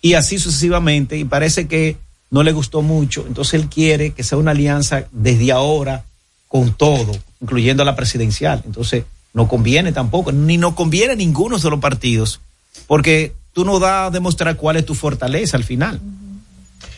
[0.00, 1.98] Y así sucesivamente, y parece que
[2.30, 6.04] no le gustó mucho, entonces él quiere que sea una alianza desde ahora
[6.48, 8.62] con todo, incluyendo la presidencial.
[8.64, 12.40] Entonces, no conviene tampoco, ni no conviene a ninguno de los partidos,
[12.86, 16.00] porque tú no das a demostrar cuál es tu fortaleza al final.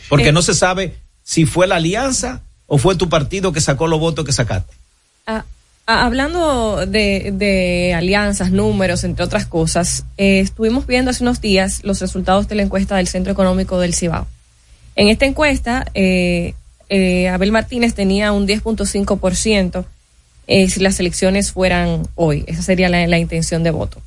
[0.09, 3.87] Porque Eh, no se sabe si fue la alianza o fue tu partido que sacó
[3.87, 4.73] los votos que sacaste.
[5.25, 5.45] Ah,
[5.87, 11.81] ah, hablando de, de alianzas, números, entre otras cosas, eh, estuvimos viendo hace unos días
[11.83, 14.27] los resultados de la encuesta del Centro Económico del Cibao.
[14.95, 16.53] En esta encuesta, eh,
[16.89, 19.85] eh, Abel Martínez tenía un 10.5%
[20.47, 22.43] eh, si las elecciones fueran hoy.
[22.47, 24.01] Esa sería la, la intención de voto.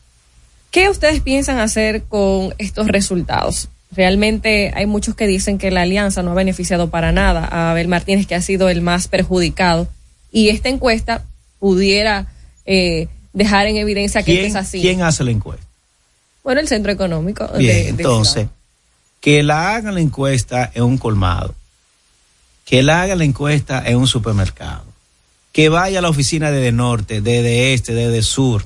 [0.71, 3.69] ¿Qué ustedes piensan hacer con estos resultados?
[3.93, 7.89] Realmente hay muchos que dicen que la alianza no ha beneficiado para nada a Abel
[7.89, 9.89] Martínez, que ha sido el más perjudicado.
[10.31, 11.25] Y esta encuesta
[11.59, 12.27] pudiera
[12.67, 14.81] eh, dejar en evidencia que esto ¿Quién, es así.
[14.81, 15.65] quién hace la encuesta?
[16.45, 17.49] Bueno, el centro económico.
[17.57, 18.49] Bien, de entonces,
[19.27, 21.53] que la hagan la encuesta en un colmado,
[22.65, 24.85] que la hagan la encuesta en un supermercado,
[25.51, 28.65] que vaya a la oficina de, de norte, de, de este, de, de sur,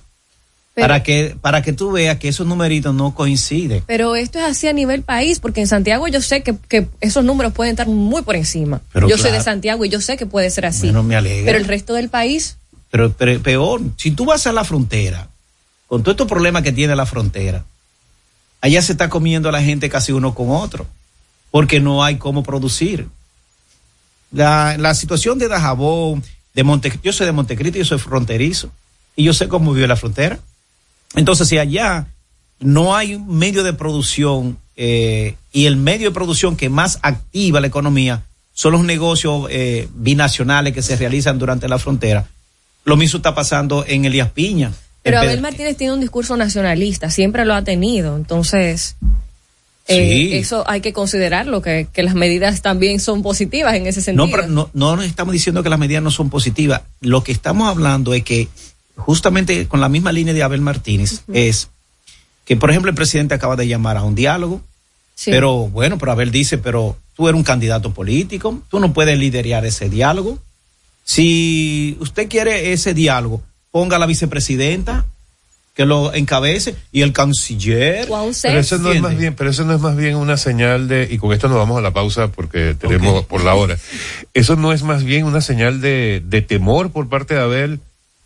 [0.74, 3.82] Pero- para que para que tú veas que esos numeritos no coinciden.
[3.86, 7.24] Pero esto es así a nivel país, porque en Santiago yo sé que, que esos
[7.24, 8.82] números pueden estar muy por encima.
[8.92, 9.44] Pero yo soy de claro.
[9.44, 10.88] Santiago y yo sé que puede ser así.
[10.88, 11.46] Bueno, me alegra.
[11.46, 12.58] Pero el resto del país,
[12.90, 15.26] Pero, pero peor, si tú vas a la frontera,
[15.86, 17.64] con todos estos problemas que tiene la frontera,
[18.60, 20.86] allá se está comiendo la gente casi uno con otro,
[21.50, 23.08] porque no hay cómo producir.
[24.32, 26.22] La, la situación de Dajabón,
[26.54, 28.70] de Monte, yo soy de Montecristo, yo soy fronterizo,
[29.16, 30.38] y yo sé cómo vive la frontera.
[31.14, 32.06] Entonces, si allá
[32.60, 37.60] no hay un medio de producción eh, y el medio de producción que más activa
[37.60, 42.28] la economía son los negocios eh, binacionales que se realizan durante la frontera,
[42.84, 44.72] lo mismo está pasando en Elías Piña.
[45.02, 48.16] Pero Abel Martínez tiene un discurso nacionalista, siempre lo ha tenido.
[48.16, 48.96] Entonces,
[49.88, 50.36] eh, Sí.
[50.36, 54.26] eso hay que considerarlo, que, que las medidas también son positivas en ese sentido.
[54.26, 56.82] No, pero no, no nos estamos diciendo que las medidas no son positivas.
[57.00, 58.48] Lo que estamos hablando es que
[58.96, 61.68] justamente con la misma línea de Abel Martínez es
[62.44, 64.60] que, por ejemplo, el presidente acaba de llamar a un diálogo,
[65.14, 65.30] Sí.
[65.30, 69.64] pero bueno, pero Abel dice, pero tú eres un candidato político, tú no puedes liderar
[69.66, 70.38] ese diálogo.
[71.04, 75.06] Si usted quiere ese diálogo, ponga a la vicepresidenta
[75.74, 78.10] que lo encabece y el canciller.
[78.10, 80.16] O a un Pero eso no es más bien, pero eso no es más bien
[80.16, 83.54] una señal de, y con esto nos vamos a la pausa porque tenemos por la
[83.54, 83.78] hora.
[84.34, 87.80] Eso no es más bien una señal de, de temor por parte de Abel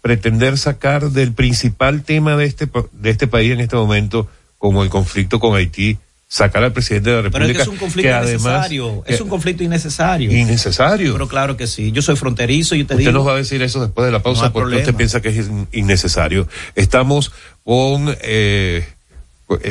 [0.05, 4.91] pretender sacar del principal tema de este, de este país en este momento, como el
[4.91, 5.97] conflicto con Haití,
[6.37, 7.59] sacar al presidente de la Pero es República.
[7.59, 9.05] que es un conflicto innecesario.
[9.07, 10.33] que- es un conflicto innecesario.
[10.33, 11.13] Innecesario.
[11.13, 11.93] Pero claro que sí.
[11.93, 13.13] Yo soy fronterizo, yo te Usted digo.
[13.13, 14.81] nos va a decir eso después de la pausa No porque problema.
[14.83, 16.49] usted piensa que es in- innecesario.
[16.75, 17.31] Estamos
[17.63, 18.85] con eh,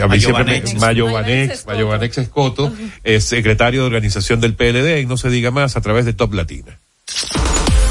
[0.02, 1.73] a mí siempre me- Mayo Mayo Vanex Vanex, Escoto.
[1.73, 2.73] Mayo Vanex Escoto,
[3.03, 6.34] es secretario de organización del PLD y no se diga más a través de Top
[6.34, 6.80] Latina.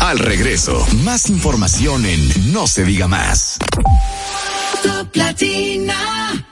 [0.00, 3.58] Al regreso, más información en No se diga más.
[4.82, 6.46] Top Latina.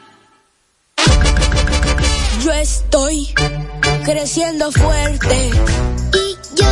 [2.43, 3.29] Yo estoy
[4.05, 5.51] creciendo fuerte
[6.15, 6.69] Y yo,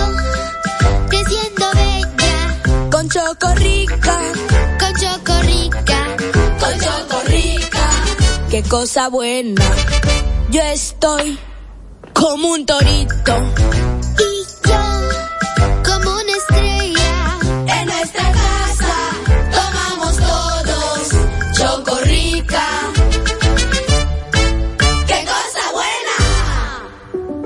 [1.08, 4.18] creciendo bella, con Chocorrica,
[4.80, 6.16] con chocorrica.
[6.58, 7.90] con Chocorrica.
[8.50, 9.62] Qué cosa buena.
[10.50, 11.38] Yo estoy
[12.14, 13.34] como un torito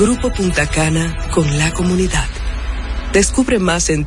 [0.00, 2.24] Grupo Punta Cana con la comunidad.
[3.12, 4.06] Descubre más en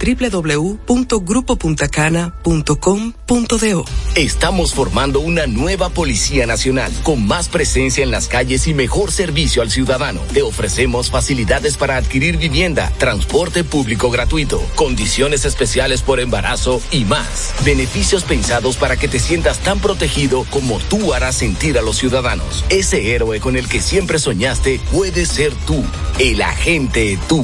[3.28, 3.86] www.grupopuntacana.com.do.
[4.16, 9.62] Estamos formando una nueva Policía Nacional con más presencia en las calles y mejor servicio
[9.62, 10.22] al ciudadano.
[10.34, 17.54] Te ofrecemos facilidades para adquirir vivienda, transporte público gratuito, condiciones especiales por embarazo y más.
[17.66, 22.66] Beneficios pensados para que te sientas tan protegido como tú harás sentir a los ciudadanos.
[22.70, 25.84] Ese héroe con el que siempre soñaste puede ser tú,
[26.20, 27.44] el agente tú.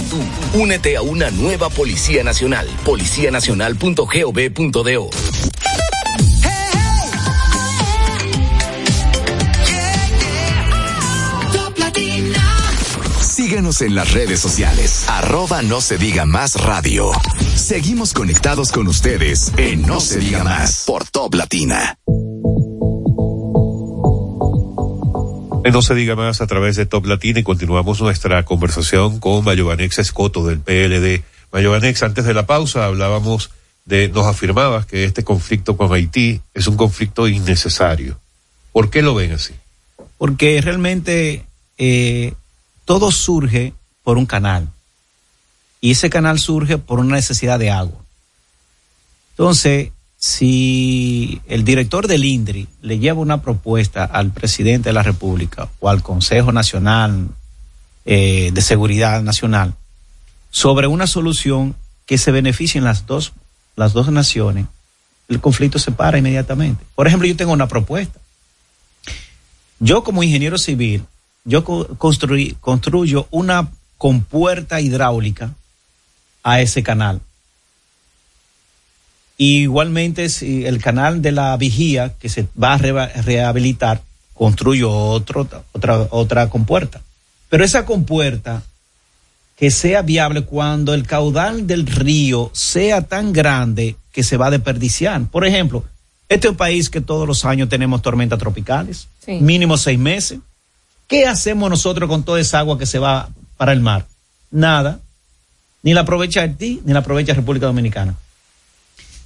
[0.54, 2.68] Únete a una nueva Policía Nacional.
[2.86, 5.10] Policianacional.gov.do.
[13.50, 15.06] Síguenos en las redes sociales.
[15.10, 17.10] Arroba no se diga más radio.
[17.56, 21.98] Seguimos conectados con ustedes en No se diga más por Top Latina.
[25.66, 29.98] No se diga más a través de Top Latina y continuamos nuestra conversación con Mayovanex
[29.98, 31.24] Escoto del PLD.
[31.52, 33.50] Mayovanex, antes de la pausa hablábamos
[33.86, 38.20] de, nos afirmabas que este conflicto con Haití es un conflicto innecesario.
[38.74, 39.56] ¿Por qué lo ven así?
[40.20, 41.48] Porque realmente
[41.80, 42.34] eh,
[42.90, 44.68] todo surge por un canal.
[45.80, 48.00] Y ese canal surge por una necesidad de agua.
[49.34, 55.70] Entonces, si el director del INDRI le lleva una propuesta al presidente de la República
[55.80, 57.28] o al Consejo Nacional
[58.06, 59.76] eh, de Seguridad Nacional
[60.50, 61.76] sobre una solución
[62.08, 63.34] que se beneficien las dos,
[63.76, 64.66] las dos naciones,
[65.28, 66.84] el conflicto se para inmediatamente.
[66.96, 68.20] Por ejemplo, yo tengo una propuesta.
[69.78, 71.06] Yo como ingeniero civil,
[71.44, 75.54] yo construí, construyo una compuerta hidráulica
[76.44, 77.22] a ese canal.
[79.38, 84.02] igualmente, si el canal de la vigía que se va a rehabilitar,
[84.34, 87.02] construyo otro, otra, otra compuerta.
[87.50, 88.64] Pero esa compuerta
[89.58, 94.52] que sea viable cuando el caudal del río sea tan grande que se va a
[94.52, 95.26] desperdiciar.
[95.26, 95.84] Por ejemplo,
[96.30, 100.40] este es un país que todos los años tenemos tormentas tropicales, mínimo seis meses.
[101.10, 104.06] ¿Qué hacemos nosotros con toda esa agua que se va para el mar?
[104.52, 105.00] Nada.
[105.82, 108.16] Ni la aprovecha Haití, ni la aprovecha República Dominicana.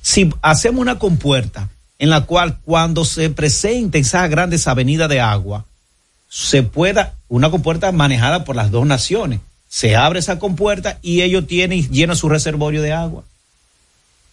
[0.01, 1.69] Si hacemos una compuerta
[1.99, 5.65] en la cual cuando se presente esa grandes avenidas de agua,
[6.29, 11.47] se pueda, una compuerta manejada por las dos naciones, se abre esa compuerta y ellos
[11.47, 13.25] tienen lleno su reservorio de agua.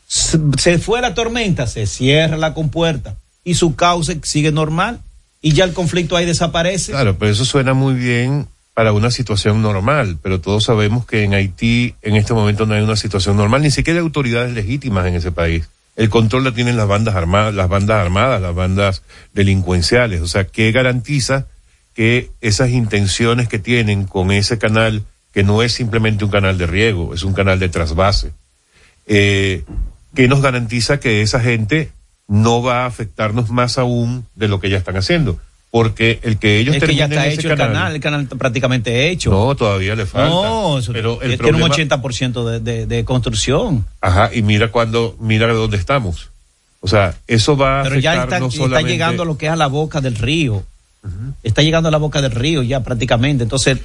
[0.07, 5.01] Se, fue la tormenta, se cierra la compuerta y su cauce sigue normal
[5.43, 6.93] y ya el conflicto ahí desaparece.
[6.93, 11.35] Claro, pero eso suena muy bien para una situación normal, pero todos sabemos que en
[11.35, 15.15] Haití en este momento no hay una situación normal, ni siquiera hay autoridades legítimas en
[15.17, 15.69] ese país.
[15.97, 19.03] El control la tienen las bandas armadas, las bandas armadas, las bandas
[19.35, 20.23] delincuenciales.
[20.23, 21.47] O sea, ¿qué garantiza
[21.95, 25.03] que esas intenciones que tienen con ese canal
[25.33, 28.33] que no es simplemente un canal de riego, es un canal de trasvase,
[29.07, 29.65] eh,
[30.15, 31.91] que nos garantiza que esa gente
[32.31, 35.39] no va a afectarnos más aún de lo que ya están haciendo.
[35.73, 39.31] Porque el que ellos es que ya está hecho el canal, el canal prácticamente hecho.
[39.31, 40.29] No, todavía le falta.
[40.29, 43.85] No, pero el tiene un 80% de, de, de construcción.
[44.01, 46.31] Ajá, y mira cuando, mira dónde estamos.
[46.81, 49.57] O sea, eso va a Pero ya está, está llegando a lo que es a
[49.57, 50.65] la boca del río.
[51.43, 53.43] Está llegando a la boca del río ya prácticamente.
[53.43, 53.79] Entonces,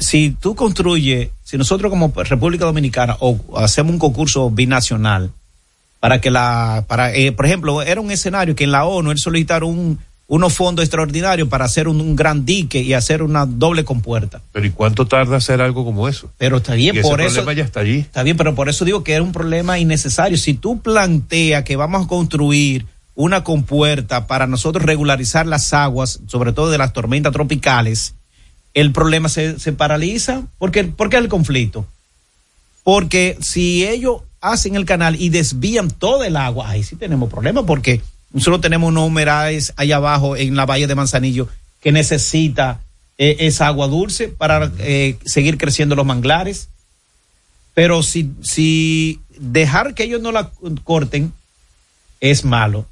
[0.00, 5.30] si tú construyes, si nosotros como República Dominicana o hacemos un concurso binacional
[6.04, 9.16] para que la, para, eh, por ejemplo, era un escenario que en la ONU él
[9.16, 14.42] solicitaron un, unos fondos extraordinarios para hacer un, gran dique y hacer una doble compuerta.
[14.52, 16.30] Pero ¿y cuánto tarda hacer algo como eso?
[16.36, 17.52] Pero está bien, por ese eso.
[17.52, 18.00] ya está allí.
[18.00, 20.36] Está bien, pero por eso digo que era un problema innecesario.
[20.36, 26.52] Si tú planteas que vamos a construir una compuerta para nosotros regularizar las aguas, sobre
[26.52, 28.14] todo de las tormentas tropicales,
[28.74, 30.42] el problema se, se paraliza.
[30.58, 30.84] ¿Por qué?
[30.84, 31.86] ¿Por qué el conflicto?
[32.82, 37.64] Porque si ellos hacen el canal y desvían todo el agua, ahí sí tenemos problemas
[37.64, 41.48] porque nosotros tenemos unos humedales allá abajo en la valle de Manzanillo
[41.80, 42.80] que necesita
[43.16, 46.68] eh, esa agua dulce para eh, seguir creciendo los manglares.
[47.72, 50.50] Pero si, si dejar que ellos no la
[50.84, 51.32] corten
[52.20, 52.86] es malo.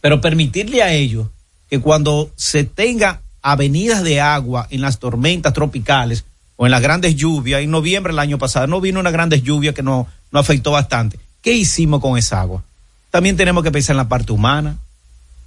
[0.00, 1.28] Pero permitirle a ellos
[1.68, 6.24] que cuando se tenga avenidas de agua en las tormentas tropicales
[6.62, 9.72] o en las grandes lluvias, en noviembre del año pasado, no vino una grandes lluvia
[9.72, 11.18] que nos no afectó bastante.
[11.40, 12.62] ¿Qué hicimos con esa agua?
[13.10, 14.76] También tenemos que pensar en la parte humana.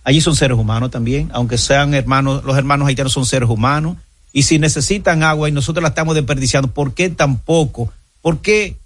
[0.03, 3.97] Allí son seres humanos también, aunque sean hermanos, los hermanos haitianos son seres humanos.
[4.31, 7.93] Y si necesitan agua y nosotros la estamos desperdiciando, ¿por qué tampoco?
[8.23, 8.77] ¿Por qué?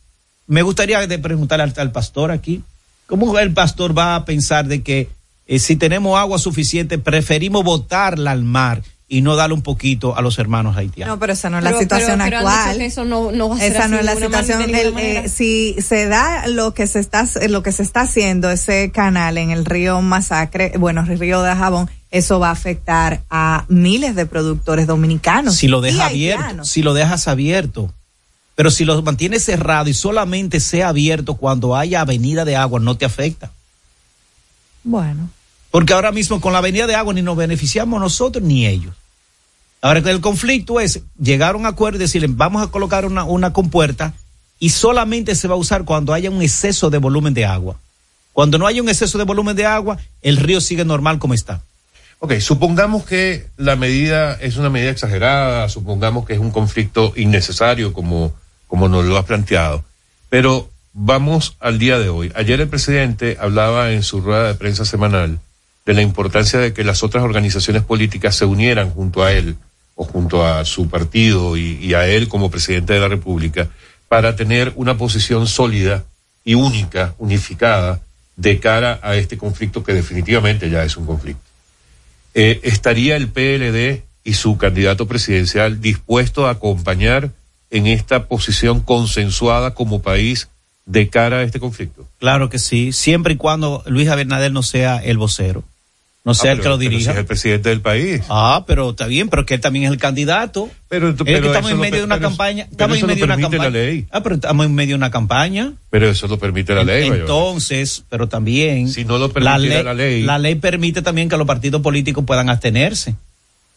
[0.47, 2.61] Me gustaría preguntarle al, al pastor aquí,
[3.05, 5.07] ¿cómo el pastor va a pensar de que
[5.47, 10.21] eh, si tenemos agua suficiente, preferimos botarla al mar y no darle un poquito a
[10.21, 11.15] los hermanos haitianos?
[11.15, 12.81] No, pero esa no es la Pero- situación pero- pero actual.
[12.81, 14.61] eso no, no va a ser Esa así no es la situación.
[14.63, 18.91] El, eh, si se da lo que se está lo que se está haciendo ese
[18.91, 23.65] canal en el río Masacre, bueno, el río de Jabón, eso va a afectar a
[23.69, 25.55] miles de productores dominicanos.
[25.55, 27.93] si lo y dejas abierto, si lo dejas abierto.
[28.55, 32.97] Pero si lo mantienes cerrado y solamente sea abierto cuando haya avenida de agua, no
[32.97, 33.51] te afecta.
[34.83, 35.29] Bueno,
[35.77, 38.95] Porque ahora mismo con la avenida de agua ni nos beneficiamos nosotros ni ellos.
[39.79, 43.53] Ahora el conflicto es llegar a un acuerdo y decirle vamos a colocar una, una
[43.53, 44.15] compuerta
[44.57, 47.79] y solamente se va a usar cuando haya un exceso de volumen de agua.
[48.33, 51.61] Cuando no haya un exceso de volumen de agua, el río sigue normal como está.
[52.17, 57.93] Ok, supongamos que la medida es una medida exagerada, supongamos que es un conflicto innecesario
[57.93, 58.33] como,
[58.65, 59.83] como nos lo has planteado,
[60.29, 62.31] pero vamos al día de hoy.
[62.33, 65.39] Ayer el presidente hablaba en su rueda de prensa semanal
[65.87, 69.55] de la importancia de que las otras organizaciones políticas se unieran junto a él
[69.95, 73.69] o junto a su partido y, a él como presidente de la República
[74.09, 76.03] para tener una posición sólida
[76.43, 78.01] y única, unificada,
[78.35, 81.41] de cara a este conflicto que definitivamente ya es un conflicto
[82.35, 87.31] eh, ¿estaría el PLD y su candidato presidencial dispuesto a acompañar
[87.71, 90.49] en esta posición consensuada como país
[90.85, 92.05] de cara a este conflicto?
[92.19, 95.63] Claro que sí, siempre y cuando Luis Abernadel no sea el vocero,
[96.27, 97.11] no sea Ah, el pero- que lo pero si dirija.
[97.13, 98.21] es el presidente del país.
[98.27, 100.69] Ah, pero está bien, pero que él también es el candidato.
[100.89, 102.63] Pero, Es que pero estamos en medio de una pero- campaña.
[102.65, 103.85] pero Estamos en medio de una permite la campaña.
[103.85, 104.05] ley.
[104.11, 105.73] Ah, pero estamos en medio de una campaña.
[105.89, 107.07] Pero eso lo permite la ley.
[107.07, 108.89] Entonces, pero también.
[108.89, 110.23] Si no lo permitiera la ley.
[110.23, 113.15] La ley permite también que los partidos políticos puedan abstenerse.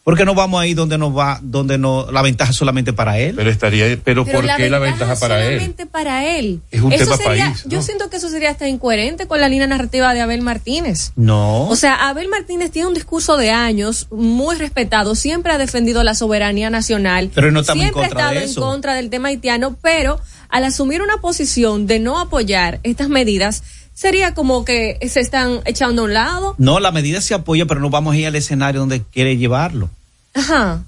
[0.03, 3.35] Porque no vamos ahí donde nos va, donde no, la ventaja es solamente para él.
[3.35, 5.53] Pero estaría, pero, ¿por qué la ventaja para él?
[5.53, 6.59] solamente para él.
[6.71, 7.71] Es un Eso tema sería- país, ¿no?
[7.71, 11.11] Yo siento que eso sería hasta incoherente con la línea narrativa de Abel Martínez.
[11.15, 11.67] No.
[11.67, 16.15] O sea, Abel Martínez tiene un discurso de años muy respetado, siempre ha defendido la
[16.15, 17.29] soberanía nacional.
[17.35, 20.19] Pero no estamos en siempre contra ha de estado en contra del tema haitiano, pero
[20.49, 23.63] al asumir una posición de no apoyar estas medidas,
[23.93, 26.55] sería como que se están echando a un lado.
[26.57, 29.89] No, la medida se apoya, pero no vamos a ir al escenario donde quiere llevarlo.
[30.33, 30.83] Ajá.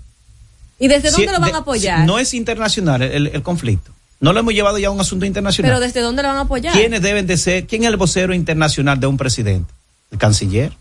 [0.80, 2.02] ¿Y desde Si- dónde lo van de- a apoyar?
[2.02, 3.92] si- No es internacional el, el conflicto.
[4.20, 5.70] No lo hemos llevado ya a un asunto internacional.
[5.72, 6.74] pero desde dónde lo van a apoyar?
[6.74, 7.68] ¿Quiénes deben de ser?
[7.68, 9.72] ¿Quién es el vocero internacional de un presidente?
[10.12, 10.72] El canciller.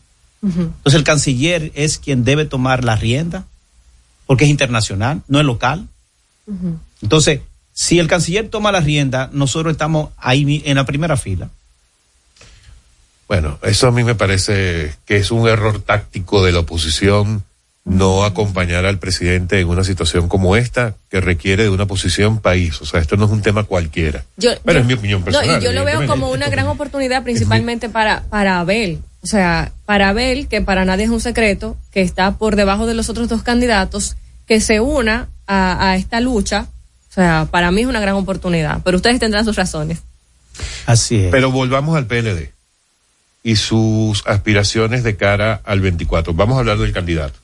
[0.43, 3.45] Entonces el canciller es quien debe tomar la rienda,
[4.27, 5.87] porque es internacional, no es local.
[7.01, 7.41] Entonces,
[7.73, 11.49] si el canciller toma la rienda, nosotros estamos ahí en la primera fila.
[13.29, 17.45] Bueno, eso a mí me parece que es un error táctico de la oposición
[17.85, 22.81] no acompañar al presidente en una situación como esta que requiere de una posición país.
[22.81, 24.23] O sea, esto no es un tema cualquiera.
[24.37, 25.61] Yo- Pero yo- es mi opinión No, personal.
[25.61, 29.01] y yo lo veo como una gran oportunidad principalmente para, para Abel.
[29.23, 32.95] O sea, para Abel, que para nadie es un secreto, que está por debajo de
[32.95, 34.17] los otros dos candidatos,
[34.47, 36.67] que se una a, a esta lucha.
[37.11, 38.81] O sea, para mí es una gran oportunidad.
[38.85, 39.99] Pero ustedes tendrán sus razones.
[40.87, 41.31] Así es.
[41.33, 42.53] Pero volvamos al PLD
[43.43, 46.33] y sus aspiraciones de cara al 24.
[46.35, 47.39] Vamos a hablar del candidato.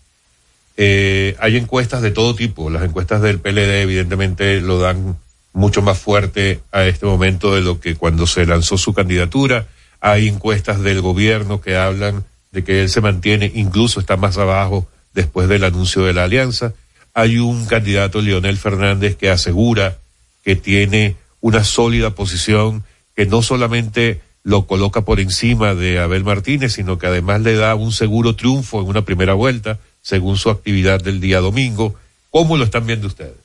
[0.76, 2.70] Eh, hay encuestas de todo tipo.
[2.70, 5.16] Las encuestas del PLD evidentemente lo dan
[5.52, 9.66] mucho más fuerte a este momento de lo que cuando se lanzó su candidatura.
[10.00, 14.86] Hay encuestas del gobierno que hablan de que él se mantiene, incluso está más abajo
[15.14, 16.74] después del anuncio de la alianza.
[17.12, 19.98] Hay un candidato, Leonel Fernández, que asegura
[20.44, 22.84] que tiene una sólida posición,
[23.16, 27.74] que no solamente lo coloca por encima de Abel Martínez, sino que además le da
[27.74, 31.94] un seguro triunfo en una primera vuelta, según su actividad del día domingo.
[32.30, 33.36] ¿Cómo lo están viendo ustedes?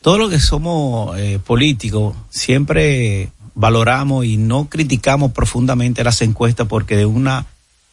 [0.00, 6.96] Todos los que somos eh, políticos siempre valoramos y no criticamos profundamente las encuestas porque
[6.96, 7.44] de una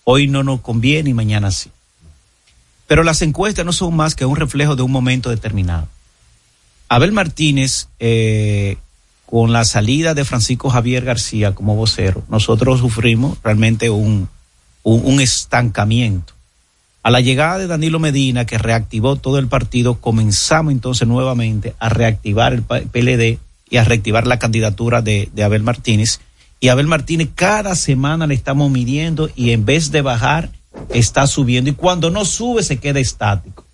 [0.06, 1.72] hoy no nos conviene y mañana sí.
[2.88, 5.90] Pero las encuestas no son más que un reflejo de un momento determinado.
[6.88, 8.78] Abel Martínez, eh,
[9.32, 14.28] con la salida de Francisco Javier García como vocero, nosotros sufrimos realmente un,
[14.84, 16.34] un, estancamiento.
[17.02, 21.88] A la llegada de Danilo Medina, que reactivó todo el partido, comenzamos entonces nuevamente a
[21.88, 23.40] reactivar el PLD
[23.70, 26.20] y a reactivar la candidatura de, de Abel Martínez.
[26.60, 30.50] Y Abel Martínez cada semana le estamos midiendo y en vez de bajar,
[30.90, 31.70] está subiendo.
[31.70, 33.66] Y cuando no sube, se queda estático.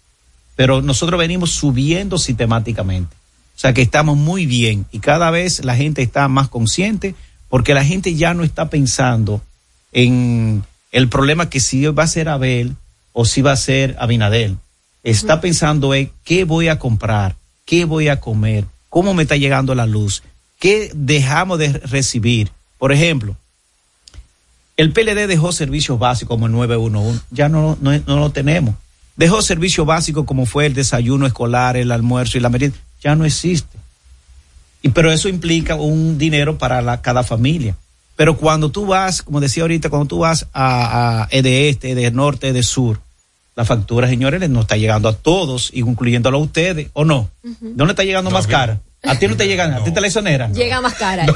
[0.56, 3.17] pero nosotros venimos subiendo sistemáticamente.
[3.58, 7.16] O sea que estamos muy bien y cada vez la gente está más consciente
[7.50, 9.42] porque la gente ya no está pensando
[9.92, 12.76] en el problema que si va a ser Abel
[13.14, 14.58] o si va a ser Abinadel.
[15.04, 17.36] Está pensando en qué voy a comprar,
[17.66, 20.22] qué voy a comer, cómo me está llegando la luz,
[20.60, 22.52] qué dejamos de recibir.
[22.78, 23.36] Por ejemplo,
[24.76, 28.76] el PLD dejó servicios básicos como el 911, ya no, no, no lo tenemos.
[29.16, 33.26] Dejó servicios básicos como fue el desayuno escolar, el almuerzo y la merienda, ya no
[33.26, 33.78] existe.
[34.82, 37.76] Y pero eso implica un dinero para la, cada familia.
[38.16, 42.12] Pero cuando tú vas, como decía ahorita, cuando tú vas a, a de este, de
[42.12, 43.00] norte, de sur,
[43.56, 47.30] la factura, señores, no está llegando a todos, incluyéndolo a ustedes, ¿o no?
[47.60, 48.80] ¿Dónde está llegando más cara?
[49.04, 50.54] A ti no te llegan, a ti te la exoneran.
[50.54, 51.26] Llega más cara.
[51.26, 51.36] Es-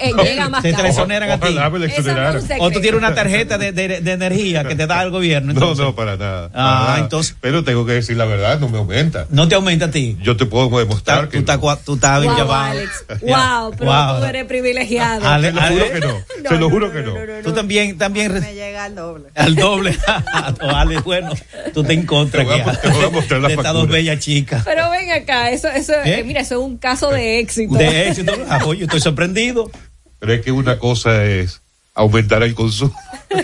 [0.00, 0.88] eh, llega más Te cara.
[0.88, 1.48] exoneran a ti.
[1.48, 2.36] Ojalá me la exoneraran.
[2.36, 4.86] Eso no es un O tú tienes una tarjeta de, de- de energía que te
[4.86, 5.52] da el gobierno.
[5.52, 5.84] No, entonces.
[5.84, 6.46] no, para nada.
[6.46, 6.98] Ah, para nada.
[7.00, 9.26] entonces- Pero tengo que decir la verdad, no me aumenta.
[9.30, 10.16] No te aumenta a ti.
[10.22, 11.40] Yo te puedo demostrar que.
[11.42, 12.52] Tú estás tú estás bien Wow.
[12.52, 12.90] Alex.
[13.22, 14.18] Wow, pero Wow.
[14.20, 15.28] tú eres privilegiado.
[15.28, 16.48] Ale- Te lo juro Ale- que no.
[16.48, 17.14] Te lo juro que no.
[17.42, 19.24] Tú también, también Me llega al doble.
[19.34, 19.98] al doble.
[20.62, 21.30] O Ale, bueno,
[21.74, 24.62] tú te encontras Te voy a- aquí, te voy a mostrar la dos bellas chicas.
[24.64, 26.20] Pero ven acá, eso, eso, ¿Eh?
[26.20, 27.74] eh, mira, eso es un caso de éxito.
[27.74, 28.32] De éxito.
[28.48, 29.70] Ah, pues, estoy sorprendido.
[30.18, 31.62] Pero es que una cosa es
[31.94, 32.94] aumentar el consumo.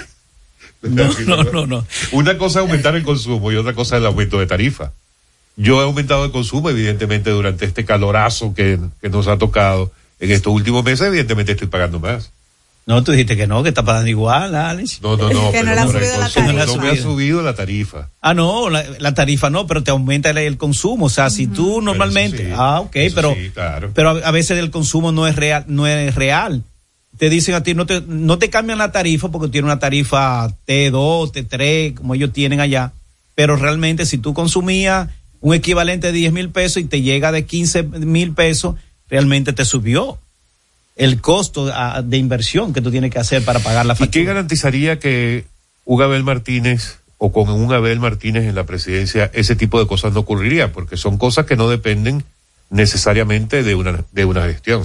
[0.82, 1.86] No, no, no, no.
[2.12, 4.92] Una cosa es aumentar el consumo y otra cosa es el aumento de tarifa.
[5.56, 10.30] Yo he aumentado el consumo, evidentemente, durante este calorazo que, que nos ha tocado en
[10.30, 12.30] estos últimos meses, evidentemente estoy pagando más.
[12.86, 15.00] No, tú dijiste que no, que está pagando igual, Alex.
[15.02, 15.50] No, no, no.
[15.50, 16.76] Que no pero le ha subido la consumo, tarifa.
[16.76, 18.10] No me ha subido la tarifa.
[18.20, 21.06] Ah, no, la, la tarifa no, pero te aumenta el, el consumo.
[21.06, 22.46] O sea, si tú normalmente.
[22.46, 23.34] sí, ah, ok, pero.
[23.34, 23.90] sí, claro.
[23.92, 26.62] Pero a, a veces el consumo no es real, no es real.
[27.18, 30.48] Te dicen a ti, no te, no te cambian la tarifa porque tiene una tarifa
[30.68, 32.92] T2, T3, como ellos tienen allá.
[33.34, 35.08] Pero realmente si tú consumías
[35.40, 38.76] un equivalente de 10 mil pesos y te llega de 15 mil pesos,
[39.08, 40.20] realmente te subió
[40.96, 44.04] el costo ah, de inversión que tú tienes que hacer para pagar la ¿Y qué
[44.04, 44.24] factura.
[44.24, 45.44] garantizaría que
[45.84, 50.12] un Abel Martínez o con un Abel Martínez en la presidencia ese tipo de cosas
[50.12, 50.72] no ocurriría?
[50.72, 52.24] Porque son cosas que no dependen
[52.70, 54.82] necesariamente de una, de una gestión.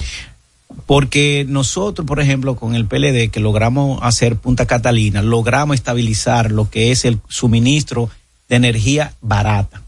[0.86, 6.70] Porque nosotros, por ejemplo, con el PLD, que logramos hacer Punta Catalina, logramos estabilizar lo
[6.70, 8.08] que es el suministro
[8.48, 9.82] de energía barata.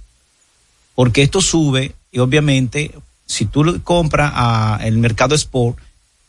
[0.94, 2.92] Porque esto sube y obviamente,
[3.26, 5.78] si tú compras a el mercado sport,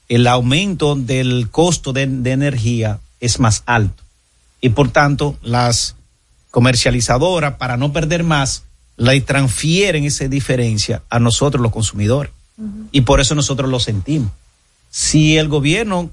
[0.10, 4.04] el aumento del costo de, de energía es más alto.
[4.62, 5.96] Y por tanto, las
[6.52, 8.64] comercializadoras, para no perder más,
[8.98, 12.32] le transfieren esa diferencia a nosotros los consumidores.
[12.92, 14.32] Y por eso nosotros lo sentimos.
[14.90, 16.10] Si el gobierno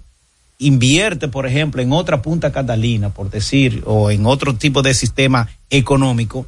[0.58, 5.48] invierte, por ejemplo, en otra Punta Catalina, por decir, o en otro tipo de sistema
[5.70, 6.46] económico,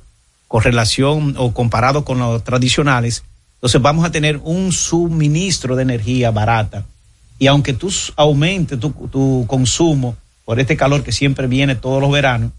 [0.48, 3.22] con relación o comparado con los tradicionales,
[3.54, 6.84] entonces vamos a tener un suministro de energía barata.
[7.38, 12.10] Y aunque tú aumentes tu, tu consumo por este calor que siempre viene todos los
[12.10, 12.52] veranos,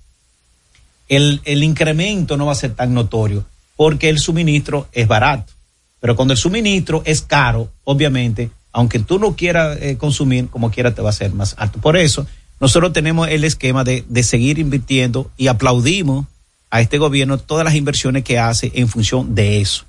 [1.08, 3.46] el, el incremento no va a ser tan notorio
[3.76, 5.54] porque el suministro es barato.
[6.00, 10.94] Pero cuando el suministro es caro, obviamente, aunque tú no quieras eh, consumir, como quiera
[10.94, 11.80] te va a ser más alto.
[11.80, 12.28] Por eso,
[12.60, 16.26] nosotros tenemos el esquema de, de seguir invirtiendo y aplaudimos
[16.70, 19.86] a este gobierno todas las inversiones que hace en función de eso.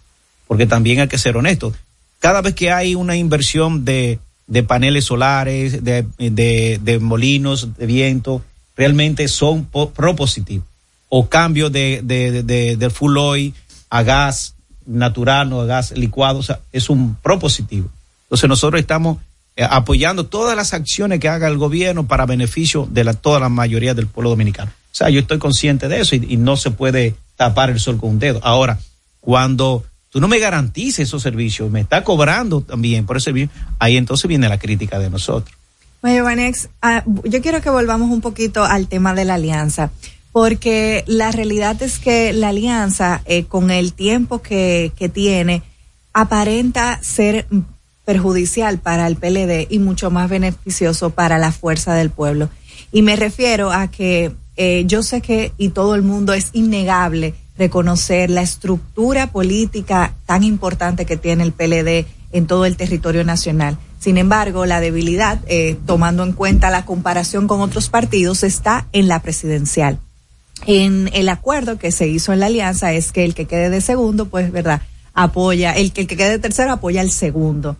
[0.47, 1.75] Porque también hay que ser honestos.
[2.21, 7.87] Cada vez que hay una inversión de, de paneles solares, de, de, de molinos de
[7.87, 8.43] viento,
[8.77, 10.67] realmente son po- propositivos.
[11.09, 13.55] O cambio de, de, de, de- del full oil
[13.91, 14.55] a gas
[14.87, 17.89] natural o a gas licuado, o sea, es un propositivo.
[18.25, 19.19] Entonces nosotros estamos
[19.57, 23.49] eh, apoyando todas las acciones que haga el gobierno para beneficio de la, toda la
[23.49, 24.71] mayoría del pueblo dominicano.
[24.71, 28.11] O sea, yo estoy consciente de eso y no se puede tapar el sol con
[28.11, 28.41] un dedo.
[28.43, 28.79] Ahora,
[29.21, 33.97] cuando tú no me garantices esos servicios, me está cobrando también por ese servicio, ahí
[33.97, 35.57] entonces viene la crítica de nosotros.
[36.03, 39.91] Bueno, Vanex, ah, yo quiero que volvamos un poquito al tema de la alianza,
[40.33, 45.63] porque la realidad es que la alianza, eh, con el tiempo que, que tiene,
[46.13, 47.47] aparenta ser
[48.07, 52.49] perjudicial para el PLD y mucho más beneficioso para la fuerza del pueblo.
[52.93, 57.35] Y me refiero a que eh, yo sé que, y todo el mundo es innegable,
[57.59, 63.79] reconocer la estructura política tan importante que tiene el PLD en todo el territorio nacional.
[63.99, 69.09] Sin embargo, la debilidad, eh, tomando en cuenta la comparación con otros partidos, está en
[69.09, 69.99] la presidencial.
[70.67, 73.81] En el acuerdo que se hizo en la alianza es que el que quede de
[73.81, 74.83] segundo, pues, ¿verdad?
[75.15, 77.77] Apoya, el que, el que quede de tercero apoya al segundo.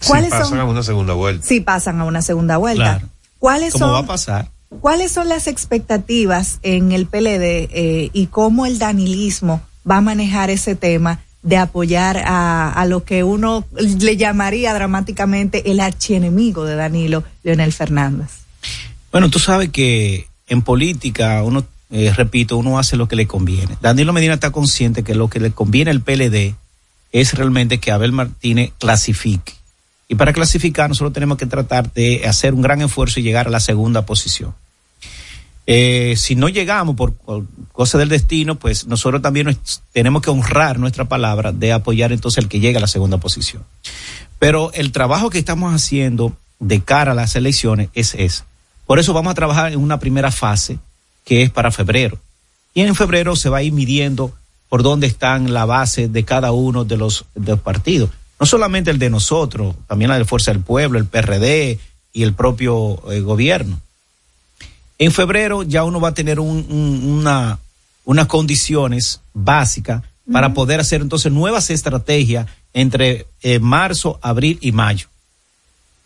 [0.00, 0.60] Si ¿Cuáles pasan son?
[0.60, 1.46] a una segunda vuelta.
[1.46, 2.82] Si pasan a una segunda vuelta.
[2.98, 3.08] Claro.
[3.38, 3.94] ¿Cuáles ¿Cómo son?
[3.94, 4.48] va a pasar?
[4.80, 10.50] ¿Cuáles son las expectativas en el PLD eh, y cómo el danilismo va a manejar
[10.50, 16.76] ese tema de apoyar a, a lo que uno le llamaría dramáticamente el archienemigo de
[16.76, 18.42] Danilo, Leonel Fernández.
[19.10, 23.76] Bueno, tú sabes que en política uno, eh, repito, uno hace lo que le conviene.
[23.80, 26.54] Danilo Medina está consciente que lo que le conviene al PLD
[27.12, 29.52] es realmente que Abel Martínez clasifique.
[30.08, 33.50] Y para clasificar nosotros tenemos que tratar de hacer un gran esfuerzo y llegar a
[33.50, 34.54] la segunda posición.
[35.66, 39.56] Eh, si no llegamos por, por cosa del destino, pues nosotros también
[39.92, 43.62] tenemos que honrar nuestra palabra de apoyar entonces el que llegue a la segunda posición.
[44.38, 48.44] Pero el trabajo que estamos haciendo de cara a las elecciones es ese.
[48.86, 50.78] Por eso vamos a trabajar en una primera fase
[51.24, 52.18] que es para febrero.
[52.74, 54.32] Y en febrero se va a ir midiendo
[54.68, 58.10] por dónde están la base de cada uno de los, de los partidos.
[58.40, 61.78] No solamente el de nosotros, también la de Fuerza del Pueblo, el PRD
[62.12, 63.80] y el propio eh, gobierno.
[65.02, 67.58] En febrero ya uno va a tener un- un- una,
[68.04, 75.08] unas condiciones básicas para poder hacer entonces nuevas estrategias entre eh, marzo, abril y mayo.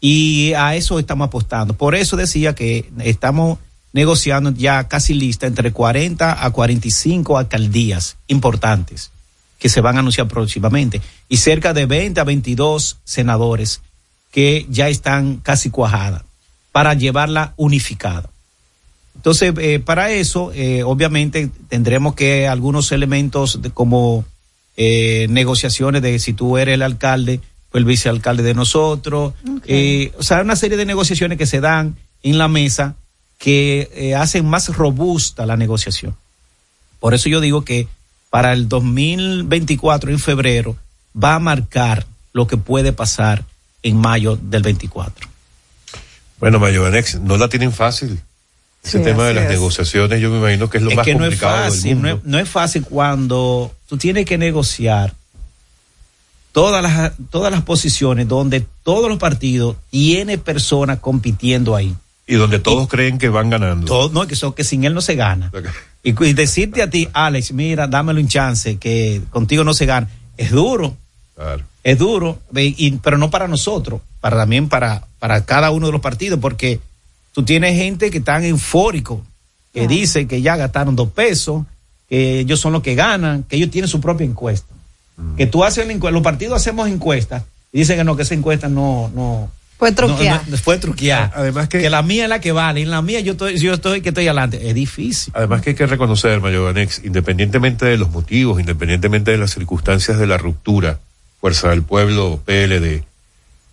[0.01, 1.75] Y a eso estamos apostando.
[1.75, 3.59] Por eso decía que estamos
[3.93, 9.11] negociando ya casi lista entre 40 a 45 alcaldías importantes
[9.59, 13.83] que se van a anunciar próximamente y cerca de 20 a 22 senadores
[14.33, 16.23] que ya están casi cuajadas
[16.73, 18.31] para llevarla unificada.
[19.17, 24.25] Entonces, eh, para eso, eh, obviamente, tendremos que algunos elementos de- como
[24.77, 27.41] eh, negociaciones de si tú eres el alcalde,
[27.71, 29.33] pues el vicealcalde de nosotros,
[29.67, 32.95] eh, o sea, una serie de negociaciones que se dan en la mesa
[33.39, 36.15] que eh, hacen más robusta la negociación.
[37.01, 37.89] Por eso yo digo que
[38.31, 40.77] para el 2024, en febrero,
[41.21, 43.45] va a marcar lo que puede pasar
[43.83, 45.27] en mayo del 24.
[46.39, 48.21] Bueno, Mayobanex, no la tienen fácil.
[48.87, 49.51] Ese Sí, tema de las es.
[49.51, 52.03] negociaciones, yo me imagino que es lo es más que no es complicado del fácil,
[52.03, 55.13] no es, no es fácil cuando tú tienes que negociar
[56.53, 61.95] todas las, todas las posiciones donde todos los partidos tienen personas compitiendo ahí.
[62.29, 63.87] Y donde todos creen que van ganando.
[63.87, 65.51] Todo, no, que, eso, que sin él no se gana.
[66.03, 70.51] Y, decirte a ti, Alex, mira, dámelo un chance, que contigo no se gana, es
[70.51, 70.97] duro.
[71.85, 76.01] Es duro, y- pero no para nosotros, para también para, para cada uno de los
[76.01, 76.81] partidos, porque
[77.37, 79.21] tú tienes gente que están eufóricos,
[79.75, 81.67] que dice que ya gastaron dos pesos,
[82.09, 84.75] que ellos son los que ganan, que ellos tienen su propia encuesta.
[85.37, 87.43] Que tú haces la encuesta, los partidos hacemos encuestas
[87.75, 89.51] y dicen que no, que esa encuesta no, no.
[89.77, 90.43] Fue truqueada.
[90.63, 91.31] fue truqueada.
[91.35, 94.01] Además que, la mía es la que vale, en la mía yo estoy, yo estoy
[94.01, 94.71] que estoy adelante.
[94.71, 95.31] Es difícil.
[95.37, 100.27] Además que hay que reconocer, Mayobanex, independientemente de los motivos, independientemente de las circunstancias de
[100.27, 101.01] la ruptura,
[101.39, 103.05] Fuerza del Pueblo, PLD,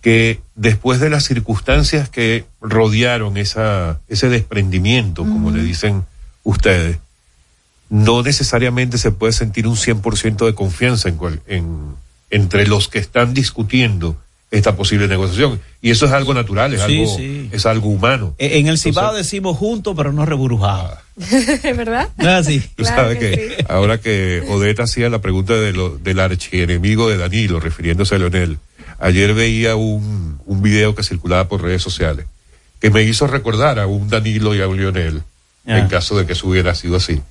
[0.04, 6.04] que después de las circunstancias que rodearon esa, ese desprendimiento, como le dicen
[6.42, 6.98] ustedes,
[7.88, 11.94] no necesariamente se puede sentir un 100% de confianza en, cual- en-
[12.30, 14.14] entre los que están discutiendo
[14.50, 15.58] esta posible negociación.
[15.80, 17.48] Y eso es algo natural, es, Sí, algo, sí.
[17.50, 18.34] es algo humano.
[18.38, 20.98] Eh, En el Cibao Entonces- decimos juntos, pero no reburujados.
[21.62, 22.10] ¿Verdad?
[22.18, 22.62] No es así.
[22.76, 27.58] Tú sabes que, ahora que Odette hacía la pregunta de lo, del archienemigo de Danilo,
[27.58, 28.58] refiriéndose a Leonel,
[28.98, 32.26] ayer veía un, un video que circulaba por redes sociales
[32.80, 35.22] que me hizo recordar a un Danilo y a un Leonel,
[35.66, 35.78] Ah.
[35.78, 37.22] en caso de que eso hubiera sido así.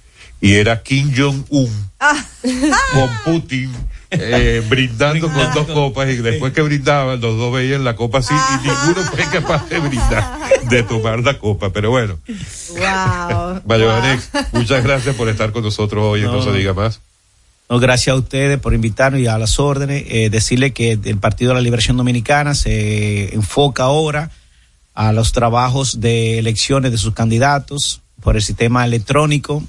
[0.41, 1.69] Y era Kim Jong-un
[2.93, 3.71] con Putin
[4.09, 8.33] eh, brindando con dos copas y después que brindaban los dos veían la copa así
[8.33, 11.71] y ninguno fue capaz de brindar, de tomar la copa.
[11.71, 12.17] Pero bueno,
[12.69, 13.61] Wow.
[13.67, 16.41] Mayobanex, muchas gracias por estar con nosotros hoy en No.
[16.43, 16.99] se diga más.
[17.69, 20.03] No, gracias a ustedes por invitarnos y a las órdenes.
[20.07, 24.31] Eh, decirle que el Partido de la Liberación Dominicana se enfoca ahora
[24.93, 29.63] a los trabajos de elecciones de sus candidatos por el sistema electrónico.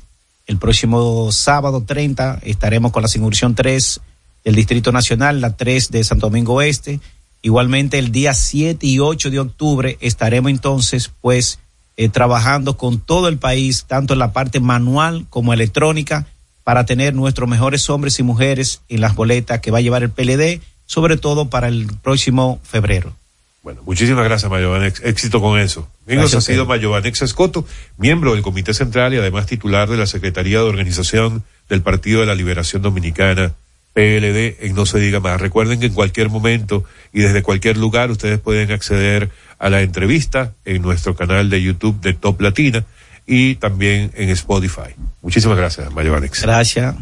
[0.46, 4.00] El próximo sábado 30 estaremos con la circunscripción 3
[4.44, 7.00] del Distrito Nacional, la 3 de Santo Domingo Oeste.
[7.40, 11.58] Igualmente el día 7 y 8 de octubre estaremos entonces pues
[11.96, 16.26] eh, trabajando con todo el país, tanto en la parte manual como electrónica,
[16.64, 20.10] para tener nuestros mejores hombres y mujeres en las boletas que va a llevar el
[20.10, 23.14] PLD, sobre todo para el próximo febrero.
[23.62, 25.02] Bueno, muchísimas gracias, Mayobanex.
[25.04, 25.88] Éxito con eso.
[26.06, 26.66] Gracias ha sido.
[26.66, 27.66] Mayobanex Escoto,
[27.96, 32.26] miembro del Comité Central y además titular de la Secretaría de Organización del Partido de
[32.26, 33.52] la Liberación Dominicana,
[33.94, 35.40] PLD, en No Se Diga Más.
[35.40, 40.52] Recuerden que en cualquier momento y desde cualquier lugar ustedes pueden acceder a la entrevista
[40.66, 42.84] en nuestro canal de YouTube de Top Latina
[43.26, 44.94] y también en Spotify.
[45.22, 46.42] Muchísimas gracias, Mayobanex.
[46.42, 46.94] Gracias.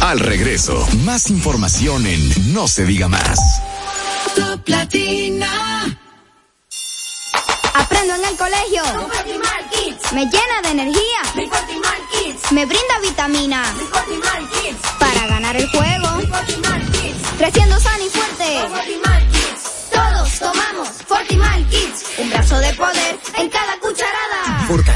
[0.00, 3.38] Al regreso, más información en No se diga más.
[4.34, 5.98] Top Latina.
[7.74, 8.82] Aprendo en el colegio.
[10.12, 11.50] Me llena de energía.
[12.52, 13.64] me brinda vitamina.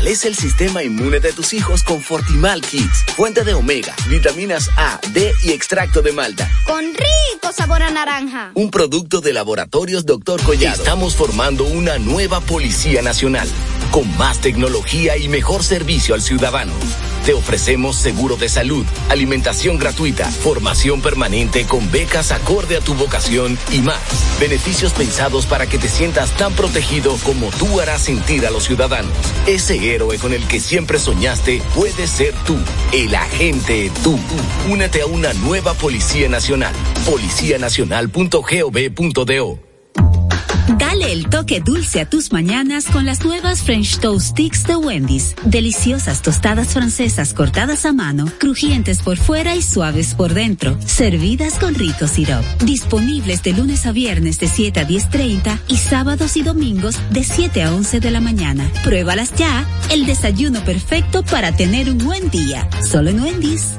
[0.08, 3.04] Fortalece el sistema inmune de tus hijos con Fortimal Kids.
[3.14, 6.50] Fuente de omega, vitaminas A, D y extracto de malta.
[6.64, 8.52] Con rico sabor a naranja.
[8.54, 10.42] Un producto de laboratorios Dr.
[10.42, 10.76] Collado.
[10.76, 13.46] Estamos formando una nueva Policía Nacional.
[13.90, 16.72] Con más tecnología y mejor servicio al ciudadano.
[17.28, 23.58] Te ofrecemos seguro de salud, alimentación gratuita, formación permanente con becas acorde a tu vocación
[23.70, 24.00] y más.
[24.40, 29.12] Beneficios pensados para que te sientas tan protegido como tú harás sentir a los ciudadanos.
[29.46, 32.56] Ese héroe con el que siempre soñaste puede ser tú,
[32.94, 34.18] el agente tú.
[34.70, 36.72] Únete a una nueva Policía Nacional.
[37.04, 39.67] Policianacional.gov.do
[40.76, 45.34] Dale el toque dulce a tus mañanas con las nuevas French Toast Sticks de Wendy's.
[45.44, 50.78] Deliciosas tostadas francesas cortadas a mano, crujientes por fuera y suaves por dentro.
[50.84, 52.44] Servidas con rico syrup.
[52.64, 57.62] Disponibles de lunes a viernes de 7 a 10.30 y sábados y domingos de 7
[57.62, 58.70] a 11 de la mañana.
[58.84, 59.66] Pruébalas ya.
[59.90, 62.68] El desayuno perfecto para tener un buen día.
[62.84, 63.74] Solo en Wendy's.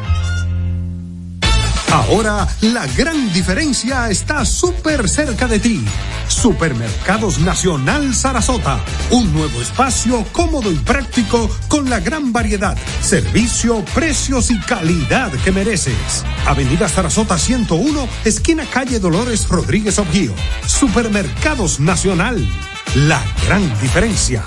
[1.92, 5.84] Ahora la gran diferencia está súper cerca de ti.
[6.28, 8.80] Supermercados Nacional Sarasota.
[9.10, 15.52] Un nuevo espacio cómodo y práctico con la gran variedad, servicio, precios y calidad que
[15.52, 16.24] mereces.
[16.46, 20.34] Avenida Sarasota 101, esquina calle Dolores Rodríguez Objío.
[20.68, 22.48] Supermercados Nacional.
[22.96, 24.44] La gran diferencia.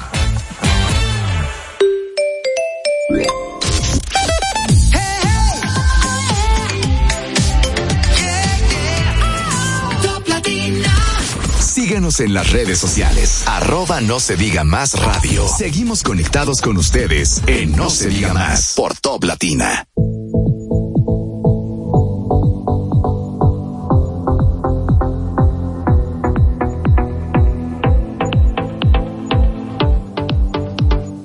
[12.02, 13.44] En las redes sociales.
[13.46, 15.46] Arroba no se diga más radio.
[15.46, 19.86] Seguimos conectados con ustedes en No se diga más por Top Latina.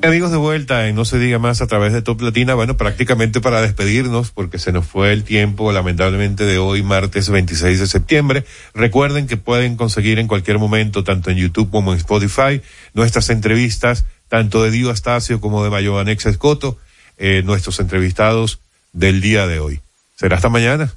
[0.08, 3.42] Amigos de vuelta en No se diga más a través de Top Latina, bueno, prácticamente
[3.42, 8.46] para despedirnos porque se nos fue el tiempo lamentablemente de hoy, martes 26 de septiembre.
[8.74, 12.62] Recuerden que pueden conseguir en cualquier momento, tanto en YouTube como en Spotify,
[12.94, 16.78] nuestras entrevistas, tanto de Dio Astacio como de Mayo Anexa Escoto,
[17.18, 18.60] eh, nuestros entrevistados
[18.94, 19.82] del día de hoy.
[20.16, 20.94] Será hasta mañana.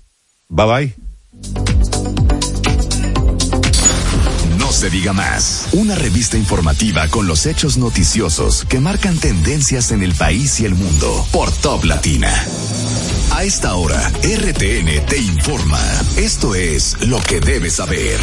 [0.49, 1.80] Bye bye.
[4.81, 5.69] Se diga más.
[5.73, 10.75] Una revista informativa con los hechos noticiosos que marcan tendencias en el país y el
[10.75, 12.33] mundo por Top Latina.
[13.41, 15.81] A esta hora, RTN te informa.
[16.19, 18.21] Esto es lo que debes saber.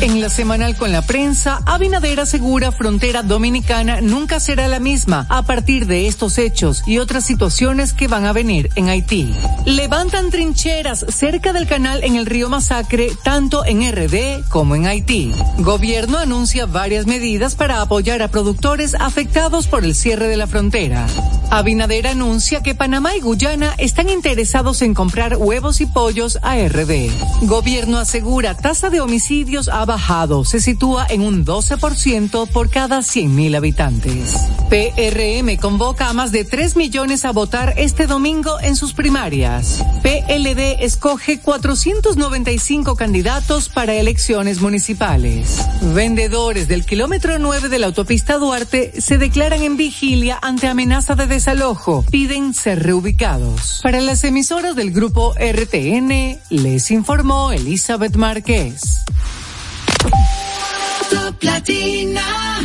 [0.00, 5.42] En la semanal con la prensa, Abinader asegura frontera dominicana nunca será la misma a
[5.42, 9.34] partir de estos hechos y otras situaciones que van a venir en Haití.
[9.66, 15.34] Levantan trincheras cerca del canal en el río Masacre, tanto en RD como en Haití.
[15.58, 21.06] Gobierno anuncia varias medidas para apoyar a productores afectados por el cierre de la frontera.
[21.50, 24.45] Abinader anuncia que Panamá y Guyana están interesados
[24.80, 27.10] en comprar huevos y pollos a RD.
[27.42, 33.56] Gobierno asegura tasa de homicidios ha bajado, se sitúa en un 12% por cada 100.000
[33.56, 34.36] habitantes.
[34.70, 39.84] PRM convoca a más de 3 millones a votar este domingo en sus primarias.
[40.02, 45.64] PLD escoge 495 candidatos para elecciones municipales.
[45.94, 51.26] Vendedores del kilómetro 9 de la autopista Duarte se declaran en vigilia ante amenaza de
[51.26, 52.04] desalojo.
[52.10, 53.80] Piden ser reubicados.
[53.82, 58.82] Para las emisoras del grupo RTN, les informó Elizabeth Márquez.
[61.08, 62.60] Top Latina.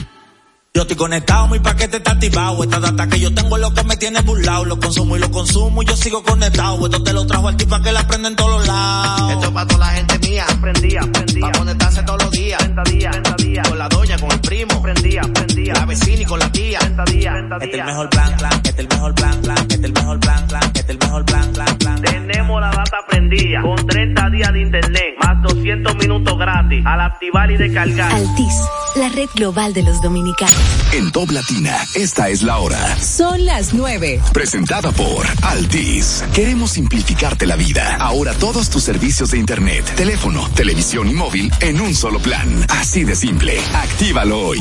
[0.73, 2.61] Yo estoy conectado, mi paquete está activado.
[2.61, 4.65] Esta data que yo tengo es lo que me tiene burlado.
[4.65, 6.85] Lo consumo y lo consumo y yo sigo conectado.
[6.85, 9.31] Esto te lo trajo al tipo que la prende en todos los lados.
[9.31, 10.45] Esto es para toda la gente mía.
[10.61, 11.41] Prendía, prendía.
[11.41, 12.60] Para conectarse todos los días.
[12.60, 13.69] 30 días, 30 días.
[13.69, 14.81] Con la doña, con el primo.
[14.81, 15.22] Prendía,
[15.65, 16.79] La vecina y con la tía.
[16.79, 17.61] 30 días, 30 días.
[17.61, 18.51] Este es el mejor plan, plan.
[18.53, 19.57] Este es el mejor plan, plan.
[19.57, 20.63] Este es el mejor plan, plan.
[20.63, 22.01] Este es el mejor plan, plan, plan.
[22.01, 23.61] Tenemos la data prendida.
[23.61, 25.15] Con 30 días de internet.
[25.19, 26.85] Más 200 minutos gratis.
[26.85, 28.11] Al activar y descargar.
[28.11, 28.53] Altis,
[28.95, 30.55] la red global de los dominicanos.
[30.93, 32.97] En Top Latina, esta es la hora.
[32.99, 34.19] Son las nueve.
[34.33, 36.23] Presentada por Altis.
[36.33, 37.97] Queremos simplificarte la vida.
[37.99, 42.65] Ahora todos tus servicios de internet, teléfono, televisión y móvil en un solo plan.
[42.69, 43.59] Así de simple.
[43.73, 44.59] Actívalo hoy.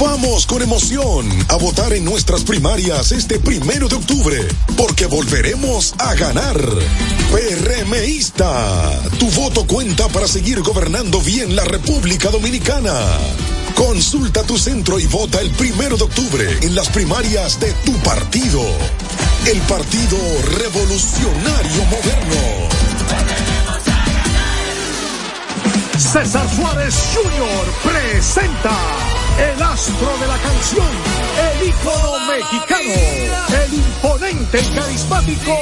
[0.00, 4.36] Vamos con emoción a votar en nuestras primarias este primero de octubre,
[4.76, 6.60] porque volveremos a ganar.
[7.30, 12.92] PRMista, tu voto cuenta para seguir gobernando bien la República Dominicana.
[13.76, 18.62] Consulta tu centro y vota el primero de octubre en las primarias de tu partido.
[19.46, 20.18] El Partido
[20.58, 22.68] Revolucionario Moderno.
[25.98, 27.92] César Suárez Jr.
[27.92, 30.86] presenta el astro de la canción,
[31.52, 32.94] el ícono mexicano,
[33.64, 35.58] el imponente y carismático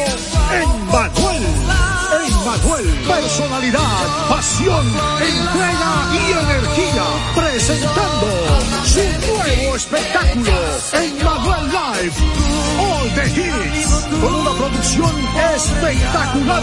[0.52, 2.01] Emmanuel.
[2.20, 4.86] Emmanuel, personalidad, pasión,
[5.20, 8.28] entrega y energía, presentando
[8.84, 9.00] su
[9.32, 10.52] nuevo espectáculo,
[10.92, 12.14] Emmanuel Live,
[12.78, 13.88] All the Hits,
[14.20, 15.12] con una producción
[15.54, 16.62] espectacular.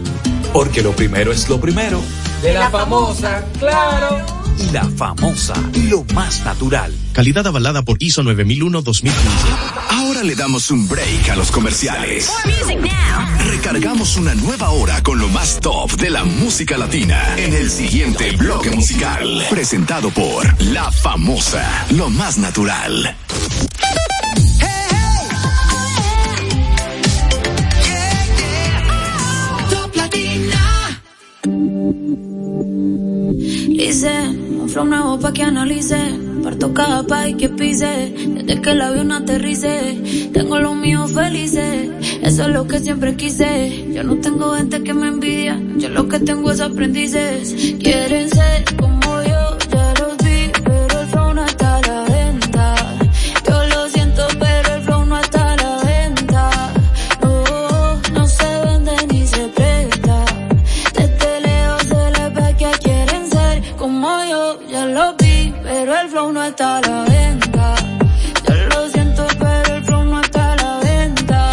[0.52, 2.00] Porque lo primero es lo primero.
[2.42, 4.43] De la famosa, claro.
[4.72, 5.54] La famosa,
[5.88, 6.92] lo más natural.
[7.12, 9.12] Calidad avalada por ISO 9001-2015.
[9.90, 12.30] Ahora le damos un break a los comerciales.
[13.46, 18.32] Recargamos una nueva hora con lo más top de la música latina en el siguiente
[18.32, 19.44] bloque musical.
[19.50, 23.16] Presentado por La Famosa, lo más natural.
[29.70, 31.02] Top Latina.
[33.68, 34.43] Dicen, un
[34.74, 36.00] flow nuevo pa' que analice.
[36.42, 38.12] Parto cada país que pise.
[38.34, 40.30] Desde que el avión aterrice.
[40.32, 41.90] Tengo los míos felices.
[42.22, 43.86] Eso es lo que siempre quise.
[43.94, 45.62] Yo no tengo gente que me envidia.
[45.76, 47.54] Yo lo que tengo es aprendices.
[47.78, 49.03] Quieren ser como
[66.24, 67.74] flow no está a la venta.
[68.48, 71.50] Yo lo siento, pero el flow no está a la venta.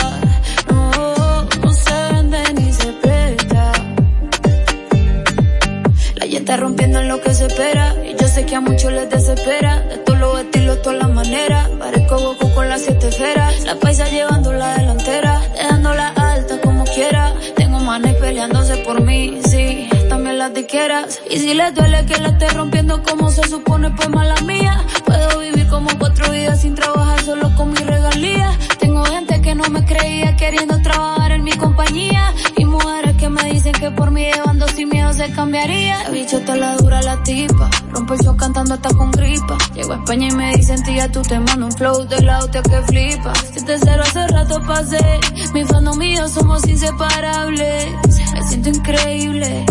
[0.69, 3.71] No, no se vende ni se presta.
[6.15, 7.95] La gente rompiendo en lo que se espera.
[8.05, 9.81] Y yo sé que a muchos les desespera.
[9.81, 11.69] De todos los estilos, todas las maneras.
[11.79, 13.63] Parezco Goku con las siete esferas.
[13.65, 15.00] La paisa llevando la delantera.
[21.29, 24.83] Y si les duele que la esté rompiendo como se supone, pues mala mía.
[25.05, 28.57] Puedo vivir como cuatro vidas sin trabajar solo con mi regalía.
[28.79, 32.33] Tengo gente que no me creía queriendo trabajar en mi compañía.
[32.57, 36.05] Y mujeres que me dicen que por mí llevando sin miedo se cambiaría.
[36.05, 37.69] La bicho está la dura la tipa.
[37.91, 39.59] Rompe el show cantando hasta con gripa.
[39.75, 42.81] Llego a España y me dicen tía tú te mando un flow del auto que
[42.87, 43.31] flipa.
[43.35, 45.19] Si te cero hace rato pasé.
[45.53, 47.93] Mi fandom mío somos inseparables.
[48.33, 49.65] Me siento increíble.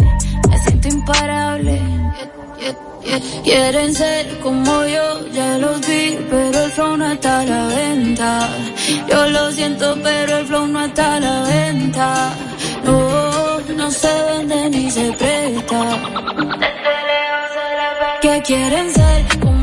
[0.50, 1.80] Me siento imparable.
[3.42, 8.48] Quieren ser como yo, ya los vi, pero el flow no está a la venta.
[9.08, 12.32] Yo lo siento, pero el flow no está a la venta.
[12.84, 15.80] No, no se vende ni se presta.
[18.20, 19.59] Que quieren ser como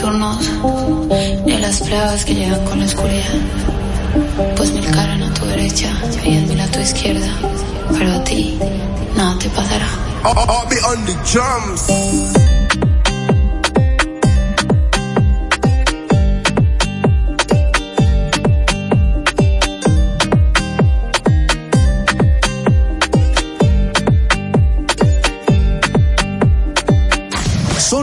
[0.00, 0.50] nocturnos,
[1.44, 3.34] ni las pruebas que llegan con la oscuridad.
[4.56, 5.92] Pues mil caran a tu derecha
[6.24, 7.28] y diez mil a tu izquierda,
[7.92, 8.58] pero a ti
[9.16, 9.86] nada te pasará.
[10.22, 12.89] I'll be on the.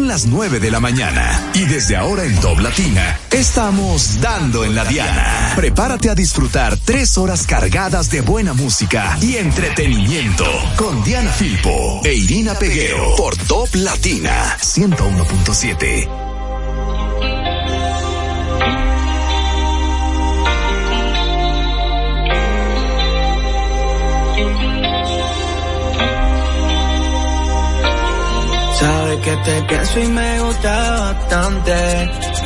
[0.07, 4.85] Las 9 de la mañana y desde ahora en Top Latina estamos dando en la
[4.85, 5.51] Diana.
[5.55, 10.45] Prepárate a disfrutar tres horas cargadas de buena música y entretenimiento
[10.77, 16.26] con Diana Filpo e Irina Peguero por Top Latina 101.7.
[29.27, 31.73] que te pienso y me gusta bastante.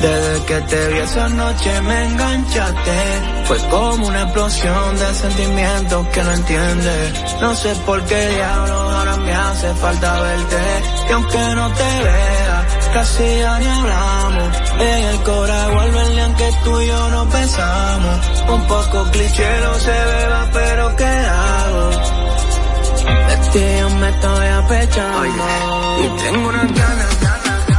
[0.01, 2.99] Desde que te vi esa noche me enganchaste.
[3.45, 7.35] Fue como una explosión de sentimientos que no entiendes.
[7.39, 10.61] No sé por qué diablo ahora me hace falta verte.
[11.07, 14.49] Y aunque no te vea, casi ya ni hablamos.
[14.79, 18.17] En el corazón vuelve aunque tú y yo no pensamos.
[18.49, 22.20] Un poco cliché no se beba, pero ¿qué hago?
[23.53, 25.25] Ti yo me estoy apechando.
[26.03, 27.19] Y tengo una ganas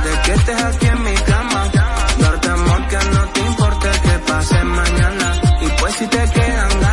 [0.04, 1.70] de que estés aquí en mi cama.
[2.18, 5.40] Darte amor que no te importe que pase mañana.
[5.62, 6.91] Y pues si te quedan ganas,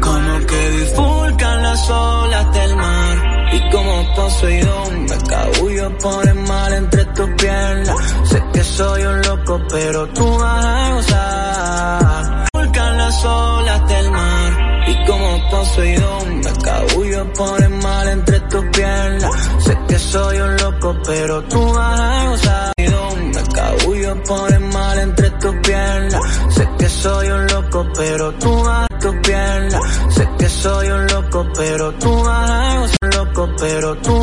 [0.00, 3.18] como que bifurcan las olas del mar.
[3.52, 7.96] Y como Poseidón me cabullo por el mar entre tus piernas.
[8.24, 12.48] Sé que soy un loco, pero tú vas a gozar.
[12.52, 14.88] Bifurcan las olas del mar.
[14.88, 19.30] Y como Poseidón me cabullo por el mar entre tus piernas.
[19.60, 22.72] Sé que soy un loco, pero tú vas a gozar.
[22.78, 24.62] Me cabullo por el
[25.00, 26.20] entre tus piernas.
[26.50, 28.87] Sé que soy un loco, pero tú vas
[31.58, 34.17] pero tú vas a gozar loco, pero tú